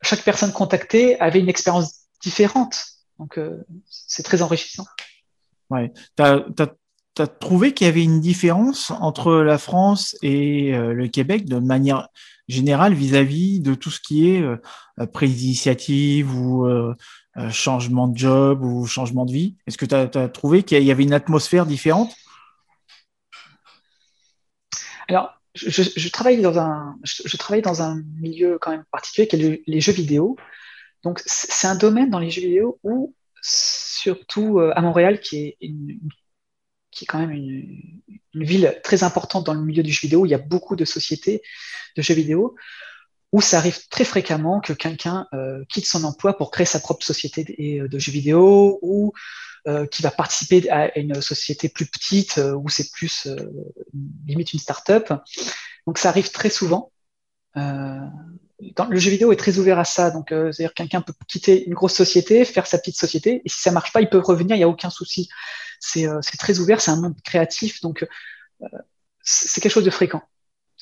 chaque 0.00 0.22
personne 0.22 0.52
contactée 0.52 1.20
avait 1.20 1.40
une 1.40 1.48
expérience 1.48 2.04
différente. 2.22 2.86
Donc 3.18 3.38
c'est 3.84 4.22
très 4.22 4.40
enrichissant. 4.40 4.86
Ouais. 5.68 5.92
As, 6.18 6.40
tu 7.18 7.22
as 7.22 7.26
trouvé 7.26 7.74
qu'il 7.74 7.88
y 7.88 7.90
avait 7.90 8.04
une 8.04 8.20
différence 8.20 8.92
entre 8.92 9.33
la 9.33 9.59
France 9.59 10.16
et 10.22 10.72
euh, 10.72 10.92
le 10.92 11.09
Québec 11.09 11.46
de 11.46 11.59
manière 11.59 12.09
générale 12.46 12.94
vis-à-vis 12.94 13.59
de 13.59 13.74
tout 13.74 13.90
ce 13.90 13.98
qui 14.00 14.31
est 14.31 14.40
euh, 14.40 14.57
prise 15.12 15.37
d'initiative 15.37 16.33
ou 16.33 16.64
euh, 16.66 16.94
changement 17.50 18.07
de 18.07 18.16
job 18.16 18.62
ou 18.62 18.87
changement 18.87 19.26
de 19.26 19.33
vie? 19.33 19.57
Est-ce 19.66 19.76
que 19.76 19.85
tu 19.85 19.96
as, 19.96 20.28
trouvé 20.28 20.62
qu'il 20.62 20.81
y 20.85 20.92
avait 20.92 21.02
une 21.02 21.12
atmosphère 21.12 21.66
différente? 21.66 22.14
Alors, 25.09 25.33
je, 25.54 26.09
travaille 26.11 26.40
dans 26.40 26.57
un, 26.61 26.96
je, 27.02 27.37
travaille 27.37 27.62
dans 27.62 27.83
un 27.83 28.00
milieu 28.20 28.59
quand 28.61 28.70
même 28.70 28.85
particulier 28.92 29.26
qui 29.26 29.37
est 29.37 29.62
les 29.66 29.81
jeux 29.81 29.92
vidéo. 29.92 30.37
Donc, 31.02 31.20
c'est 31.26 31.66
un 31.66 31.74
domaine 31.74 32.11
dans 32.11 32.20
les 32.20 32.31
jeux 32.31 32.42
vidéo 32.42 32.78
où, 32.85 33.12
surtout 33.42 34.61
à 34.61 34.81
Montréal, 34.81 35.18
qui 35.18 35.38
est 35.38 35.57
une 35.61 35.98
qui 36.98 37.04
est 37.04 37.06
quand 37.06 37.20
même 37.20 37.30
une, 37.30 38.02
ville 38.34 38.78
très 38.82 39.04
importante 39.04 39.46
dans 39.46 39.54
le 39.54 39.61
milieu 39.61 39.82
du 39.82 39.92
jeu 39.92 40.00
vidéo. 40.02 40.26
Il 40.26 40.30
y 40.30 40.34
a 40.34 40.38
beaucoup 40.38 40.76
de 40.76 40.84
sociétés 40.84 41.42
de 41.96 42.02
jeux 42.02 42.14
vidéo 42.14 42.56
où 43.32 43.40
ça 43.40 43.58
arrive 43.58 43.88
très 43.88 44.04
fréquemment 44.04 44.61
que 44.61 44.72
quelqu'un 44.72 45.26
euh, 45.32 45.64
quitte 45.68 45.87
son 45.87 46.04
emploi 46.04 46.37
pour 46.37 46.50
créer 46.50 46.66
sa 46.66 46.80
propre 46.80 47.04
société 47.04 47.44
de, 47.44 47.98
jeux 47.98 48.12
vidéo 48.12 48.78
ou 48.82 49.12
euh, 49.66 49.87
qui 49.87 50.02
va 50.02 50.11
participer 50.11 50.68
à 50.70 50.96
une 50.98 51.20
société 51.20 51.68
plus 51.68 51.87
petite 51.87 52.38
euh, 52.38 52.54
où 52.54 52.68
c'est 52.68 52.90
plus 52.90 53.28
limite 54.26 54.52
une 54.52 54.61
start-up. 54.61 55.12
Donc 55.87 55.98
ça 55.98 56.08
arrive 56.08 56.30
très 56.30 56.50
souvent. 56.50 56.90
Le 58.60 58.98
jeu 58.98 59.10
vidéo 59.10 59.32
est 59.32 59.36
très 59.36 59.58
ouvert 59.58 59.78
à 59.78 59.84
ça. 59.84 60.10
Donc, 60.10 60.28
c'est-à-dire 60.30 60.74
quelqu'un 60.74 61.00
peut 61.00 61.12
quitter 61.28 61.66
une 61.66 61.74
grosse 61.74 61.94
société, 61.94 62.44
faire 62.44 62.66
sa 62.66 62.78
petite 62.78 62.96
société, 62.96 63.42
et 63.44 63.48
si 63.48 63.60
ça 63.60 63.70
marche 63.70 63.92
pas, 63.92 64.00
il 64.00 64.08
peut 64.08 64.18
revenir, 64.18 64.56
il 64.56 64.58
n'y 64.58 64.64
a 64.64 64.68
aucun 64.68 64.90
souci. 64.90 65.28
C'est 65.80 66.08
très 66.38 66.58
ouvert, 66.58 66.80
c'est 66.80 66.90
un 66.90 67.00
monde 67.00 67.14
créatif, 67.24 67.80
donc 67.80 68.06
c'est 69.22 69.60
quelque 69.60 69.72
chose 69.72 69.84
de 69.84 69.90
fréquent. 69.90 70.22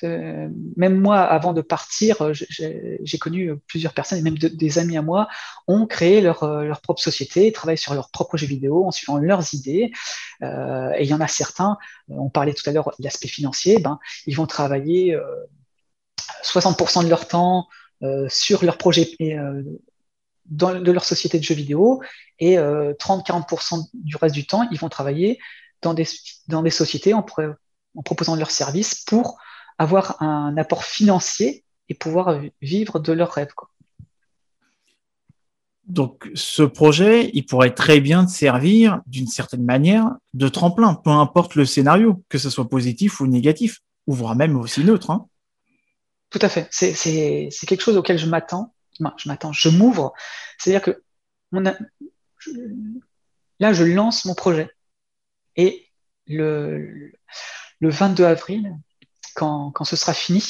Même 0.02 1.00
moi, 1.00 1.20
avant 1.20 1.52
de 1.52 1.62
partir, 1.62 2.20
euh, 2.22 2.32
j'ai 2.34 3.18
connu 3.18 3.56
plusieurs 3.66 3.94
personnes, 3.94 4.18
et 4.18 4.22
même 4.22 4.36
des 4.36 4.78
amis 4.78 4.96
à 4.96 5.02
moi, 5.02 5.28
ont 5.68 5.86
créé 5.86 6.20
leur, 6.20 6.42
euh, 6.42 6.64
leur 6.64 6.80
propre 6.80 7.00
société, 7.00 7.50
travaillent 7.52 7.78
sur 7.78 7.94
leurs 7.94 8.10
propres 8.10 8.36
jeux 8.36 8.46
vidéo 8.46 8.84
en 8.84 8.90
suivant 8.90 9.16
leurs 9.16 9.54
idées. 9.54 9.92
Euh, 10.42 10.92
et 10.96 11.04
il 11.04 11.08
y 11.08 11.14
en 11.14 11.20
a 11.20 11.28
certains, 11.28 11.78
on 12.08 12.28
parlait 12.28 12.52
tout 12.52 12.68
à 12.68 12.72
l'heure 12.72 12.92
de 12.98 13.04
l'aspect 13.04 13.28
financier, 13.28 13.78
ben, 13.78 13.98
ils 14.26 14.36
vont 14.36 14.46
travailler 14.46 15.14
euh, 15.14 15.22
60% 16.42 17.04
de 17.04 17.08
leur 17.08 17.28
temps 17.28 17.66
euh, 18.02 18.28
sur 18.28 18.64
leur 18.64 18.78
projet 18.78 19.08
euh, 19.20 19.62
dans, 20.46 20.80
de 20.80 20.92
leur 20.92 21.04
société 21.04 21.38
de 21.38 21.44
jeux 21.44 21.54
vidéo 21.54 22.02
et 22.38 22.56
30-40% 22.56 23.88
du 23.94 24.16
reste 24.16 24.34
du 24.34 24.46
temps, 24.46 24.68
ils 24.70 24.78
vont 24.78 24.90
travailler 24.90 25.38
dans 25.82 25.94
des, 25.94 26.04
sociétés 26.70 27.14
en, 27.14 27.24
proposant 28.04 28.36
leurs 28.36 28.50
services 28.50 29.02
pour 29.04 29.38
avoir 29.78 30.22
un 30.22 30.56
apport 30.56 30.84
financier 30.84 31.64
et 31.88 31.94
pouvoir 31.94 32.40
vivre 32.60 32.98
de 32.98 33.12
leurs 33.12 33.32
rêves. 33.32 33.52
Donc, 35.86 36.28
ce 36.34 36.64
projet, 36.64 37.30
il 37.32 37.46
pourrait 37.46 37.72
très 37.72 38.00
bien 38.00 38.24
te 38.24 38.30
servir 38.30 39.00
d'une 39.06 39.28
certaine 39.28 39.64
manière 39.64 40.10
de 40.34 40.48
tremplin, 40.48 40.94
peu 40.94 41.10
importe 41.10 41.54
le 41.54 41.64
scénario, 41.64 42.24
que 42.28 42.38
ce 42.38 42.50
soit 42.50 42.68
positif 42.68 43.20
ou 43.20 43.28
négatif, 43.28 43.80
ou 44.08 44.14
voire 44.14 44.34
même 44.34 44.56
aussi 44.56 44.82
neutre. 44.82 45.10
Hein. 45.10 45.28
Tout 46.36 46.44
à 46.44 46.48
fait. 46.50 46.68
C'est 46.70 47.66
quelque 47.66 47.80
chose 47.80 47.96
auquel 47.96 48.18
je 48.18 48.26
m'attends. 48.26 48.74
Je 48.98 49.28
m'attends, 49.28 49.52
je 49.52 49.68
m'ouvre. 49.70 50.12
C'est-à-dire 50.58 50.82
que 50.82 51.02
là, 53.58 53.72
je 53.72 53.84
lance 53.84 54.24
mon 54.26 54.34
projet. 54.34 54.70
Et 55.56 55.88
le, 56.26 57.12
le 57.80 57.88
22 57.88 58.24
avril, 58.24 58.76
quand, 59.34 59.72
ce 59.84 59.96
sera 59.96 60.12
fini, 60.12 60.42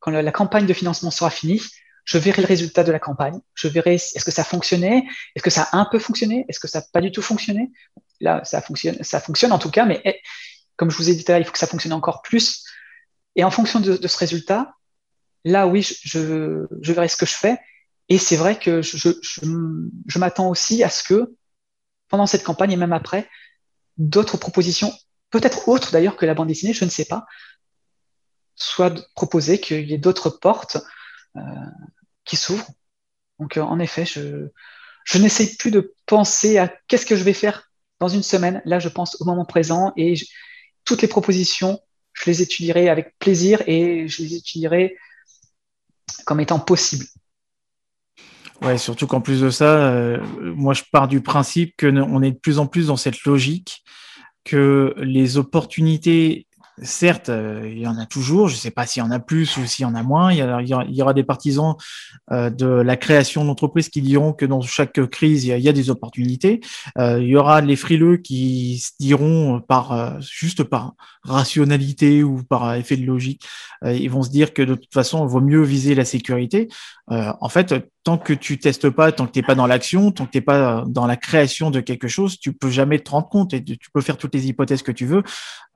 quand 0.00 0.10
la, 0.10 0.32
campagne 0.32 0.66
de 0.66 0.72
financement 0.72 1.12
sera 1.12 1.30
finie, 1.30 1.62
je 2.04 2.18
verrai 2.18 2.42
le 2.42 2.48
résultat 2.48 2.82
de 2.82 2.90
la 2.90 2.98
campagne. 2.98 3.38
Je 3.54 3.68
verrai 3.68 3.94
est-ce 3.94 4.24
que 4.24 4.32
ça 4.32 4.42
fonctionnait, 4.42 5.04
est-ce 5.36 5.44
que 5.44 5.50
ça 5.50 5.68
a 5.70 5.78
un 5.78 5.84
peu 5.84 6.00
fonctionné, 6.00 6.44
est-ce 6.48 6.58
que 6.58 6.66
ça 6.66 6.80
n'a 6.80 6.86
pas 6.92 7.00
du 7.00 7.12
tout 7.12 7.22
fonctionné? 7.22 7.70
Là, 8.20 8.42
ça 8.44 8.60
fonctionne, 8.60 9.00
ça 9.02 9.20
fonctionne 9.20 9.52
en 9.52 9.58
tout 9.60 9.70
cas, 9.70 9.84
mais 9.84 10.00
eh, 10.04 10.20
comme 10.74 10.90
je 10.90 10.96
vous 10.96 11.10
ai 11.10 11.14
dit 11.14 11.24
tout 11.24 11.30
à 11.30 11.34
l'heure, 11.34 11.42
il 11.42 11.44
faut 11.44 11.52
que 11.52 11.58
ça 11.58 11.68
fonctionne 11.68 11.92
encore 11.92 12.22
plus. 12.22 12.64
Et 13.36 13.44
en 13.44 13.50
fonction 13.50 13.80
de 13.80 14.06
ce 14.06 14.16
résultat, 14.18 14.74
là, 15.44 15.66
oui, 15.66 15.82
je, 15.82 16.66
verrai 16.92 17.08
ce 17.08 17.16
que 17.16 17.26
je 17.26 17.34
fais. 17.34 17.58
Et 18.08 18.18
c'est 18.18 18.36
vrai 18.36 18.58
que 18.58 18.82
je, 18.82 20.18
m'attends 20.18 20.48
aussi 20.48 20.82
à 20.82 20.90
ce 20.90 21.02
que, 21.02 21.34
pendant 22.08 22.26
cette 22.26 22.44
campagne 22.44 22.72
et 22.72 22.76
même 22.76 22.92
après, 22.92 23.28
d'autres 23.96 24.36
propositions, 24.36 24.92
peut-être 25.30 25.68
autres 25.68 25.92
d'ailleurs 25.92 26.16
que 26.16 26.26
la 26.26 26.34
bande 26.34 26.48
dessinée, 26.48 26.74
je 26.74 26.84
ne 26.84 26.90
sais 26.90 27.04
pas, 27.04 27.26
soit 28.54 29.06
proposer 29.14 29.60
qu'il 29.60 29.88
y 29.88 29.94
ait 29.94 29.98
d'autres 29.98 30.30
portes 30.30 30.78
euh, 31.36 31.40
qui 32.24 32.36
s'ouvrent. 32.36 32.70
Donc, 33.38 33.56
euh, 33.56 33.62
en 33.62 33.78
effet, 33.78 34.04
je, 34.04 34.48
je 35.04 35.18
n'essaye 35.18 35.56
plus 35.56 35.70
de 35.70 35.94
penser 36.06 36.58
à 36.58 36.72
qu'est-ce 36.88 37.06
que 37.06 37.16
je 37.16 37.24
vais 37.24 37.32
faire 37.32 37.70
dans 37.98 38.08
une 38.08 38.22
semaine. 38.22 38.60
Là, 38.64 38.78
je 38.78 38.88
pense 38.88 39.20
au 39.20 39.24
moment 39.24 39.44
présent 39.44 39.92
et 39.96 40.14
toutes 40.84 41.02
les 41.02 41.08
propositions, 41.08 41.80
je 42.12 42.30
les 42.30 42.42
étudierai 42.42 42.88
avec 42.88 43.18
plaisir 43.18 43.62
et 43.66 44.08
je 44.08 44.22
les 44.22 44.34
étudierai 44.34 44.96
comme 46.24 46.40
étant 46.40 46.58
possibles. 46.58 47.06
Ouais, 48.62 48.78
surtout 48.78 49.06
qu'en 49.06 49.20
plus 49.20 49.40
de 49.40 49.50
ça, 49.50 49.88
euh, 49.88 50.18
moi 50.40 50.72
je 50.72 50.82
pars 50.92 51.08
du 51.08 51.20
principe 51.20 51.74
que 51.76 51.86
on 51.86 52.22
est 52.22 52.30
de 52.30 52.38
plus 52.38 52.58
en 52.58 52.66
plus 52.66 52.86
dans 52.86 52.96
cette 52.96 53.24
logique 53.24 53.82
que 54.44 54.94
les 54.98 55.36
opportunités 55.36 56.46
certes, 56.80 57.28
euh, 57.28 57.68
il 57.70 57.78
y 57.78 57.86
en 57.86 57.98
a 57.98 58.06
toujours. 58.06 58.48
Je 58.48 58.54
ne 58.54 58.58
sais 58.58 58.70
pas 58.70 58.86
s'il 58.86 59.02
y 59.02 59.06
en 59.06 59.10
a 59.10 59.18
plus 59.18 59.56
ou 59.56 59.66
s'il 59.66 59.82
y 59.82 59.86
en 59.86 59.94
a 59.94 60.02
moins. 60.02 60.32
Il 60.32 60.38
y, 60.38 61.02
aura, 61.02 61.14
des 61.14 61.24
partisans 61.24 61.74
euh, 62.30 62.50
de 62.50 62.66
la 62.66 62.96
création 62.96 63.44
d'entreprises 63.44 63.88
qui 63.88 64.00
diront 64.00 64.32
que 64.32 64.46
dans 64.46 64.60
chaque 64.60 65.04
crise, 65.10 65.44
il 65.44 65.58
y 65.58 65.68
a, 65.68 65.72
des 65.72 65.90
opportunités. 65.90 66.60
Euh, 66.98 67.20
il 67.20 67.28
y 67.28 67.36
aura 67.36 67.60
les 67.60 67.76
frileux 67.76 68.16
qui 68.16 68.78
se 68.78 68.92
diront 69.00 69.60
par 69.60 70.20
juste 70.20 70.64
par 70.64 70.94
rationalité 71.22 72.22
ou 72.22 72.42
par 72.42 72.74
effet 72.74 72.96
de 72.96 73.06
logique, 73.06 73.46
ils 73.84 74.10
vont 74.10 74.22
se 74.22 74.30
dire 74.30 74.52
que 74.52 74.62
de 74.62 74.74
toute 74.74 74.92
façon, 74.92 75.24
il 75.24 75.30
vaut 75.30 75.40
mieux 75.40 75.62
viser 75.62 75.94
la 75.94 76.04
sécurité. 76.04 76.68
En 77.40 77.48
fait, 77.48 77.74
tant 78.04 78.18
que 78.18 78.32
tu 78.32 78.58
testes 78.58 78.88
pas, 78.88 79.12
tant 79.12 79.26
que 79.26 79.32
tu 79.32 79.38
n'es 79.38 79.46
pas 79.46 79.54
dans 79.54 79.66
l'action, 79.66 80.12
tant 80.12 80.26
que 80.26 80.30
tu 80.30 80.38
n'es 80.38 80.42
pas 80.42 80.84
dans 80.86 81.06
la 81.06 81.16
création 81.16 81.70
de 81.70 81.80
quelque 81.80 82.08
chose, 82.08 82.38
tu 82.38 82.52
peux 82.52 82.70
jamais 82.70 82.98
te 82.98 83.10
rendre 83.10 83.28
compte 83.28 83.54
et 83.54 83.62
tu 83.62 83.90
peux 83.92 84.00
faire 84.00 84.16
toutes 84.16 84.34
les 84.34 84.48
hypothèses 84.48 84.82
que 84.82 84.92
tu 84.92 85.06
veux. 85.06 85.22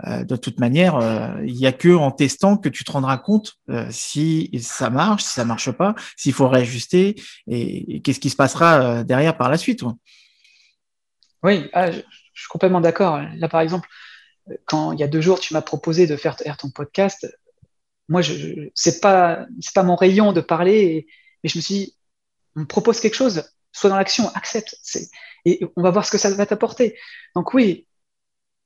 de 0.04 0.36
toute 0.36 0.60
manière, 0.60 0.96
euh, 0.96 1.42
il 1.44 1.54
n'y 1.54 1.66
a 1.66 1.72
que 1.72 1.94
en 1.94 2.10
testant 2.10 2.56
que 2.56 2.68
tu 2.68 2.84
te 2.84 2.92
rendras 2.92 3.18
compte 3.18 3.54
euh, 3.70 3.86
si 3.90 4.50
ça 4.60 4.90
marche, 4.90 5.24
si 5.24 5.30
ça 5.30 5.44
marche 5.44 5.70
pas, 5.70 5.94
s'il 6.16 6.32
faut 6.32 6.48
réajuster 6.48 7.16
et, 7.46 8.00
qu'est-ce 8.02 8.20
qui 8.20 8.30
se 8.30 8.36
passera 8.36 8.80
euh, 8.80 9.04
derrière 9.04 9.36
par 9.36 9.50
la 9.50 9.56
suite. 9.56 9.82
Oui, 11.42 11.68
ah, 11.72 11.90
je, 11.90 12.00
suis 12.34 12.48
complètement 12.48 12.80
d'accord. 12.80 13.20
Là, 13.36 13.48
par 13.48 13.60
exemple, 13.60 13.88
quand 14.66 14.92
il 14.92 15.00
y 15.00 15.02
a 15.02 15.08
deux 15.08 15.20
jours, 15.20 15.40
tu 15.40 15.54
m'as 15.54 15.62
proposé 15.62 16.06
de 16.06 16.16
faire 16.16 16.36
ton 16.36 16.70
podcast, 16.70 17.26
moi, 18.08 18.22
je, 18.22 18.68
c'est 18.74 19.00
pas 19.00 19.46
pas 19.74 19.82
mon 19.82 19.96
rayon 19.96 20.32
de 20.32 20.40
parler, 20.40 21.06
mais 21.46 21.50
je 21.50 21.58
me 21.58 21.62
suis 21.62 21.74
dit, 21.74 21.96
on 22.56 22.60
me 22.62 22.66
propose 22.66 22.98
quelque 22.98 23.14
chose, 23.14 23.44
sois 23.70 23.88
dans 23.88 23.96
l'action, 23.96 24.28
accepte, 24.34 24.80
et 25.44 25.60
on 25.76 25.82
va 25.82 25.92
voir 25.92 26.04
ce 26.04 26.10
que 26.10 26.18
ça 26.18 26.28
va 26.30 26.44
t'apporter. 26.44 26.98
Donc 27.36 27.54
oui, 27.54 27.86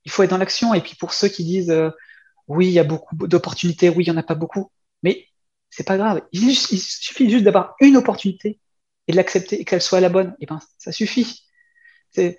il 0.07 0.11
faut 0.11 0.23
être 0.23 0.31
dans 0.31 0.39
l'action. 0.39 0.73
Et 0.73 0.81
puis 0.81 0.95
pour 0.95 1.13
ceux 1.13 1.29
qui 1.29 1.45
disent 1.45 1.75
oui, 2.49 2.69
il 2.69 2.73
y 2.73 2.79
a 2.79 2.85
beaucoup 2.85 3.15
d'opportunités, 3.15 3.91
oui, 3.91 4.05
il 4.05 4.11
n'y 4.11 4.17
en 4.17 4.19
a 4.19 4.23
pas 4.23 4.35
beaucoup, 4.35 4.73
mais 5.03 5.27
c'est 5.69 5.87
pas 5.87 5.99
grave. 5.99 6.23
Il, 6.33 6.57
suffit 6.57 7.29
juste 7.29 7.45
d'avoir 7.45 7.75
une 7.81 7.99
opportunité 7.99 8.59
et 9.09 9.13
de 9.13 9.17
l'accepter 9.19 9.61
et 9.61 9.67
qu'elle 9.67 9.83
soit 9.83 10.01
la 10.01 10.09
bonne. 10.09 10.35
Et 10.41 10.47
ben, 10.47 10.59
ça 10.79 10.91
suffit. 10.91 11.45
On, 12.17 12.33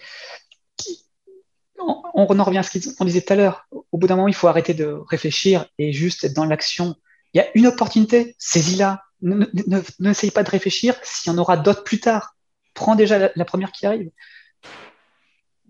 on 2.15 2.39
en 2.39 2.43
revient 2.43 2.57
à 2.57 2.63
ce 2.63 2.95
qu'on 2.95 3.05
disait 3.05 3.21
tout 3.21 3.33
à 3.33 3.35
l'heure. 3.35 3.67
Au 3.91 3.99
bout 3.99 4.07
d'un 4.07 4.15
moment, 4.15 4.27
il 4.27 4.33
faut 4.33 4.47
arrêter 4.47 4.73
de 4.73 4.87
réfléchir 5.07 5.67
et 5.77 5.93
juste 5.93 6.23
être 6.23 6.33
dans 6.33 6.45
l'action. 6.45 6.95
Il 7.35 7.37
y 7.37 7.41
a 7.41 7.47
une 7.53 7.67
opportunité, 7.67 8.35
saisis-la. 8.39 9.03
N'essaye 9.21 10.31
pas 10.31 10.43
de 10.43 10.49
réfléchir 10.49 10.95
s'il 11.03 11.31
y 11.31 11.35
en 11.35 11.37
aura 11.37 11.57
d'autres 11.57 11.83
plus 11.83 11.99
tard. 11.99 12.35
Prends 12.73 12.95
déjà 12.95 13.29
la 13.35 13.45
première 13.45 13.71
qui 13.71 13.85
arrive 13.85 14.09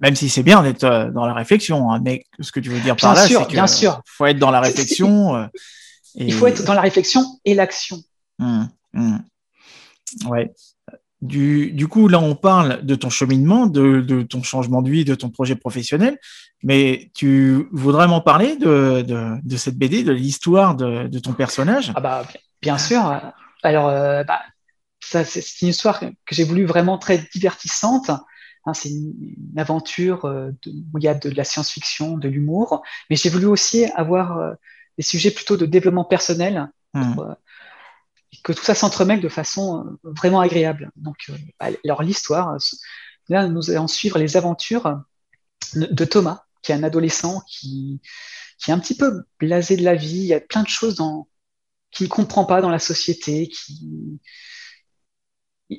même 0.02 0.16
si 0.16 0.30
c'est 0.30 0.44
bien 0.44 0.64
d'être 0.64 0.84
euh, 0.84 1.12
dans 1.12 1.26
la 1.26 1.34
réflexion, 1.34 1.92
hein, 1.92 2.02
mais 2.04 2.26
ce 2.40 2.52
que 2.52 2.60
tu 2.60 2.70
veux 2.70 2.80
dire 2.80 2.96
par 2.96 3.14
là, 3.14 3.28
c'est 3.28 3.48
qu'il 3.48 3.62
faut 4.06 4.26
être 4.26 4.40
dans 4.40 4.52
la 4.52 4.60
réflexion. 4.60 5.50
Euh, 6.18 6.26
Il 6.26 6.34
faut 6.34 6.46
être 6.46 6.66
dans 6.66 6.74
la 6.74 6.82
réflexion 6.82 7.24
et 7.46 7.54
l'action. 7.54 7.98
Hum, 8.40 8.68
hum. 8.94 9.24
Ouais. 10.26 10.52
Du, 11.22 11.72
du, 11.72 11.88
coup, 11.88 12.10
là, 12.10 12.20
on 12.20 12.36
parle 12.36 12.86
de 12.86 12.96
ton 12.96 13.10
cheminement, 13.10 13.66
de, 13.66 14.02
de, 14.02 14.22
ton 14.22 14.44
changement 14.44 14.82
de 14.82 14.90
vie, 14.90 15.06
de 15.06 15.16
ton 15.16 15.30
projet 15.30 15.56
professionnel, 15.56 16.20
mais 16.64 17.12
tu 17.14 17.70
voudrais 17.72 18.10
m'en 18.10 18.20
parler 18.20 18.58
de, 18.58 19.06
de, 19.08 19.38
de, 19.42 19.56
cette 19.56 19.78
BD, 19.78 20.04
de 20.04 20.12
l'histoire 20.12 20.76
de, 20.76 21.08
de, 21.08 21.20
ton 21.20 21.32
personnage? 21.32 21.94
Ah 21.96 22.02
bah, 22.02 22.28
bien 22.62 22.78
sûr. 22.78 23.22
Alors, 23.64 23.88
euh, 23.90 24.24
bah, 24.24 24.42
ça, 25.00 25.26
c'est 25.26 25.62
une 25.62 25.70
histoire 25.70 26.00
que 26.00 26.36
j'ai 26.36 26.44
voulu 26.44 26.66
vraiment 26.66 26.98
très 26.98 27.18
divertissante. 27.34 28.12
Hein, 28.66 28.74
c'est 28.74 28.90
une, 28.90 29.36
aventure 29.58 30.26
euh, 30.26 30.52
où 30.94 30.98
il 30.98 31.04
y 31.04 31.08
a 31.08 31.16
de, 31.16 31.30
la 31.30 31.44
science-fiction, 31.44 32.18
de 32.18 32.30
l'humour, 32.30 32.84
mais 33.10 33.16
j'ai 33.16 33.30
voulu 33.30 33.48
aussi 33.48 33.86
avoir 33.96 34.38
euh, 34.38 34.54
des 34.98 35.04
sujets 35.04 35.32
plutôt 35.32 35.58
de 35.58 35.66
développement 35.66 36.06
personnel, 36.06 36.70
mmh. 36.94 37.20
euh, 37.20 37.34
que 38.44 38.54
tout 38.54 38.64
ça 38.64 38.76
s'entremêle 38.76 39.20
de 39.20 39.30
façon 39.30 39.98
vraiment 40.04 40.40
agréable. 40.40 40.92
Donc, 40.96 41.32
bah, 41.60 41.70
alors 41.84 42.04
l'histoire, 42.04 42.56
là, 43.30 43.48
nous 43.48 43.72
allons 43.72 43.88
suivre 43.88 44.20
les 44.20 44.38
aventures 44.38 45.02
de 45.76 46.06
Thomas, 46.06 46.44
qui 46.62 46.72
est 46.72 46.76
un 46.76 46.84
adolescent 46.84 47.42
qui, 47.48 48.00
qui 48.60 48.72
est 48.72 48.74
un 48.74 48.80
petit 48.80 48.96
peu 48.96 49.24
blasé 49.40 49.76
de 49.76 49.84
la 49.84 49.96
vie. 49.96 50.20
Il 50.20 50.26
y 50.26 50.34
a 50.34 50.40
plein 50.40 50.64
de 50.64 50.70
choses 50.70 50.96
dans, 50.96 51.28
qu'il 51.92 52.06
ne 52.06 52.12
comprend 52.12 52.46
pas 52.46 52.62
dans 52.62 52.70
la 52.70 52.80
société, 52.80 53.48
qui, 53.48 54.20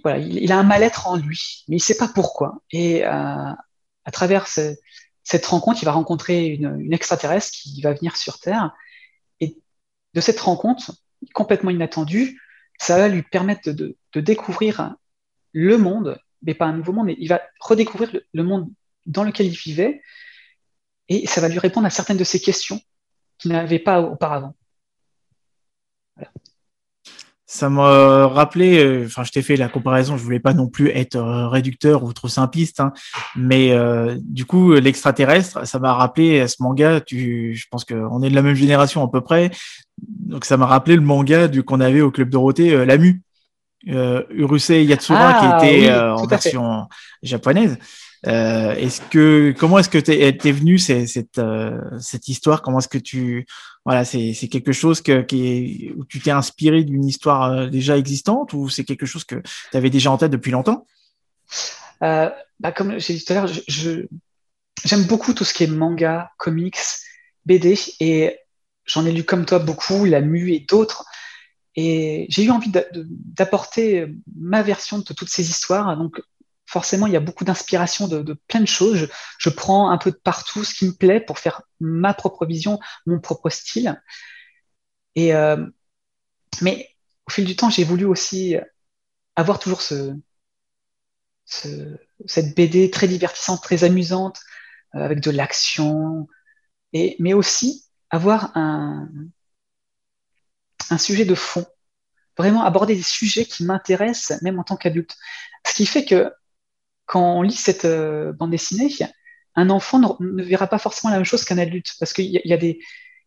voilà, 0.02 0.18
il, 0.18 0.50
a 0.52 0.58
un 0.58 0.62
mal-être 0.62 1.06
en 1.06 1.16
lui, 1.16 1.64
mais 1.68 1.76
il 1.76 1.80
ne 1.80 1.84
sait 1.84 1.96
pas 1.96 2.08
pourquoi. 2.08 2.62
Et 2.70 3.04
euh, 3.04 3.08
à 3.08 4.10
travers 4.10 4.46
cette 4.46 5.46
rencontre, 5.46 5.82
il 5.82 5.86
va 5.86 5.92
rencontrer 5.92 6.46
une, 6.46 6.92
extraterrestre 6.92 7.50
qui 7.52 7.80
va 7.82 7.92
venir 7.92 8.16
sur 8.16 8.38
Terre. 8.38 8.72
Et 9.40 9.58
de 10.14 10.20
cette 10.20 10.40
rencontre, 10.40 10.92
complètement 11.34 11.70
inattendue, 11.70 12.40
ça 12.78 12.96
va 12.96 13.08
lui 13.08 13.22
permettre 13.22 13.70
de, 13.70 13.96
découvrir 14.14 14.94
le 15.52 15.78
monde, 15.78 16.18
mais 16.42 16.54
pas 16.54 16.66
un 16.66 16.76
nouveau 16.76 16.92
monde, 16.92 17.06
mais 17.06 17.16
il 17.18 17.28
va 17.28 17.42
redécouvrir 17.60 18.10
le, 18.32 18.42
monde 18.42 18.70
dans 19.06 19.24
lequel 19.24 19.46
il 19.46 19.56
vivait. 19.56 20.02
Et 21.08 21.26
ça 21.26 21.40
va 21.40 21.48
lui 21.48 21.58
répondre 21.58 21.86
à 21.86 21.90
certaines 21.90 22.16
de 22.16 22.24
ses 22.24 22.40
questions 22.40 22.80
qu'il 23.38 23.52
n'avait 23.52 23.78
pas 23.78 24.00
auparavant. 24.00 24.54
Ça 27.54 27.68
m'a 27.68 28.28
rappelé, 28.28 28.82
euh, 28.82 29.04
enfin, 29.04 29.24
je 29.24 29.30
t'ai 29.30 29.42
fait 29.42 29.56
la 29.56 29.68
comparaison, 29.68 30.16
je 30.16 30.22
voulais 30.22 30.40
pas 30.40 30.54
non 30.54 30.68
plus 30.68 30.88
être 30.88 31.16
euh, 31.16 31.48
réducteur 31.48 32.02
ou 32.02 32.10
trop 32.14 32.26
simpliste, 32.28 32.80
hein, 32.80 32.94
mais 33.36 33.72
euh, 33.72 34.16
du 34.22 34.46
coup, 34.46 34.72
l'extraterrestre, 34.72 35.66
ça 35.66 35.78
m'a 35.78 35.92
rappelé 35.92 36.48
ce 36.48 36.62
manga. 36.62 37.02
Tu, 37.02 37.54
je 37.54 37.66
pense 37.70 37.84
qu'on 37.84 38.22
est 38.22 38.30
de 38.30 38.34
la 38.34 38.40
même 38.40 38.54
génération 38.54 39.04
à 39.04 39.08
peu 39.10 39.20
près, 39.20 39.50
donc 39.98 40.46
ça 40.46 40.56
m'a 40.56 40.64
rappelé 40.64 40.96
le 40.96 41.02
manga 41.02 41.46
du 41.46 41.62
qu'on 41.62 41.80
avait 41.80 42.00
au 42.00 42.10
club 42.10 42.30
Dorothée, 42.30 42.86
Lamu, 42.86 43.20
Urusei 43.84 44.86
Yatsura, 44.86 45.34
qui 45.34 45.44
ah 45.44 45.58
était 45.58 45.92
en 45.92 46.26
version 46.26 46.88
japonaise. 47.22 47.76
Euh, 48.26 48.74
est-ce 48.74 49.00
que 49.00 49.52
comment 49.58 49.78
est-ce 49.78 49.88
que 49.88 49.98
t'es 49.98 50.20
es 50.20 50.52
venu 50.52 50.78
cette 50.78 51.38
euh, 51.38 51.80
cette 51.98 52.28
histoire? 52.28 52.62
Comment 52.62 52.78
est-ce 52.78 52.88
que 52.88 52.98
tu 52.98 53.46
voilà 53.84 54.04
c'est 54.04 54.32
c'est 54.32 54.46
quelque 54.46 54.72
chose 54.72 55.00
que 55.00 55.22
qui 55.22 55.46
est, 55.46 55.92
où 55.96 56.04
tu 56.04 56.20
t'es 56.20 56.30
inspiré 56.30 56.84
d'une 56.84 57.04
histoire 57.04 57.50
euh, 57.50 57.66
déjà 57.66 57.98
existante 57.98 58.52
ou 58.52 58.68
c'est 58.68 58.84
quelque 58.84 59.06
chose 59.06 59.24
que 59.24 59.42
tu 59.70 59.76
avais 59.76 59.90
déjà 59.90 60.12
en 60.12 60.18
tête 60.18 60.30
depuis 60.30 60.52
longtemps? 60.52 60.86
Euh, 62.04 62.30
bah, 62.60 62.70
Comme 62.70 62.98
j'ai 63.00 63.14
dit 63.14 63.24
tout 63.24 63.32
à 63.32 63.36
l'heure, 63.36 63.52
je, 63.68 64.06
j'aime 64.84 65.04
beaucoup 65.04 65.34
tout 65.34 65.44
ce 65.44 65.52
qui 65.52 65.64
est 65.64 65.68
manga, 65.68 66.30
comics, 66.38 66.78
BD 67.44 67.76
et 67.98 68.38
j'en 68.84 69.04
ai 69.04 69.12
lu 69.12 69.24
comme 69.24 69.46
toi 69.46 69.58
beaucoup, 69.58 70.04
la 70.04 70.20
Mu 70.20 70.52
et 70.52 70.60
d'autres. 70.60 71.04
Et 71.74 72.26
j'ai 72.28 72.44
eu 72.44 72.50
envie 72.50 72.70
d'apporter 72.92 74.06
ma 74.36 74.62
version 74.62 74.98
de 74.98 75.12
toutes 75.14 75.30
ces 75.30 75.48
histoires. 75.48 75.96
Donc, 75.96 76.20
forcément, 76.72 77.06
il 77.06 77.12
y 77.12 77.16
a 77.16 77.20
beaucoup 77.20 77.44
d'inspiration 77.44 78.08
de, 78.08 78.32
plein 78.48 78.60
de 78.60 78.66
choses. 78.66 79.08
Je, 79.38 79.50
prends 79.50 79.90
un 79.90 79.98
peu 79.98 80.10
de 80.10 80.16
partout 80.16 80.64
ce 80.64 80.74
qui 80.74 80.86
me 80.86 80.92
plaît 80.92 81.20
pour 81.20 81.38
faire 81.38 81.62
ma 81.80 82.14
propre 82.14 82.46
vision, 82.46 82.80
mon 83.04 83.20
propre 83.20 83.50
style. 83.50 84.00
Euh, 85.18 85.66
mais 86.62 86.88
au 87.26 87.30
fil 87.30 87.44
du 87.44 87.56
temps, 87.56 87.68
j'ai 87.68 87.84
voulu 87.84 88.06
aussi 88.06 88.56
avoir 89.36 89.58
toujours 89.58 89.82
ce, 89.82 90.16
cette 91.44 92.56
BD 92.56 92.90
très 92.90 93.06
divertissante, 93.06 93.62
très 93.62 93.84
amusante, 93.84 94.40
euh, 94.94 95.00
avec 95.00 95.20
de 95.20 95.30
l'action, 95.30 96.26
mais 96.94 97.34
aussi 97.34 97.84
avoir 98.10 98.56
un, 98.56 99.10
un 100.88 100.98
sujet 100.98 101.26
de 101.26 101.34
fond. 101.34 101.66
Vraiment 102.38 102.64
aborder 102.64 102.96
des 102.96 103.02
sujets 103.02 103.44
qui 103.44 103.62
m'intéressent, 103.62 104.40
même 104.40 104.58
en 104.58 104.64
tant 104.64 104.76
qu'adulte. 104.76 105.18
Ce 105.66 105.74
qui 105.74 105.84
fait 105.84 106.06
que 106.06 106.32
quand 107.06 107.38
on 107.38 107.42
lit 107.42 107.52
cette 107.52 107.84
euh, 107.84 108.32
bande 108.32 108.50
dessinée, 108.50 108.88
un 109.54 109.70
enfant 109.70 109.98
ne, 109.98 110.42
verra 110.42 110.66
pas 110.66 110.78
forcément 110.78 111.10
la 111.10 111.18
même 111.18 111.24
chose 111.24 111.44
qu'un 111.44 111.58
adulte, 111.58 111.94
parce 112.00 112.12
qu'il 112.12 112.26
y, 112.26 112.52
a 112.52 112.58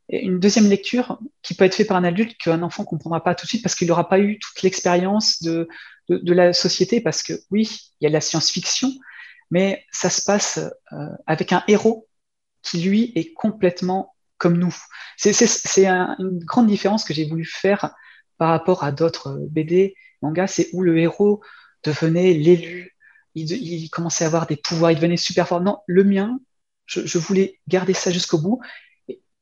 une 0.09 0.39
deuxième 0.39 0.69
lecture 0.69 1.19
qui 1.41 1.53
peut 1.53 1.65
être 1.65 1.75
faite 1.75 1.87
par 1.87 1.97
un 1.97 2.03
adulte 2.03 2.37
qu'un 2.37 2.61
enfant 2.63 2.83
ne 2.83 2.87
comprendra 2.87 3.23
pas 3.23 3.35
tout 3.35 3.45
de 3.45 3.49
suite 3.49 3.63
parce 3.63 3.75
qu'il 3.75 3.87
n'aura 3.87 4.09
pas 4.09 4.19
eu 4.19 4.39
toute 4.39 4.61
l'expérience 4.63 5.41
de, 5.43 5.67
la 6.09 6.53
société, 6.53 7.01
parce 7.01 7.23
que 7.23 7.33
oui, 7.51 7.91
il 7.99 8.05
y 8.05 8.07
a 8.07 8.09
de 8.09 8.13
la 8.13 8.21
science-fiction, 8.21 8.91
mais 9.51 9.83
ça 9.91 10.09
se 10.09 10.23
passe 10.23 10.59
euh, 10.93 11.09
avec 11.27 11.51
un 11.51 11.63
héros 11.67 12.07
qui, 12.61 12.81
lui, 12.81 13.11
est 13.15 13.33
complètement 13.33 14.15
comme 14.37 14.57
nous. 14.57 14.75
C'est 15.17 15.31
une 16.19 16.39
grande 16.39 16.67
différence 16.67 17.05
que 17.05 17.13
j'ai 17.13 17.25
voulu 17.25 17.45
faire 17.45 17.93
par 18.37 18.49
rapport 18.49 18.83
à 18.83 18.91
d'autres 18.91 19.39
BD, 19.49 19.95
mangas, 20.21 20.47
c'est 20.47 20.69
où 20.73 20.81
le 20.81 20.97
héros 20.97 21.41
devenait 21.83 22.33
l'élu, 22.33 22.94
il, 23.35 23.89
commençait 23.89 24.23
à 24.23 24.27
avoir 24.27 24.47
des 24.47 24.55
pouvoirs, 24.55 24.91
il 24.91 24.95
devenait 24.95 25.17
super 25.17 25.47
fort. 25.47 25.61
Non, 25.61 25.79
le 25.87 26.03
mien, 26.03 26.39
je, 26.85 27.17
voulais 27.17 27.59
garder 27.67 27.93
ça 27.93 28.11
jusqu'au 28.11 28.37
bout, 28.37 28.61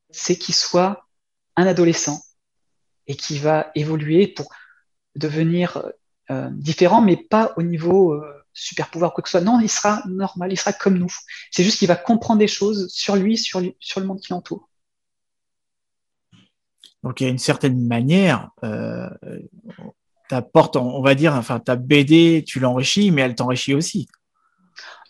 c'est 0.10 0.38
qu'il 0.38 0.56
soit 0.56 1.08
un 1.56 1.68
adolescent 1.68 2.22
et 3.08 3.16
qui 3.16 3.38
va 3.38 3.72
évoluer 3.76 4.28
pour 4.28 4.50
devenir 5.16 5.84
euh, 6.32 6.50
différent, 6.52 7.02
mais 7.02 7.18
pas 7.18 7.54
au 7.58 7.62
niveau 7.62 8.14
euh, 8.14 8.44
super 8.54 8.90
pouvoir 8.90 9.14
quoi 9.14 9.22
que 9.22 9.30
ce 9.30 9.38
soit. 9.38 9.46
Non, 9.46 9.60
il 9.60 9.70
sera 9.70 10.02
normal, 10.08 10.52
il 10.52 10.58
sera 10.58 10.74
comme 10.74 10.98
nous. 10.98 11.14
C'est 11.52 11.64
juste 11.64 11.80
qu'il 11.80 11.88
va 11.88 11.96
comprendre 11.96 12.40
des 12.40 12.48
choses 12.48 12.88
sur 12.90 13.16
lui, 13.16 13.38
sur, 13.38 13.60
le 13.60 14.06
monde 14.06 14.20
qui 14.20 14.32
l'entoure. 14.32 14.70
Donc, 17.04 17.20
il 17.20 17.26
y 17.26 17.28
a 17.28 17.30
une 17.30 17.38
certaine 17.38 17.86
manière, 17.86 18.52
euh, 18.64 19.10
ta 20.30 20.42
porte, 20.42 20.76
on 20.76 21.02
va 21.02 21.16
dire, 21.16 21.34
enfin, 21.34 21.60
ta 21.60 21.76
BD, 21.76 22.44
tu 22.48 22.60
l'enrichis, 22.60 23.12
mais 23.12 23.22
elle 23.22 23.36
t'enrichit 23.36 23.74
aussi. 23.74 24.08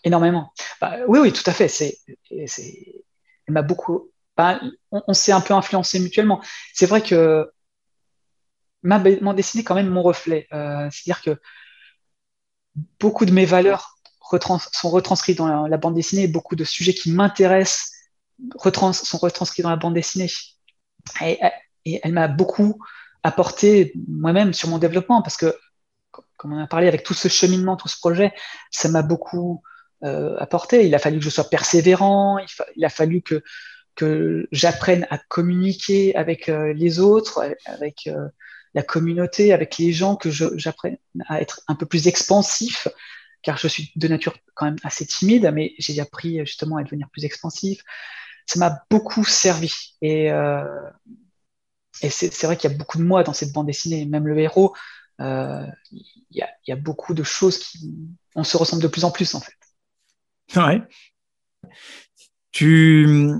Énormément. 0.02 0.52
Bah, 0.80 0.98
oui, 1.08 1.18
oui, 1.18 1.32
tout 1.32 1.42
à 1.46 1.52
fait. 1.52 1.68
C'est, 1.68 1.98
c'est, 2.46 3.04
m'a 3.48 3.62
beaucoup. 3.62 4.10
Bah, 4.36 4.60
on, 4.90 5.14
s'est 5.14 5.32
un 5.32 5.40
peu 5.40 5.54
influencé 5.54 5.98
mutuellement. 6.00 6.42
C'est 6.72 6.86
vrai 6.86 7.00
que 7.02 7.50
ma 8.82 8.98
bande 8.98 9.36
dessinée 9.36 9.62
est 9.62 9.64
quand 9.64 9.74
même 9.74 9.88
mon 9.88 10.02
reflet. 10.02 10.46
Euh, 10.52 10.88
c'est-à-dire 10.90 11.22
que 11.22 11.40
beaucoup 12.98 13.24
de 13.24 13.32
mes 13.32 13.46
valeurs 13.46 13.96
sont 14.72 14.90
retranscrites 14.90 15.38
dans 15.38 15.66
la, 15.66 15.76
bande 15.76 15.94
dessinée, 15.94 16.26
beaucoup 16.26 16.56
de 16.56 16.64
sujets 16.64 16.94
qui 16.94 17.12
m'intéressent 17.12 17.92
sont 18.92 19.18
retranscrits 19.18 19.62
dans 19.62 19.70
la 19.70 19.76
bande 19.76 19.94
dessinée. 19.94 20.30
Et 21.22 22.00
elle 22.02 22.12
m'a 22.12 22.28
beaucoup 22.28 22.82
apporter 23.24 23.92
moi-même 24.06 24.52
sur 24.52 24.68
mon 24.68 24.78
développement 24.78 25.22
parce 25.22 25.36
que, 25.36 25.56
comme 26.36 26.52
on 26.52 26.62
a 26.62 26.66
parlé 26.68 26.86
avec 26.86 27.02
tout 27.02 27.14
ce 27.14 27.26
cheminement, 27.26 27.76
tout 27.76 27.88
ce 27.88 27.98
projet, 27.98 28.32
ça 28.70 28.88
m'a 28.88 29.02
beaucoup 29.02 29.62
euh, 30.04 30.36
apporté. 30.38 30.86
Il 30.86 30.94
a 30.94 30.98
fallu 30.98 31.18
que 31.18 31.24
je 31.24 31.30
sois 31.30 31.48
persévérant, 31.48 32.38
il, 32.76 32.84
a 32.84 32.90
fallu 32.90 33.22
que, 33.22 33.42
que 33.96 34.46
j'apprenne 34.52 35.06
à 35.10 35.18
communiquer 35.18 36.14
avec 36.14 36.48
euh, 36.48 36.74
les 36.74 37.00
autres, 37.00 37.42
avec 37.64 38.06
euh, 38.06 38.28
la 38.74 38.82
communauté, 38.82 39.52
avec 39.54 39.78
les 39.78 39.92
gens, 39.92 40.16
que 40.16 40.30
j'apprenne 40.30 40.98
à 41.26 41.40
être 41.40 41.62
un 41.68 41.74
peu 41.74 41.86
plus 41.86 42.06
expansif, 42.06 42.88
car 43.42 43.56
je 43.56 43.68
suis 43.68 43.92
de 43.96 44.08
nature 44.08 44.36
quand 44.54 44.66
même 44.66 44.76
assez 44.84 45.06
timide, 45.06 45.50
mais 45.54 45.72
j'ai 45.78 45.98
appris 46.00 46.40
justement 46.44 46.76
à 46.76 46.82
devenir 46.82 47.08
plus 47.10 47.24
expansif. 47.24 47.82
Ça 48.46 48.58
m'a 48.58 48.82
beaucoup 48.90 49.24
servi. 49.24 49.72
Et 50.02 50.30
et 52.02 52.10
c'est 52.10 52.42
vrai 52.44 52.56
qu'il 52.56 52.70
y 52.70 52.74
a 52.74 52.76
beaucoup 52.76 52.98
de 52.98 53.04
moi 53.04 53.22
dans 53.22 53.32
cette 53.32 53.52
bande 53.52 53.66
dessinée, 53.66 54.04
même 54.04 54.26
le 54.26 54.38
héros, 54.38 54.74
euh, 55.20 55.66
il 55.92 56.44
y, 56.66 56.72
a, 56.72 56.76
beaucoup 56.76 57.14
de 57.14 57.22
choses 57.22 57.58
qui. 57.58 57.92
On 58.34 58.42
se 58.42 58.56
ressemble 58.56 58.82
de 58.82 58.88
plus 58.88 59.04
en 59.04 59.10
plus, 59.10 59.34
en 59.34 59.40
fait. 59.40 59.52
Ouais. 60.56 60.82
Tu. 62.50 63.30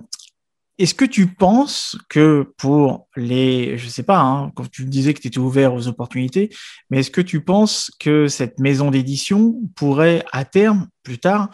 Est-ce 0.78 0.94
que 0.94 1.04
tu 1.04 1.28
penses 1.28 1.96
que 2.08 2.52
pour 2.56 3.08
les, 3.14 3.78
je 3.78 3.88
sais 3.88 4.02
pas, 4.02 4.18
hein, 4.18 4.50
quand 4.56 4.68
tu 4.68 4.84
disais 4.86 5.14
que 5.14 5.20
tu 5.20 5.28
étais 5.28 5.38
ouvert 5.38 5.72
aux 5.72 5.86
opportunités, 5.86 6.50
mais 6.90 6.98
est-ce 7.00 7.12
que 7.12 7.20
tu 7.20 7.44
penses 7.44 7.92
que 8.00 8.26
cette 8.26 8.58
maison 8.58 8.90
d'édition 8.90 9.54
pourrait 9.76 10.24
à 10.32 10.44
terme, 10.44 10.88
plus 11.04 11.18
tard, 11.18 11.50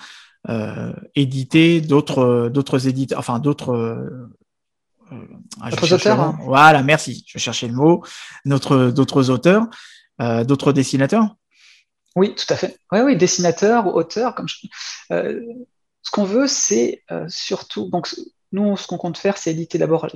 euh, 0.48 0.94
éditer 1.14 1.82
d'autres, 1.82 2.48
d'autres 2.48 2.88
éditeurs, 2.88 3.18
enfin 3.18 3.40
d'autres 3.40 4.30
ah, 5.60 5.70
d'autres 5.70 5.92
auteurs 5.92 6.20
hein. 6.20 6.38
Voilà, 6.42 6.82
merci. 6.82 7.24
Je 7.26 7.38
cherchais 7.38 7.66
le 7.66 7.74
mot. 7.74 8.04
Notre, 8.44 8.90
d'autres 8.90 9.30
auteurs, 9.30 9.66
euh, 10.20 10.44
d'autres 10.44 10.72
dessinateurs? 10.72 11.36
Oui, 12.16 12.34
tout 12.34 12.52
à 12.52 12.56
fait. 12.56 12.78
Oui, 12.92 13.00
oui, 13.00 13.16
dessinateurs, 13.16 13.94
auteurs. 13.94 14.34
Comme 14.34 14.46
euh, 15.12 15.40
ce 16.02 16.10
qu'on 16.10 16.24
veut, 16.24 16.46
c'est 16.46 17.02
euh, 17.10 17.26
surtout. 17.28 17.88
Donc, 17.90 18.14
nous, 18.52 18.76
ce 18.76 18.86
qu'on 18.86 18.98
compte 18.98 19.18
faire, 19.18 19.36
c'est 19.36 19.52
éditer 19.52 19.78
d'abord 19.78 20.08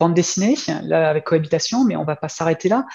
bande 0.00 0.14
dessinée, 0.14 0.56
là, 0.82 1.10
avec 1.10 1.24
cohabitation, 1.24 1.84
mais 1.84 1.96
on 1.96 2.02
ne 2.02 2.06
va 2.06 2.16
pas 2.16 2.28
s'arrêter 2.28 2.68
là. 2.68 2.86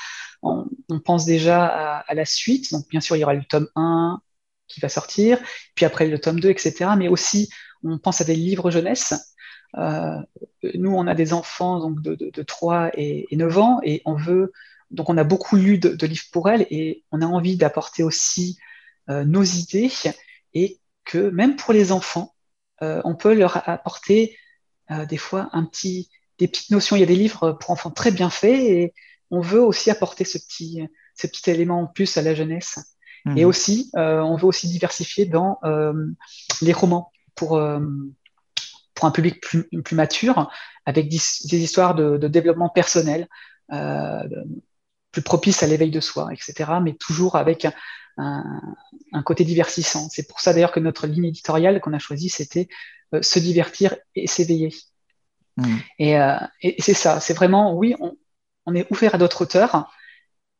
On, 0.42 0.66
pense 1.04 1.26
déjà 1.26 1.66
à, 1.66 2.00
à, 2.00 2.14
la 2.14 2.26
suite. 2.26 2.72
Donc, 2.72 2.88
bien 2.90 3.02
sûr, 3.02 3.16
il 3.16 3.20
y 3.20 3.24
aura 3.24 3.34
le 3.34 3.44
tome 3.44 3.68
1 3.76 4.20
qui 4.68 4.80
va 4.80 4.90
sortir, 4.90 5.40
puis 5.76 5.86
après 5.86 6.08
le 6.08 6.20
tome 6.20 6.40
2, 6.40 6.50
etc. 6.50 6.92
Mais 6.98 7.08
aussi, 7.08 7.50
on 7.84 7.98
pense 7.98 8.22
à 8.22 8.24
des 8.24 8.36
livres 8.36 8.72
jeunesse 8.72 9.14
nous, 9.76 10.96
on 10.96 11.08
a 11.08 11.16
des 11.16 11.34
enfants 11.34 11.80
donc 11.80 12.02
de, 12.02 12.16
de, 12.16 12.44
3 12.44 12.92
et, 12.96 13.28
9 13.32 13.58
ans 13.58 13.80
et 13.84 14.02
on 14.06 14.16
veut, 14.16 14.54
donc 14.92 15.10
on 15.10 15.18
a 15.18 15.24
beaucoup 15.24 15.56
lu 15.56 15.78
de, 15.78 16.06
livres 16.06 16.26
pour 16.32 16.50
elles 16.50 16.66
et 16.70 17.04
on 17.12 17.22
a 17.22 17.26
envie 17.26 17.58
d'apporter 17.58 18.04
aussi 18.04 18.58
euh, 19.10 19.24
nos 19.24 19.44
idées 19.44 19.92
et 20.54 20.80
que 21.06 21.30
même 21.30 21.56
pour 21.56 21.74
les 21.74 21.92
enfants, 21.92 22.34
euh, 22.82 23.02
on 23.06 23.16
peut 23.16 23.34
leur 23.34 23.68
apporter 23.70 24.38
des 25.10 25.18
fois 25.18 25.50
un 25.52 25.66
petit, 25.66 26.10
des 26.38 26.48
petites 26.48 26.72
notions. 26.72 26.96
Il 26.96 27.02
y 27.02 27.04
a 27.04 27.08
des 27.08 27.18
livres 27.18 27.52
pour 27.52 27.72
enfants 27.72 27.92
très 27.92 28.10
bien 28.10 28.30
faits 28.30 28.58
et 28.58 28.94
on 29.32 29.42
veut 29.42 29.62
aussi 29.62 29.92
apporter 29.92 30.24
ce 30.24 30.38
petit, 30.38 30.82
ce 31.14 31.28
petit 31.28 31.50
élément 31.50 31.82
en 31.82 31.88
plus 31.88 32.16
à 32.16 32.22
la 32.22 32.34
jeunesse. 32.34 32.80
Et 33.36 33.44
mmh. 33.44 33.48
aussi, 33.50 33.92
on 33.96 34.38
veut 34.38 34.46
aussi 34.46 34.70
diversifier 34.70 35.26
dans 35.26 35.60
les 36.62 36.72
romans 36.72 37.12
pour 37.36 37.60
pour 38.98 39.06
un 39.06 39.12
public 39.12 39.40
plus, 39.40 39.70
plus 39.84 39.96
mature, 39.96 40.50
avec 40.88 41.08
des, 41.08 41.18
histoires 41.54 41.94
de, 41.94 42.18
développement 42.28 42.68
personnel, 42.68 43.28
euh, 43.72 44.24
plus 45.12 45.22
propices 45.22 45.62
à 45.62 45.68
l'éveil 45.68 45.92
de 45.92 46.00
soi, 46.00 46.30
etc., 46.34 46.72
mais 46.82 46.96
toujours 46.96 47.36
avec 47.36 47.68
un, 48.18 48.44
un 49.14 49.22
côté 49.22 49.46
divertissant. 49.46 50.10
C'est 50.10 50.28
pour 50.28 50.40
ça 50.40 50.52
d'ailleurs 50.52 50.72
que 50.72 50.80
notre 50.80 51.06
ligne 51.06 51.26
éditoriale 51.26 51.80
qu'on 51.80 51.94
a 51.94 52.00
choisie, 52.00 52.30
c'était 52.30 52.68
euh, 53.14 53.22
se 53.22 53.38
divertir 53.38 53.96
et 54.16 54.26
s'éveiller. 54.26 54.74
Mmh. 55.58 55.76
Et, 56.00 56.20
euh, 56.20 56.36
et 56.62 56.82
c'est 56.82 56.96
ça, 56.96 57.20
c'est 57.20 57.36
vraiment, 57.36 57.76
oui, 57.76 57.94
on, 58.00 58.18
on, 58.66 58.74
est 58.74 58.92
ouvert 58.92 59.14
à 59.14 59.20
d'autres 59.20 59.44
auteurs. 59.44 59.94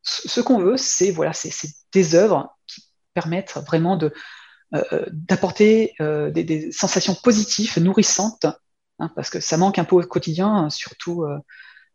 Ce, 0.02 0.40
qu'on 0.40 0.60
veut, 0.60 0.76
c'est 0.76 1.10
voilà, 1.10 1.32
c'est 1.32 1.50
des 1.92 2.14
œuvres 2.14 2.56
qui 2.68 2.84
permettent 3.14 3.58
vraiment 3.66 3.96
de, 3.96 4.12
d'apporter 4.72 5.94
euh, 6.00 6.30
des, 6.30 6.72
sensations 6.72 7.14
positives, 7.14 7.78
nourrissantes, 7.78 8.46
hein, 8.98 9.10
parce 9.14 9.30
que 9.30 9.40
ça 9.40 9.56
manque 9.56 9.78
un 9.78 9.84
peu 9.84 9.96
au 9.96 10.02
quotidien, 10.02 10.68
surtout 10.70 11.24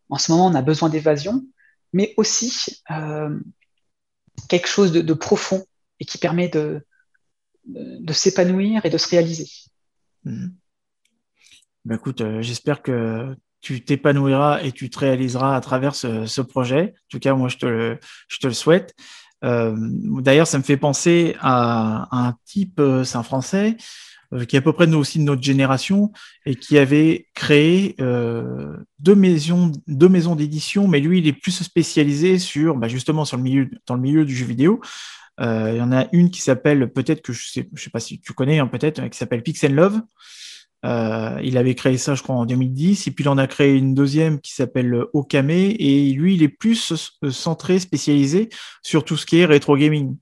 en 0.09 0.17
ce 0.17 0.31
moment, 0.31 0.47
on 0.47 0.55
a 0.55 0.61
besoin 0.61 0.89
d'évasion, 0.89 1.43
mais 1.91 2.13
aussi 2.17 2.81
quelque 4.49 4.67
chose 4.67 4.91
de, 4.91 5.13
profond 5.13 5.65
et 5.99 6.05
qui 6.05 6.17
permet 6.17 6.49
de, 6.49 6.81
s'épanouir 8.11 8.85
et 8.85 8.89
de 8.89 8.97
se 8.97 9.09
réaliser. 9.09 9.49
Ben 10.23 11.95
écoute, 11.95 12.23
j'espère 12.41 12.81
que 12.81 13.35
tu 13.61 13.83
t'épanouiras 13.83 14.61
et 14.61 14.71
tu 14.71 14.89
te 14.89 14.99
réaliseras 14.99 15.55
à 15.55 15.61
travers 15.61 15.95
ce, 15.95 16.41
projet. 16.41 16.95
En 16.95 17.07
tout 17.09 17.19
cas, 17.19 17.35
moi, 17.35 17.49
je 17.49 17.57
te 17.57 18.47
le 18.47 18.53
souhaite. 18.53 18.95
Euh, 19.43 19.75
d'ailleurs, 19.77 20.47
ça 20.47 20.57
me 20.57 20.63
fait 20.63 20.77
penser 20.77 21.35
à, 21.39 22.07
un 22.11 22.35
type, 22.45 22.79
euh, 22.79 23.03
c'est 23.03 23.17
un 23.17 23.23
Français, 23.23 23.75
euh, 24.33 24.45
qui 24.45 24.55
est 24.55 24.59
à 24.59 24.61
peu 24.61 24.73
près 24.73 24.87
nous 24.87 24.97
aussi 24.97 25.19
de 25.19 25.23
notre 25.23 25.43
génération 25.43 26.11
et 26.45 26.55
qui 26.55 26.77
avait 26.77 27.27
créé 27.33 27.95
deux 27.97 29.15
maisons, 29.15 29.71
deux 29.87 30.09
maisons 30.09 30.35
d'édition, 30.35 30.87
mais 30.87 30.99
lui, 30.99 31.19
il 31.19 31.27
est 31.27 31.33
plus 31.33 31.63
spécialisé 31.63 32.39
sur, 32.39 32.75
bah, 32.75 32.87
justement, 32.87 33.25
sur 33.25 33.37
le 33.37 33.43
milieu, 33.43 33.69
dans 33.85 33.95
le 33.95 34.01
milieu 34.01 34.25
du 34.25 34.35
jeu 34.35 34.45
vidéo. 34.45 34.81
il 35.39 35.75
y 35.75 35.81
en 35.81 35.91
a 35.91 36.07
une 36.13 36.29
qui 36.29 36.41
s'appelle, 36.41 36.91
peut-être 36.91 37.21
que 37.21 37.33
je 37.33 37.47
sais, 37.47 37.69
je 37.73 37.83
sais 37.83 37.89
pas 37.89 37.99
si 37.99 38.19
tu 38.19 38.33
connais, 38.33 38.59
hein, 38.59 38.67
peut-être, 38.67 39.07
qui 39.09 39.17
s'appelle 39.17 39.43
Pixel 39.43 39.75
Love. 39.75 40.01
Euh, 40.85 41.39
il 41.43 41.57
avait 41.57 41.75
créé 41.75 41.97
ça, 41.97 42.15
je 42.15 42.23
crois, 42.23 42.35
en 42.35 42.45
2010. 42.45 43.07
Et 43.07 43.11
puis, 43.11 43.23
il 43.23 43.29
en 43.29 43.37
a 43.37 43.47
créé 43.47 43.75
une 43.75 43.93
deuxième 43.93 44.39
qui 44.39 44.53
s'appelle 44.53 45.05
Okame. 45.13 45.51
Et 45.51 46.11
lui, 46.11 46.35
il 46.35 46.43
est 46.43 46.49
plus 46.49 46.93
centré, 47.31 47.79
spécialisé 47.79 48.49
sur 48.81 49.05
tout 49.05 49.17
ce 49.17 49.25
qui 49.25 49.39
est 49.39 49.45
rétro 49.45 49.77
gaming. 49.77 50.15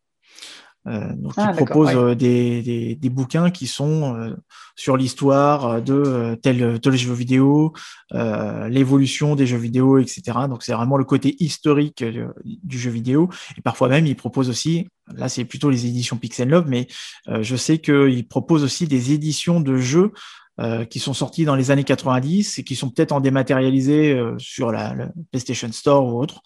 Euh, 0.88 1.14
donc, 1.16 1.34
il 1.38 1.44
ah, 1.46 1.54
propose 1.54 1.96
euh, 1.96 2.16
des, 2.16 2.96
des, 2.96 3.10
bouquins 3.10 3.52
qui 3.52 3.68
sont 3.68 4.36
sur 4.76 4.98
l'histoire 4.98 5.80
de 5.80 6.36
tel, 6.42 6.80
tel 6.80 6.96
jeu 6.96 7.14
vidéo, 7.14 7.74
l'évolution 8.12 9.36
des 9.36 9.46
jeux 9.46 9.58
vidéo, 9.58 10.00
etc. 10.00 10.40
Donc, 10.50 10.64
c'est 10.64 10.74
vraiment 10.74 10.98
le 10.98 11.06
côté 11.06 11.36
historique 11.44 12.04
du 12.44 12.80
jeu 12.80 12.90
vidéo. 12.90 13.30
Et 13.58 13.62
parfois 13.62 13.90
même, 13.90 14.08
il 14.08 14.16
propose 14.16 14.50
aussi, 14.50 14.88
là, 15.14 15.30
c'est 15.30 15.46
plutôt 15.46 15.70
les 15.70 15.86
éditions 15.86 16.18
Pixel 16.18 16.50
Love, 16.50 16.66
mais 16.68 16.88
je 17.28 17.56
sais 17.56 17.78
qu'il 17.78 18.28
propose 18.28 18.64
aussi 18.64 18.88
des 18.88 19.12
éditions 19.12 19.60
de 19.60 19.78
jeux 19.78 20.12
euh, 20.60 20.84
qui 20.84 21.00
sont 21.00 21.14
sortis 21.14 21.46
dans 21.46 21.56
les 21.56 21.72
années 21.72 21.86
90 21.86 22.60
et 22.60 22.64
qui 22.66 22.76
sont 22.76 22.90
peut-être 22.90 23.14
en 23.14 23.22
dématérialisé 23.22 24.12
euh, 24.12 24.36
sur 24.38 24.70
la, 24.72 24.94
PlayStation 25.32 25.72
Store 25.72 26.06
ou 26.06 26.22
autre. 26.22 26.42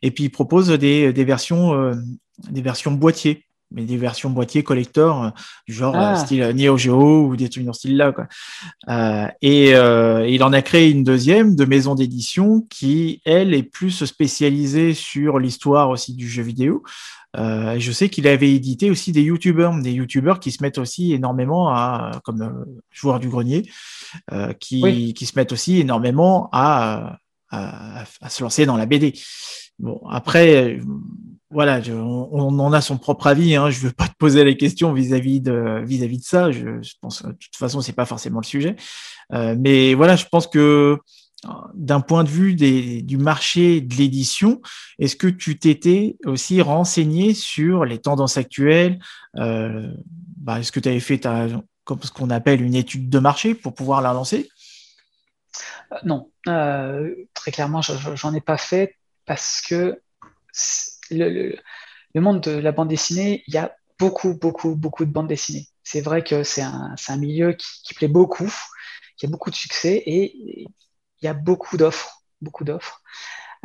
Et 0.00 0.10
puis 0.10 0.24
ils 0.24 0.30
proposent 0.30 0.70
des, 0.70 1.12
versions, 1.12 1.74
euh, 1.74 1.94
des 2.48 2.62
versions 2.62 2.90
boîtier, 2.90 3.44
mais 3.72 3.84
des 3.84 3.96
versions 3.96 4.30
boîtier 4.30 4.62
collector 4.62 5.32
du 5.66 5.74
genre 5.74 5.94
ah. 5.96 6.16
style 6.16 6.42
Neo 6.54 6.76
Geo 6.76 7.26
ou 7.26 7.36
des 7.36 7.48
trucs 7.48 7.64
dans 7.64 7.72
ce 7.72 7.80
style-là. 7.80 8.12
Quoi. 8.12 8.26
et 9.42 9.70
il 9.70 10.42
en 10.42 10.52
a 10.52 10.62
créé 10.62 10.90
une 10.90 11.04
deuxième 11.04 11.56
de 11.56 11.64
maison 11.64 11.94
d'édition 11.94 12.60
qui, 12.70 13.20
elle, 13.24 13.54
est 13.54 13.62
plus 13.62 14.04
spécialisée 14.04 14.94
sur 14.94 15.38
l'histoire 15.38 15.90
aussi 15.90 16.14
du 16.14 16.28
jeu 16.28 16.42
vidéo. 16.42 16.82
Euh, 17.36 17.78
je 17.78 17.92
sais 17.92 18.08
qu'il 18.08 18.26
avait 18.26 18.52
édité 18.52 18.90
aussi 18.90 19.12
des 19.12 19.22
youtubeurs, 19.22 19.74
des 19.80 19.92
youtubeurs 19.92 20.40
qui 20.40 20.50
se 20.50 20.62
mettent 20.62 20.78
aussi 20.78 21.12
énormément 21.12 21.68
à, 21.68 22.10
comme 22.24 22.42
euh, 22.42 22.80
joueurs 22.90 23.20
du 23.20 23.28
grenier, 23.28 23.70
euh, 24.32 24.52
qui, 24.54 25.14
qui, 25.14 25.26
se 25.26 25.38
mettent 25.38 25.52
aussi 25.52 25.78
énormément 25.78 26.48
à, 26.52 27.18
à, 27.50 28.04
à, 28.20 28.30
se 28.30 28.42
lancer 28.42 28.66
dans 28.66 28.76
la 28.76 28.86
BD. 28.86 29.14
Bon, 29.78 30.00
après, 30.10 30.80
voilà, 31.50 31.80
on, 31.90 32.58
en 32.58 32.72
a 32.72 32.80
son 32.80 32.96
propre 32.96 33.26
avis. 33.26 33.56
Hein, 33.56 33.70
je 33.70 33.80
veux 33.80 33.92
pas 33.92 34.06
te 34.06 34.14
poser 34.18 34.44
les 34.44 34.56
questions 34.56 34.92
vis-à-vis 34.92 35.40
de 35.40 35.82
vis-à-vis 35.84 36.18
de 36.18 36.24
ça. 36.24 36.52
Je, 36.52 36.80
je, 36.80 36.94
pense, 37.00 37.24
de 37.24 37.32
toute 37.32 37.56
façon, 37.56 37.80
c'est 37.80 37.92
pas 37.92 38.06
forcément 38.06 38.40
le 38.40 38.46
sujet. 38.46 38.76
Euh, 39.32 39.56
mais 39.58 39.94
voilà, 39.94 40.14
je 40.14 40.26
pense 40.26 40.46
que 40.46 40.98
d'un 41.74 42.00
point 42.00 42.24
de 42.24 42.28
vue 42.28 42.54
du 42.54 43.16
marché 43.16 43.80
de 43.80 43.94
l'édition, 43.94 44.60
est-ce 44.98 45.16
que 45.16 45.26
tu 45.26 45.58
t'étais 45.58 46.16
aussi 46.24 46.60
renseigné 46.60 47.34
sur 47.34 47.84
les 47.84 47.98
tendances 47.98 48.36
actuelles? 48.36 48.98
Euh, 49.36 49.90
bah, 50.36 50.60
Est-ce 50.60 50.72
que 50.72 50.80
tu 50.80 50.88
avais 50.88 51.00
fait 51.00 51.26
comme 51.84 52.02
ce 52.02 52.10
qu'on 52.10 52.30
appelle 52.30 52.62
une 52.62 52.74
étude 52.74 53.08
de 53.08 53.18
marché 53.18 53.54
pour 53.54 53.74
pouvoir 53.74 54.02
la 54.02 54.12
lancer 54.12 54.48
euh, 55.92 55.96
Non, 56.04 56.30
euh, 56.48 57.14
très 57.34 57.50
clairement, 57.50 57.80
j'en 57.82 58.34
ai 58.34 58.40
pas 58.40 58.58
fait 58.58 58.96
parce 59.24 59.62
que 59.62 59.98
le, 61.10 61.56
monde 62.14 62.40
de 62.40 62.52
la 62.52 62.72
bande 62.72 62.88
dessinée, 62.88 63.42
il 63.46 63.54
y 63.54 63.58
a 63.58 63.74
beaucoup, 63.98 64.34
beaucoup, 64.34 64.74
beaucoup 64.74 65.04
de 65.04 65.10
bandes 65.10 65.28
dessinées. 65.28 65.66
C'est 65.82 66.00
vrai 66.00 66.22
que 66.22 66.42
c'est 66.42 66.62
un, 66.62 67.16
milieu 67.16 67.52
qui, 67.52 67.94
plaît 67.94 68.08
beaucoup, 68.08 68.52
qui 69.16 69.26
a 69.26 69.28
beaucoup 69.28 69.50
de 69.50 69.56
succès 69.56 70.02
et 70.06 70.34
il 70.62 71.24
y 71.24 71.28
a 71.28 71.34
beaucoup 71.34 71.76
d'offres, 71.76 72.22
beaucoup 72.40 72.64
d'offres. 72.64 73.02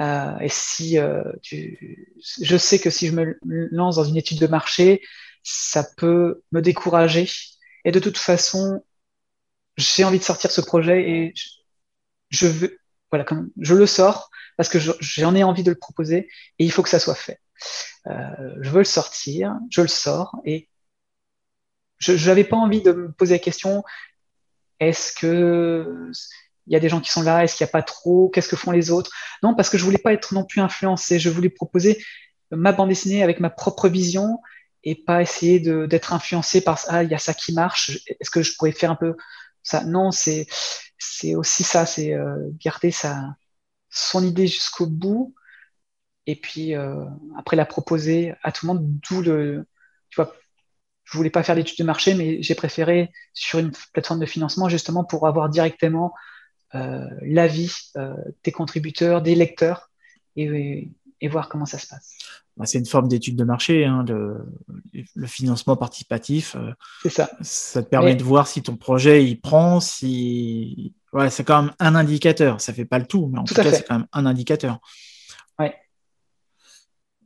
Euh, 0.01 0.37
et 0.39 0.49
si 0.49 0.99
euh, 0.99 1.23
je 1.43 2.57
sais 2.57 2.79
que 2.79 2.89
si 2.89 3.07
je 3.07 3.13
me 3.13 3.37
lance 3.43 3.95
dans 3.95 4.03
une 4.03 4.17
étude 4.17 4.39
de 4.39 4.47
marché, 4.47 5.01
ça 5.43 5.85
peut 5.97 6.43
me 6.51 6.61
décourager. 6.61 7.29
Et 7.85 7.91
de 7.91 7.99
toute 7.99 8.17
façon, 8.17 8.83
j'ai 9.77 10.03
envie 10.03 10.19
de 10.19 10.23
sortir 10.23 10.51
ce 10.51 10.61
projet 10.61 11.09
et 11.09 11.33
je, 12.29 12.47
veux, 12.47 12.79
voilà, 13.17 13.43
je 13.59 13.75
le 13.75 13.85
sors 13.85 14.29
parce 14.57 14.69
que 14.69 14.79
j'en 14.79 15.35
ai 15.35 15.43
envie 15.43 15.63
de 15.63 15.71
le 15.71 15.77
proposer 15.77 16.29
et 16.59 16.65
il 16.65 16.71
faut 16.71 16.83
que 16.83 16.89
ça 16.89 16.99
soit 16.99 17.15
fait. 17.15 17.39
Euh, 18.07 18.55
je 18.61 18.69
veux 18.69 18.79
le 18.79 18.85
sortir, 18.85 19.55
je 19.69 19.81
le 19.81 19.87
sors 19.87 20.35
et 20.45 20.69
je 21.99 22.27
n'avais 22.27 22.43
pas 22.43 22.57
envie 22.57 22.81
de 22.81 22.91
me 22.91 23.11
poser 23.11 23.35
la 23.35 23.39
question 23.39 23.83
est-ce 24.79 25.13
que 25.13 26.11
il 26.67 26.73
y 26.73 26.75
a 26.75 26.79
des 26.79 26.89
gens 26.89 26.99
qui 26.99 27.11
sont 27.11 27.21
là, 27.21 27.43
est-ce 27.43 27.55
qu'il 27.55 27.63
n'y 27.63 27.69
a 27.69 27.71
pas 27.71 27.83
trop, 27.83 28.29
qu'est-ce 28.29 28.49
que 28.49 28.55
font 28.55 28.71
les 28.71 28.89
autres? 28.89 29.11
Non, 29.43 29.53
parce 29.53 29.69
que 29.69 29.77
je 29.77 29.83
voulais 29.83 29.99
pas 29.99 30.13
être 30.13 30.33
non 30.33 30.43
plus 30.43 30.61
influencé, 30.61 31.19
je 31.19 31.29
voulais 31.29 31.49
proposer 31.49 32.03
ma 32.51 32.71
bande 32.71 32.89
dessinée 32.89 33.23
avec 33.23 33.39
ma 33.39 33.51
propre 33.51 33.87
vision 33.87 34.39
et 34.83 34.95
pas 34.95 35.21
essayer 35.21 35.59
d'être 35.59 36.13
influencé 36.13 36.61
par 36.61 36.79
ah 36.87 37.03
il 37.03 37.09
y 37.09 37.15
a 37.15 37.19
ça 37.19 37.33
qui 37.33 37.53
marche, 37.53 37.99
est-ce 38.07 38.29
que 38.29 38.41
je 38.41 38.55
pourrais 38.55 38.71
faire 38.71 38.91
un 38.91 38.95
peu 38.95 39.15
ça? 39.63 39.83
Non, 39.83 40.11
c'est 40.11 40.47
c'est 40.97 41.35
aussi 41.35 41.63
ça, 41.63 41.85
c'est 41.85 42.13
euh, 42.13 42.49
garder 42.63 42.91
sa 42.91 43.35
son 43.89 44.23
idée 44.23 44.47
jusqu'au 44.47 44.87
bout 44.87 45.35
et 46.25 46.35
puis 46.35 46.75
euh, 46.75 47.05
après 47.37 47.55
la 47.55 47.65
proposer 47.65 48.33
à 48.43 48.51
tout 48.51 48.67
le 48.67 48.73
monde. 48.73 48.99
D'où 49.09 49.21
le 49.21 49.67
tu 50.09 50.15
vois 50.17 50.33
je 51.03 51.17
voulais 51.17 51.29
pas 51.29 51.43
faire 51.43 51.55
d'études 51.55 51.77
de 51.77 51.83
marché, 51.83 52.15
mais 52.15 52.41
j'ai 52.41 52.55
préféré 52.55 53.11
sur 53.33 53.59
une 53.59 53.71
plateforme 53.93 54.19
de 54.19 54.25
financement 54.25 54.69
justement 54.69 55.03
pour 55.03 55.27
avoir 55.27 55.49
directement 55.49 56.13
euh, 56.73 57.05
l'avis 57.21 57.91
des 58.43 58.51
contributeurs, 58.51 59.21
des 59.21 59.35
lecteurs, 59.35 59.91
voir 61.27 61.49
comment 61.49 61.65
ça 61.65 61.77
se 61.77 61.87
passe. 61.87 62.17
Bah, 62.57 62.65
c'est 62.65 62.79
une 62.79 62.85
forme 62.85 63.07
d'étude 63.07 63.35
de 63.35 63.43
marché, 63.43 63.85
hein, 63.85 64.05
le, 64.07 65.27
financement 65.27 65.75
participatif. 65.75 66.55
Euh, 66.55 66.71
c'est 67.03 67.09
ça. 67.09 67.29
Ça 67.41 67.83
te 67.83 67.89
permet 67.89 68.15
de 68.15 68.23
voir 68.23 68.47
si 68.47 68.61
ton 68.61 68.77
projet 68.77 69.25
il 69.25 69.39
prend, 69.39 69.79
si 69.79 70.93
voilà, 71.11 71.29
c'est 71.29 71.43
quand 71.43 71.63
même 71.63 71.73
un 71.79 71.95
indicateur. 71.95 72.61
Ça 72.61 72.73
fait 72.73 72.85
pas 72.85 72.99
le 72.99 73.05
tout, 73.05 73.29
mais 73.31 73.39
en 73.39 73.43
tout, 73.43 73.53
cas 73.53 73.71
c'est 73.71 73.85
quand 73.87 73.99
même 73.99 74.07
un 74.13 74.25
indicateur. 74.25 74.79
Ouais. 75.59 75.75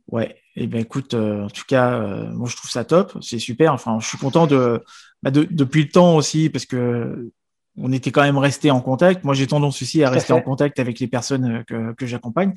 Ouais. 0.08 0.36
Et 0.56 0.64
eh 0.64 0.66
ben 0.66 0.80
écoute, 0.80 1.14
en 1.14 1.48
tout 1.48 1.64
cas, 1.66 2.00
moi 2.32 2.48
je 2.48 2.56
trouve 2.56 2.70
ça 2.70 2.84
top, 2.84 3.16
c'est 3.22 3.38
super. 3.38 3.72
Enfin, 3.72 3.98
je 4.00 4.08
suis 4.08 4.18
content 4.18 4.48
de, 4.48 4.82
bah, 5.22 5.30
de, 5.30 5.46
depuis 5.48 5.84
le 5.84 5.88
temps 5.90 6.16
aussi 6.16 6.50
parce 6.50 6.66
que 6.66 7.30
on 7.82 7.92
était 7.92 8.10
quand 8.10 8.22
même 8.22 8.38
resté 8.38 8.70
en 8.70 8.80
contact. 8.80 9.24
Moi, 9.24 9.34
j'ai 9.34 9.46
tendance 9.46 9.80
aussi 9.82 10.02
à 10.02 10.10
rester 10.10 10.32
en 10.32 10.40
contact 10.40 10.78
avec 10.78 11.00
les 11.00 11.06
personnes 11.06 11.64
euh, 11.72 11.92
que, 11.94 12.06
j'accompagne. 12.06 12.54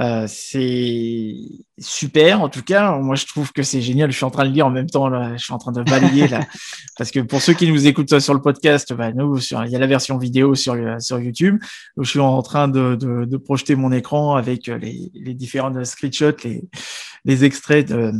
Euh, 0.00 0.26
c'est 0.28 1.34
super, 1.78 2.40
en 2.40 2.48
tout 2.48 2.62
cas. 2.62 2.98
Moi, 2.98 3.14
je 3.16 3.26
trouve 3.26 3.52
que 3.52 3.62
c'est 3.62 3.80
génial. 3.80 4.10
Je 4.10 4.16
suis 4.16 4.24
en 4.24 4.30
train 4.30 4.44
de 4.44 4.50
lire 4.50 4.66
en 4.66 4.70
même 4.70 4.88
temps. 4.88 5.08
Là, 5.08 5.36
je 5.36 5.42
suis 5.42 5.52
en 5.52 5.58
train 5.58 5.72
de 5.72 5.82
balayer 5.82 6.28
là, 6.28 6.40
parce 6.98 7.10
que 7.10 7.20
pour 7.20 7.40
ceux 7.40 7.54
qui 7.54 7.70
nous 7.70 7.86
écoutent 7.86 8.18
sur 8.18 8.34
le 8.34 8.40
podcast, 8.40 8.92
bah, 8.92 9.12
nous, 9.12 9.38
il 9.38 9.70
y 9.70 9.76
a 9.76 9.78
la 9.78 9.86
version 9.86 10.18
vidéo 10.18 10.54
sur 10.54 10.76
sur 11.00 11.18
YouTube. 11.18 11.58
Où 11.96 12.04
je 12.04 12.10
suis 12.10 12.20
en 12.20 12.42
train 12.42 12.68
de, 12.68 13.36
projeter 13.44 13.76
mon 13.76 13.92
écran 13.92 14.36
avec 14.36 14.66
les, 14.66 15.10
les 15.14 15.34
différents 15.34 15.84
screenshots, 15.84 16.36
les, 16.44 16.62
les 17.24 17.44
extraits 17.44 17.88
de, 17.88 18.12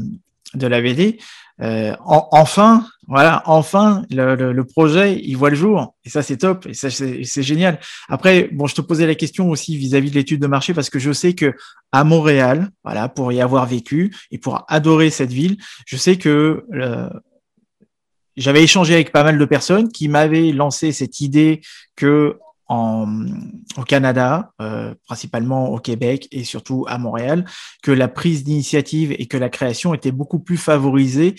de 0.54 0.66
la 0.66 0.80
BD. 0.80 1.18
Euh, 1.62 1.94
enfin, 2.00 2.86
voilà, 3.06 3.42
enfin, 3.46 4.02
le, 4.10 4.62
projet, 4.62 5.20
il 5.22 5.36
voit 5.36 5.50
le 5.50 5.56
jour. 5.56 5.94
Et 6.04 6.10
ça, 6.10 6.22
c'est 6.22 6.38
top. 6.38 6.66
Et 6.66 6.74
ça, 6.74 6.90
c'est 6.90 7.42
génial. 7.42 7.78
Après, 8.08 8.48
bon, 8.52 8.66
je 8.66 8.74
te 8.74 8.80
posais 8.80 9.06
la 9.06 9.14
question 9.14 9.50
aussi 9.50 9.76
vis-à-vis 9.76 10.10
de 10.10 10.16
l'étude 10.16 10.40
de 10.40 10.46
marché 10.46 10.74
parce 10.74 10.90
que 10.90 10.98
je 10.98 11.12
sais 11.12 11.34
que 11.34 11.54
à 11.92 12.04
Montréal, 12.04 12.70
voilà, 12.82 13.08
pour 13.08 13.32
y 13.32 13.40
avoir 13.40 13.66
vécu 13.66 14.14
et 14.30 14.38
pour 14.38 14.64
adorer 14.68 15.10
cette 15.10 15.32
ville, 15.32 15.56
je 15.86 15.96
sais 15.96 16.16
que 16.16 16.64
j'avais 18.36 18.62
échangé 18.62 18.94
avec 18.94 19.12
pas 19.12 19.22
mal 19.22 19.38
de 19.38 19.44
personnes 19.44 19.90
qui 19.90 20.08
m'avaient 20.08 20.50
lancé 20.52 20.92
cette 20.92 21.20
idée 21.20 21.60
que 21.96 22.38
en, 22.66 23.26
au 23.76 23.82
Canada, 23.82 24.52
euh, 24.60 24.94
principalement 25.06 25.70
au 25.70 25.78
Québec 25.78 26.28
et 26.30 26.44
surtout 26.44 26.84
à 26.88 26.98
Montréal, 26.98 27.44
que 27.82 27.90
la 27.90 28.08
prise 28.08 28.44
d'initiative 28.44 29.12
et 29.12 29.26
que 29.26 29.36
la 29.36 29.48
création 29.48 29.94
était 29.94 30.12
beaucoup 30.12 30.38
plus 30.38 30.56
favorisée 30.56 31.34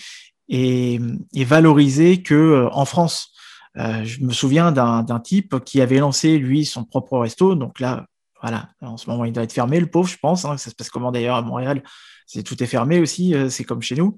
et, 0.49 0.99
et 1.34 1.43
valorisée 1.43 2.21
que 2.21 2.36
euh, 2.36 2.69
en 2.71 2.86
France. 2.86 3.32
Euh, 3.78 4.05
je 4.05 4.21
me 4.21 4.32
souviens 4.32 4.71
d'un 4.71 5.19
type 5.19 5.59
qui 5.65 5.82
avait 5.82 5.99
lancé 5.99 6.38
lui 6.38 6.63
son 6.65 6.86
propre 6.86 7.17
resto. 7.17 7.55
Donc 7.55 7.80
là, 7.82 8.05
voilà, 8.41 8.69
en 8.82 8.95
ce 8.95 9.09
moment 9.09 9.26
il 9.26 9.34
doit 9.34 9.43
être 9.43 9.51
fermé, 9.51 9.80
le 9.80 9.88
pauvre, 9.88 10.07
je 10.07 10.17
pense. 10.17 10.45
Hein, 10.45 10.57
ça 10.57 10.69
se 10.69 10.76
passe 10.76 10.89
comment 10.89 11.11
d'ailleurs 11.11 11.36
à 11.36 11.41
Montréal? 11.41 11.84
C'est 12.26 12.43
tout 12.43 12.61
est 12.63 12.67
fermé 12.67 12.99
aussi. 12.99 13.34
Euh, 13.34 13.49
c'est 13.49 13.65
comme 13.65 13.82
chez 13.82 13.95
nous. 13.95 14.17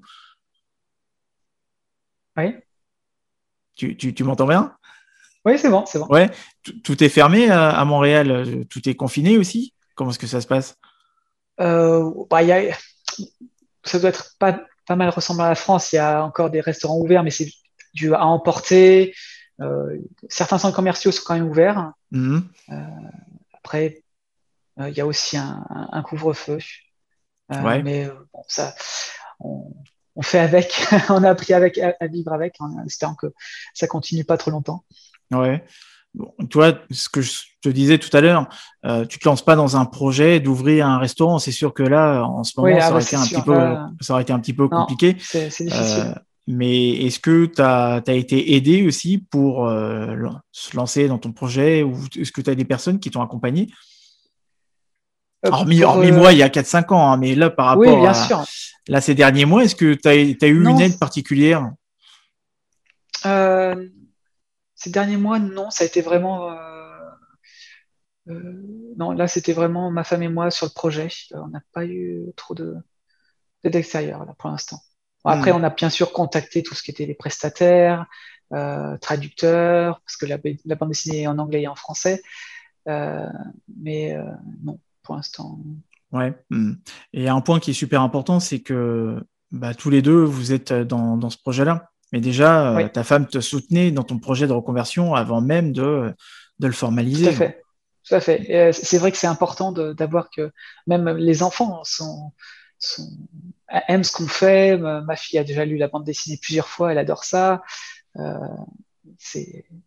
Oui. 2.36 2.54
Tu, 3.74 3.96
tu, 3.96 4.14
tu 4.14 4.24
m'entends 4.24 4.46
bien? 4.46 4.76
Oui, 5.48 5.58
c'est 5.58 5.70
bon, 5.70 5.84
c'est 5.86 5.98
bon. 5.98 6.06
Ouais, 6.08 6.30
tout 6.84 7.02
est 7.02 7.08
fermé 7.08 7.50
à, 7.50 7.84
Montréal, 7.84 8.64
tout 8.70 8.88
est 8.88 8.94
confiné 8.94 9.38
aussi? 9.38 9.74
Comment 9.94 10.10
est-ce 10.10 10.18
que 10.18 10.26
ça 10.26 10.40
se 10.40 10.46
passe? 10.46 10.76
Euh, 11.60 12.10
bah, 12.30 12.40
Ça 13.84 13.98
doit 13.98 14.10
être 14.10 14.36
pas, 14.38 14.60
pas 14.86 14.96
mal 14.96 15.08
ressemblant 15.08 15.44
à 15.44 15.48
la 15.48 15.54
France. 15.54 15.92
Il 15.92 15.96
y 15.96 15.98
a 15.98 16.24
encore 16.24 16.50
des 16.50 16.60
restaurants 16.60 16.98
ouverts, 16.98 17.22
mais 17.22 17.30
c'est 17.30 17.50
dû 17.94 18.14
à 18.14 18.24
emporter. 18.24 19.14
Euh, 19.60 19.98
certains 20.28 20.58
centres 20.58 20.76
commerciaux 20.76 21.10
sont 21.10 21.22
quand 21.26 21.34
même 21.34 21.48
ouverts. 21.48 21.92
Mmh. 22.12 22.38
Euh, 22.70 22.74
après, 23.54 24.04
il 24.78 24.94
y 24.94 25.00
a 25.00 25.06
aussi 25.06 25.36
un, 25.36 26.02
couvre-feu. 26.04 26.58
Mais 27.50 28.08
bon, 28.32 28.44
ça, 28.46 28.74
on, 29.40 30.22
fait 30.22 30.38
avec. 30.38 30.72
on 31.08 31.24
a 31.24 31.30
appris 31.30 31.52
avec, 31.54 31.78
à, 31.78 32.06
vivre 32.06 32.32
avec, 32.32 32.54
en 32.60 32.84
espérant 32.84 33.14
que 33.14 33.26
ça 33.74 33.88
continue 33.88 34.24
pas 34.24 34.36
trop 34.36 34.52
longtemps. 34.52 34.84
Ouais. 35.32 35.64
Bon, 36.14 36.32
toi, 36.50 36.72
ce 36.90 37.08
que 37.08 37.20
je 37.20 37.32
te 37.62 37.68
disais 37.68 37.98
tout 37.98 38.14
à 38.16 38.20
l'heure, 38.20 38.48
euh, 38.84 39.04
tu 39.04 39.18
te 39.18 39.28
lances 39.28 39.44
pas 39.44 39.56
dans 39.56 39.76
un 39.76 39.84
projet 39.84 40.40
d'ouvrir 40.40 40.86
un 40.86 40.98
restaurant. 40.98 41.38
C'est 41.38 41.52
sûr 41.52 41.74
que 41.74 41.82
là, 41.82 42.22
en 42.22 42.44
ce 42.44 42.58
moment, 42.58 42.80
ça, 42.80 42.90
aurait 42.90 43.02
été 43.02 43.16
un 43.16 43.24
petit 43.24 43.42
peu, 43.42 43.76
ça 44.00 44.12
aurait 44.14 44.22
été 44.22 44.32
un 44.32 44.40
petit 44.40 44.54
peu 44.54 44.68
compliqué. 44.68 45.16
C'est 45.20 45.48
difficile. 45.48 45.70
Euh, 45.72 46.14
mais 46.50 46.92
est-ce 47.04 47.20
que 47.20 47.44
tu 47.44 47.60
as, 47.60 48.02
été 48.06 48.54
aidé 48.54 48.86
aussi 48.86 49.18
pour 49.18 49.68
euh, 49.68 50.16
se 50.50 50.74
lancer 50.76 51.06
dans 51.06 51.18
ton 51.18 51.30
projet 51.30 51.82
ou 51.82 51.94
est-ce 52.16 52.32
que 52.32 52.40
tu 52.40 52.48
as 52.48 52.54
des 52.54 52.64
personnes 52.64 52.98
qui 52.98 53.10
t'ont 53.10 53.22
accompagné? 53.22 53.68
Hormis, 55.44 55.84
moi, 56.10 56.32
il 56.32 56.38
y 56.38 56.42
a 56.42 56.48
4-5 56.48 56.92
ans, 56.94 57.12
hein, 57.12 57.16
mais 57.18 57.34
là, 57.34 57.50
par 57.50 57.66
rapport 57.66 57.82
oui, 57.82 58.00
bien 58.00 58.10
à 58.10 58.14
sûr. 58.14 58.42
Là, 58.88 59.00
ces 59.02 59.14
derniers 59.14 59.44
mois, 59.44 59.62
est-ce 59.62 59.76
que 59.76 59.92
tu 59.92 60.08
as, 60.08 60.48
eu 60.48 60.64
une 60.64 60.80
aide 60.80 60.98
particulière? 60.98 61.70
Ces 64.78 64.90
derniers 64.90 65.16
mois, 65.16 65.40
non, 65.40 65.70
ça 65.70 65.82
a 65.84 65.86
été 65.88 66.00
vraiment. 66.00 66.52
Euh, 66.52 67.10
euh, 68.28 68.92
non, 68.96 69.10
là, 69.10 69.26
c'était 69.26 69.52
vraiment 69.52 69.90
ma 69.90 70.04
femme 70.04 70.22
et 70.22 70.28
moi 70.28 70.52
sur 70.52 70.66
le 70.66 70.72
projet. 70.72 71.08
Euh, 71.32 71.40
on 71.42 71.48
n'a 71.48 71.60
pas 71.72 71.84
eu 71.84 72.26
trop 72.36 72.54
de 72.54 72.76
d'extérieur 73.64 74.24
là 74.24 74.34
pour 74.38 74.48
l'instant. 74.50 74.78
après, 75.24 75.52
hmm. 75.52 75.56
on 75.56 75.64
a 75.64 75.70
bien 75.70 75.90
sûr 75.90 76.12
contacté 76.12 76.62
tout 76.62 76.74
ce 76.74 76.82
qui 76.82 76.92
était 76.92 77.06
les 77.06 77.14
prestataires, 77.14 78.06
traducteurs, 79.00 80.00
parce 80.00 80.16
que 80.16 80.26
la, 80.26 80.38
bande 80.38 80.88
dessinée 80.88 81.22
est 81.22 81.26
en 81.26 81.38
anglais 81.38 81.62
et 81.62 81.68
en 81.68 81.74
français. 81.74 82.22
mais 82.86 84.16
non, 84.62 84.78
pour 85.02 85.16
l'instant. 85.16 85.58
Ouais. 86.12 86.32
Hmm. 86.50 86.74
Et 87.12 87.28
un 87.28 87.40
point 87.40 87.58
qui 87.58 87.72
est 87.72 87.74
super 87.74 88.00
important, 88.00 88.38
c'est 88.38 88.60
que 88.60 89.22
bah, 89.50 89.74
tous 89.74 89.90
les 89.90 90.02
deux, 90.02 90.22
vous 90.22 90.52
êtes 90.52 90.72
dans 90.72 91.30
ce 91.30 91.36
projet-là. 91.36 91.90
Mais 92.12 92.20
déjà, 92.20 92.76
euh, 92.76 92.88
ta 92.88 93.04
femme 93.04 93.26
te 93.26 93.40
soutenait 93.40 93.90
dans 93.90 94.02
ton 94.02 94.18
projet 94.18 94.46
de 94.46 94.52
reconversion 94.52 95.14
avant 95.14 95.40
même 95.40 95.72
de, 95.72 96.14
de 96.58 96.66
le 96.66 96.72
formaliser. 96.72 97.24
Tout 97.24 97.30
à 97.30 97.32
fait. 97.32 97.62
Tout 98.08 98.14
à 98.14 98.20
fait. 98.20 98.46
Euh, 98.50 98.72
c'est 98.72 98.98
vrai 98.98 99.12
que 99.12 99.18
c'est 99.18 99.26
important 99.26 99.72
d'avoir 99.72 100.30
que 100.30 100.50
même 100.86 101.08
les 101.10 101.42
enfants 101.42 101.82
sont, 101.84 102.32
aiment 103.88 104.04
ce 104.04 104.12
qu'on 104.12 104.26
fait. 104.26 104.78
Ma 104.78 105.16
fille 105.16 105.38
a 105.38 105.44
déjà 105.44 105.64
lu 105.64 105.76
la 105.76 105.88
bande 105.88 106.04
dessinée 106.04 106.38
plusieurs 106.40 106.68
fois, 106.68 106.92
elle 106.92 106.98
adore 106.98 107.24
ça. 107.24 107.62
Euh, 108.16 108.32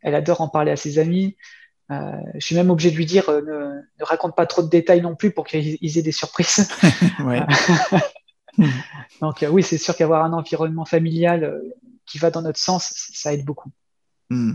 elle 0.02 0.16
adore 0.16 0.42
en 0.42 0.50
parler 0.50 0.72
à 0.72 0.76
ses 0.76 1.00
amis. 1.00 1.36
Euh, 1.90 2.12
je 2.36 2.46
suis 2.46 2.56
même 2.56 2.70
obligé 2.70 2.92
de 2.92 2.96
lui 2.96 3.06
dire 3.06 3.30
ne, 3.30 3.42
ne, 3.42 4.06
raconte 4.06 4.36
pas 4.36 4.46
trop 4.46 4.62
de 4.62 4.70
détails 4.70 5.02
non 5.02 5.16
plus 5.16 5.32
pour 5.32 5.46
qu'ils 5.46 5.98
aient 5.98 6.02
des 6.02 6.12
surprises. 6.12 6.70
Donc 9.22 9.46
oui, 9.50 9.64
c'est 9.64 9.78
sûr 9.78 9.96
qu'avoir 9.96 10.24
un 10.24 10.34
environnement 10.34 10.86
familial 10.86 11.62
qui 12.12 12.18
va 12.18 12.30
dans 12.30 12.42
notre 12.42 12.60
sens, 12.60 12.92
ça 13.14 13.34
aide 13.34 13.46
beaucoup. 13.46 13.72
Hmm. 14.30 14.54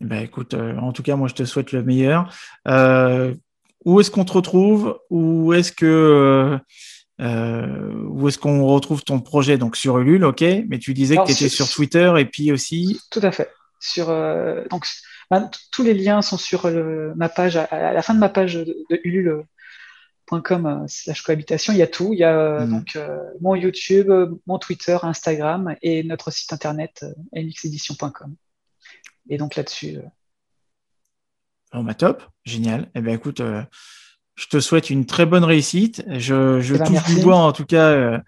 Ben, 0.00 0.22
écoute, 0.22 0.54
euh, 0.54 0.76
en 0.76 0.92
tout 0.92 1.02
cas, 1.02 1.14
moi, 1.16 1.28
je 1.28 1.34
te 1.34 1.44
souhaite 1.44 1.72
le 1.72 1.82
meilleur. 1.82 2.34
Euh, 2.66 3.34
où 3.84 4.00
est-ce 4.00 4.10
qu'on 4.10 4.24
te 4.24 4.32
retrouve? 4.32 4.98
Où 5.10 5.52
est-ce 5.52 5.70
que 5.72 6.58
euh, 7.20 7.92
où 8.08 8.26
est-ce 8.26 8.38
qu'on 8.38 8.66
retrouve 8.66 9.04
ton 9.04 9.20
projet? 9.20 9.56
Donc 9.56 9.76
sur 9.76 9.98
Ulule, 9.98 10.24
ok. 10.24 10.42
Mais 10.68 10.78
tu 10.78 10.94
disais 10.94 11.16
que 11.16 11.26
tu 11.26 11.32
étais 11.32 11.48
sur, 11.48 11.68
Twitter 11.68 12.12
et 12.18 12.24
puis 12.24 12.50
aussi. 12.50 13.00
Tout 13.10 13.20
à 13.22 13.30
fait. 13.30 13.50
Sur 13.78 14.06
donc 14.70 14.86
ben, 15.30 15.50
tous 15.70 15.82
les 15.82 15.94
liens 15.94 16.22
sont 16.22 16.38
sur 16.38 16.66
ma 17.14 17.28
page 17.28 17.56
à, 17.56 17.92
la 17.92 18.02
fin 18.02 18.14
de 18.14 18.18
ma 18.18 18.30
page 18.30 18.54
de, 18.54 18.76
de 18.90 19.00
Ulule 19.04 19.44
.com 20.40 20.66
euh, 20.66 20.84
slash 20.86 21.22
cohabitation, 21.22 21.72
il 21.72 21.78
y 21.78 21.82
a 21.82 21.86
tout. 21.86 22.12
Il 22.12 22.18
y 22.18 22.24
a 22.24 22.38
euh, 22.38 22.60
mhm. 22.60 22.70
donc 22.70 22.96
euh, 22.96 23.18
mon 23.40 23.54
YouTube, 23.54 24.10
mon 24.46 24.58
Twitter, 24.58 24.96
Instagram 25.02 25.76
et 25.82 26.02
notre 26.04 26.30
site 26.30 26.52
internet 26.52 27.04
nxedition.com. 27.34 28.34
Et 29.28 29.38
donc 29.38 29.56
là-dessus. 29.56 29.98
Oh, 31.72 31.82
bah 31.82 31.94
top, 31.94 32.22
génial. 32.44 32.90
Eh 32.94 33.00
bien, 33.00 33.14
écoute, 33.14 33.40
je 34.34 34.46
te 34.46 34.60
souhaite 34.60 34.90
une 34.90 35.06
très 35.06 35.26
bonne 35.26 35.44
réussite. 35.44 36.04
Je, 36.06 36.60
je 36.60 36.74
eh 36.74 36.78
ben, 36.78 36.84
touche 36.84 37.04
du 37.06 37.22
bois 37.22 37.36
en 37.36 37.52
tout 37.52 37.64
cas 37.64 38.20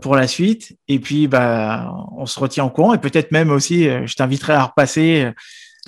pour 0.00 0.16
la 0.16 0.26
suite. 0.26 0.76
Et 0.88 0.98
puis, 0.98 1.28
bah, 1.28 1.94
on 2.16 2.26
se 2.26 2.38
retient 2.38 2.64
en 2.64 2.70
courant 2.70 2.94
et 2.94 2.98
peut-être 2.98 3.30
même 3.30 3.50
aussi, 3.50 3.84
je 3.84 4.14
t'inviterai 4.16 4.54
à 4.54 4.64
repasser 4.64 5.32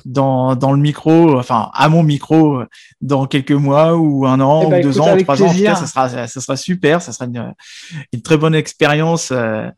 dans, 0.04 0.56
dans 0.56 0.72
le 0.72 0.78
micro, 0.78 1.38
enfin 1.38 1.70
à 1.74 1.88
mon 1.88 2.02
micro, 2.02 2.62
dans 3.00 3.26
quelques 3.26 3.52
mois 3.52 3.96
ou 3.96 4.26
un 4.26 4.40
an 4.40 4.64
eh 4.66 4.70
ben, 4.70 4.80
ou 4.80 4.82
deux 4.82 5.00
ans 5.00 5.16
ou 5.16 5.22
trois 5.22 5.42
ans. 5.42 5.46
En 5.46 5.54
tout 5.54 5.62
cas, 5.62 5.74
ça 5.74 5.86
sera, 5.86 6.08
ça 6.26 6.40
sera 6.40 6.56
super. 6.56 7.02
Ça 7.02 7.12
sera 7.12 7.26
une, 7.26 7.54
une 8.12 8.22
très 8.22 8.36
bonne 8.36 8.54
expérience 8.54 9.30
euh, 9.32 9.68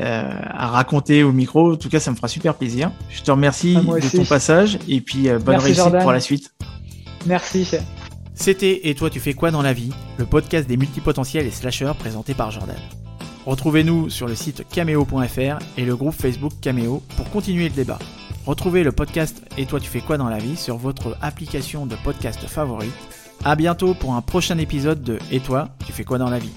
euh, 0.00 0.30
à 0.44 0.66
raconter 0.68 1.22
au 1.22 1.32
micro. 1.32 1.72
En 1.72 1.76
tout 1.76 1.88
cas, 1.88 2.00
ça 2.00 2.10
me 2.10 2.16
fera 2.16 2.28
super 2.28 2.54
plaisir. 2.54 2.90
Je 3.10 3.22
te 3.22 3.30
remercie 3.30 3.76
ah, 3.76 4.00
de 4.00 4.16
ton 4.16 4.24
passage 4.24 4.78
et 4.88 5.00
puis 5.00 5.28
euh, 5.28 5.38
bonne 5.38 5.56
réussite 5.56 5.98
pour 6.00 6.12
la 6.12 6.20
suite. 6.20 6.52
Merci. 7.26 7.68
C'était 8.34 8.88
Et 8.88 8.94
toi, 8.94 9.10
tu 9.10 9.18
fais 9.18 9.34
quoi 9.34 9.50
dans 9.50 9.62
la 9.62 9.72
vie? 9.72 9.92
Le 10.16 10.24
podcast 10.24 10.68
des 10.68 10.76
multipotentiels 10.76 11.46
et 11.46 11.50
slashers 11.50 11.92
présenté 11.98 12.34
par 12.34 12.50
Jordan. 12.50 12.76
Retrouvez-nous 13.46 14.10
sur 14.10 14.28
le 14.28 14.34
site 14.34 14.64
cameo.fr 14.68 15.58
et 15.76 15.84
le 15.84 15.96
groupe 15.96 16.14
Facebook 16.14 16.52
Cameo 16.60 17.02
pour 17.16 17.28
continuer 17.30 17.68
le 17.68 17.74
débat. 17.74 17.98
Retrouvez 18.48 18.82
le 18.82 18.92
podcast 18.92 19.42
Et 19.58 19.66
toi 19.66 19.78
tu 19.78 19.90
fais 19.90 20.00
quoi 20.00 20.16
dans 20.16 20.30
la 20.30 20.38
vie 20.38 20.56
sur 20.56 20.78
votre 20.78 21.18
application 21.20 21.84
de 21.84 21.96
podcast 22.02 22.40
favorite. 22.46 22.94
A 23.44 23.54
bientôt 23.56 23.92
pour 23.92 24.14
un 24.14 24.22
prochain 24.22 24.56
épisode 24.56 25.02
de 25.02 25.18
Et 25.30 25.40
toi 25.40 25.68
tu 25.84 25.92
fais 25.92 26.02
quoi 26.02 26.16
dans 26.16 26.30
la 26.30 26.38
vie? 26.38 26.54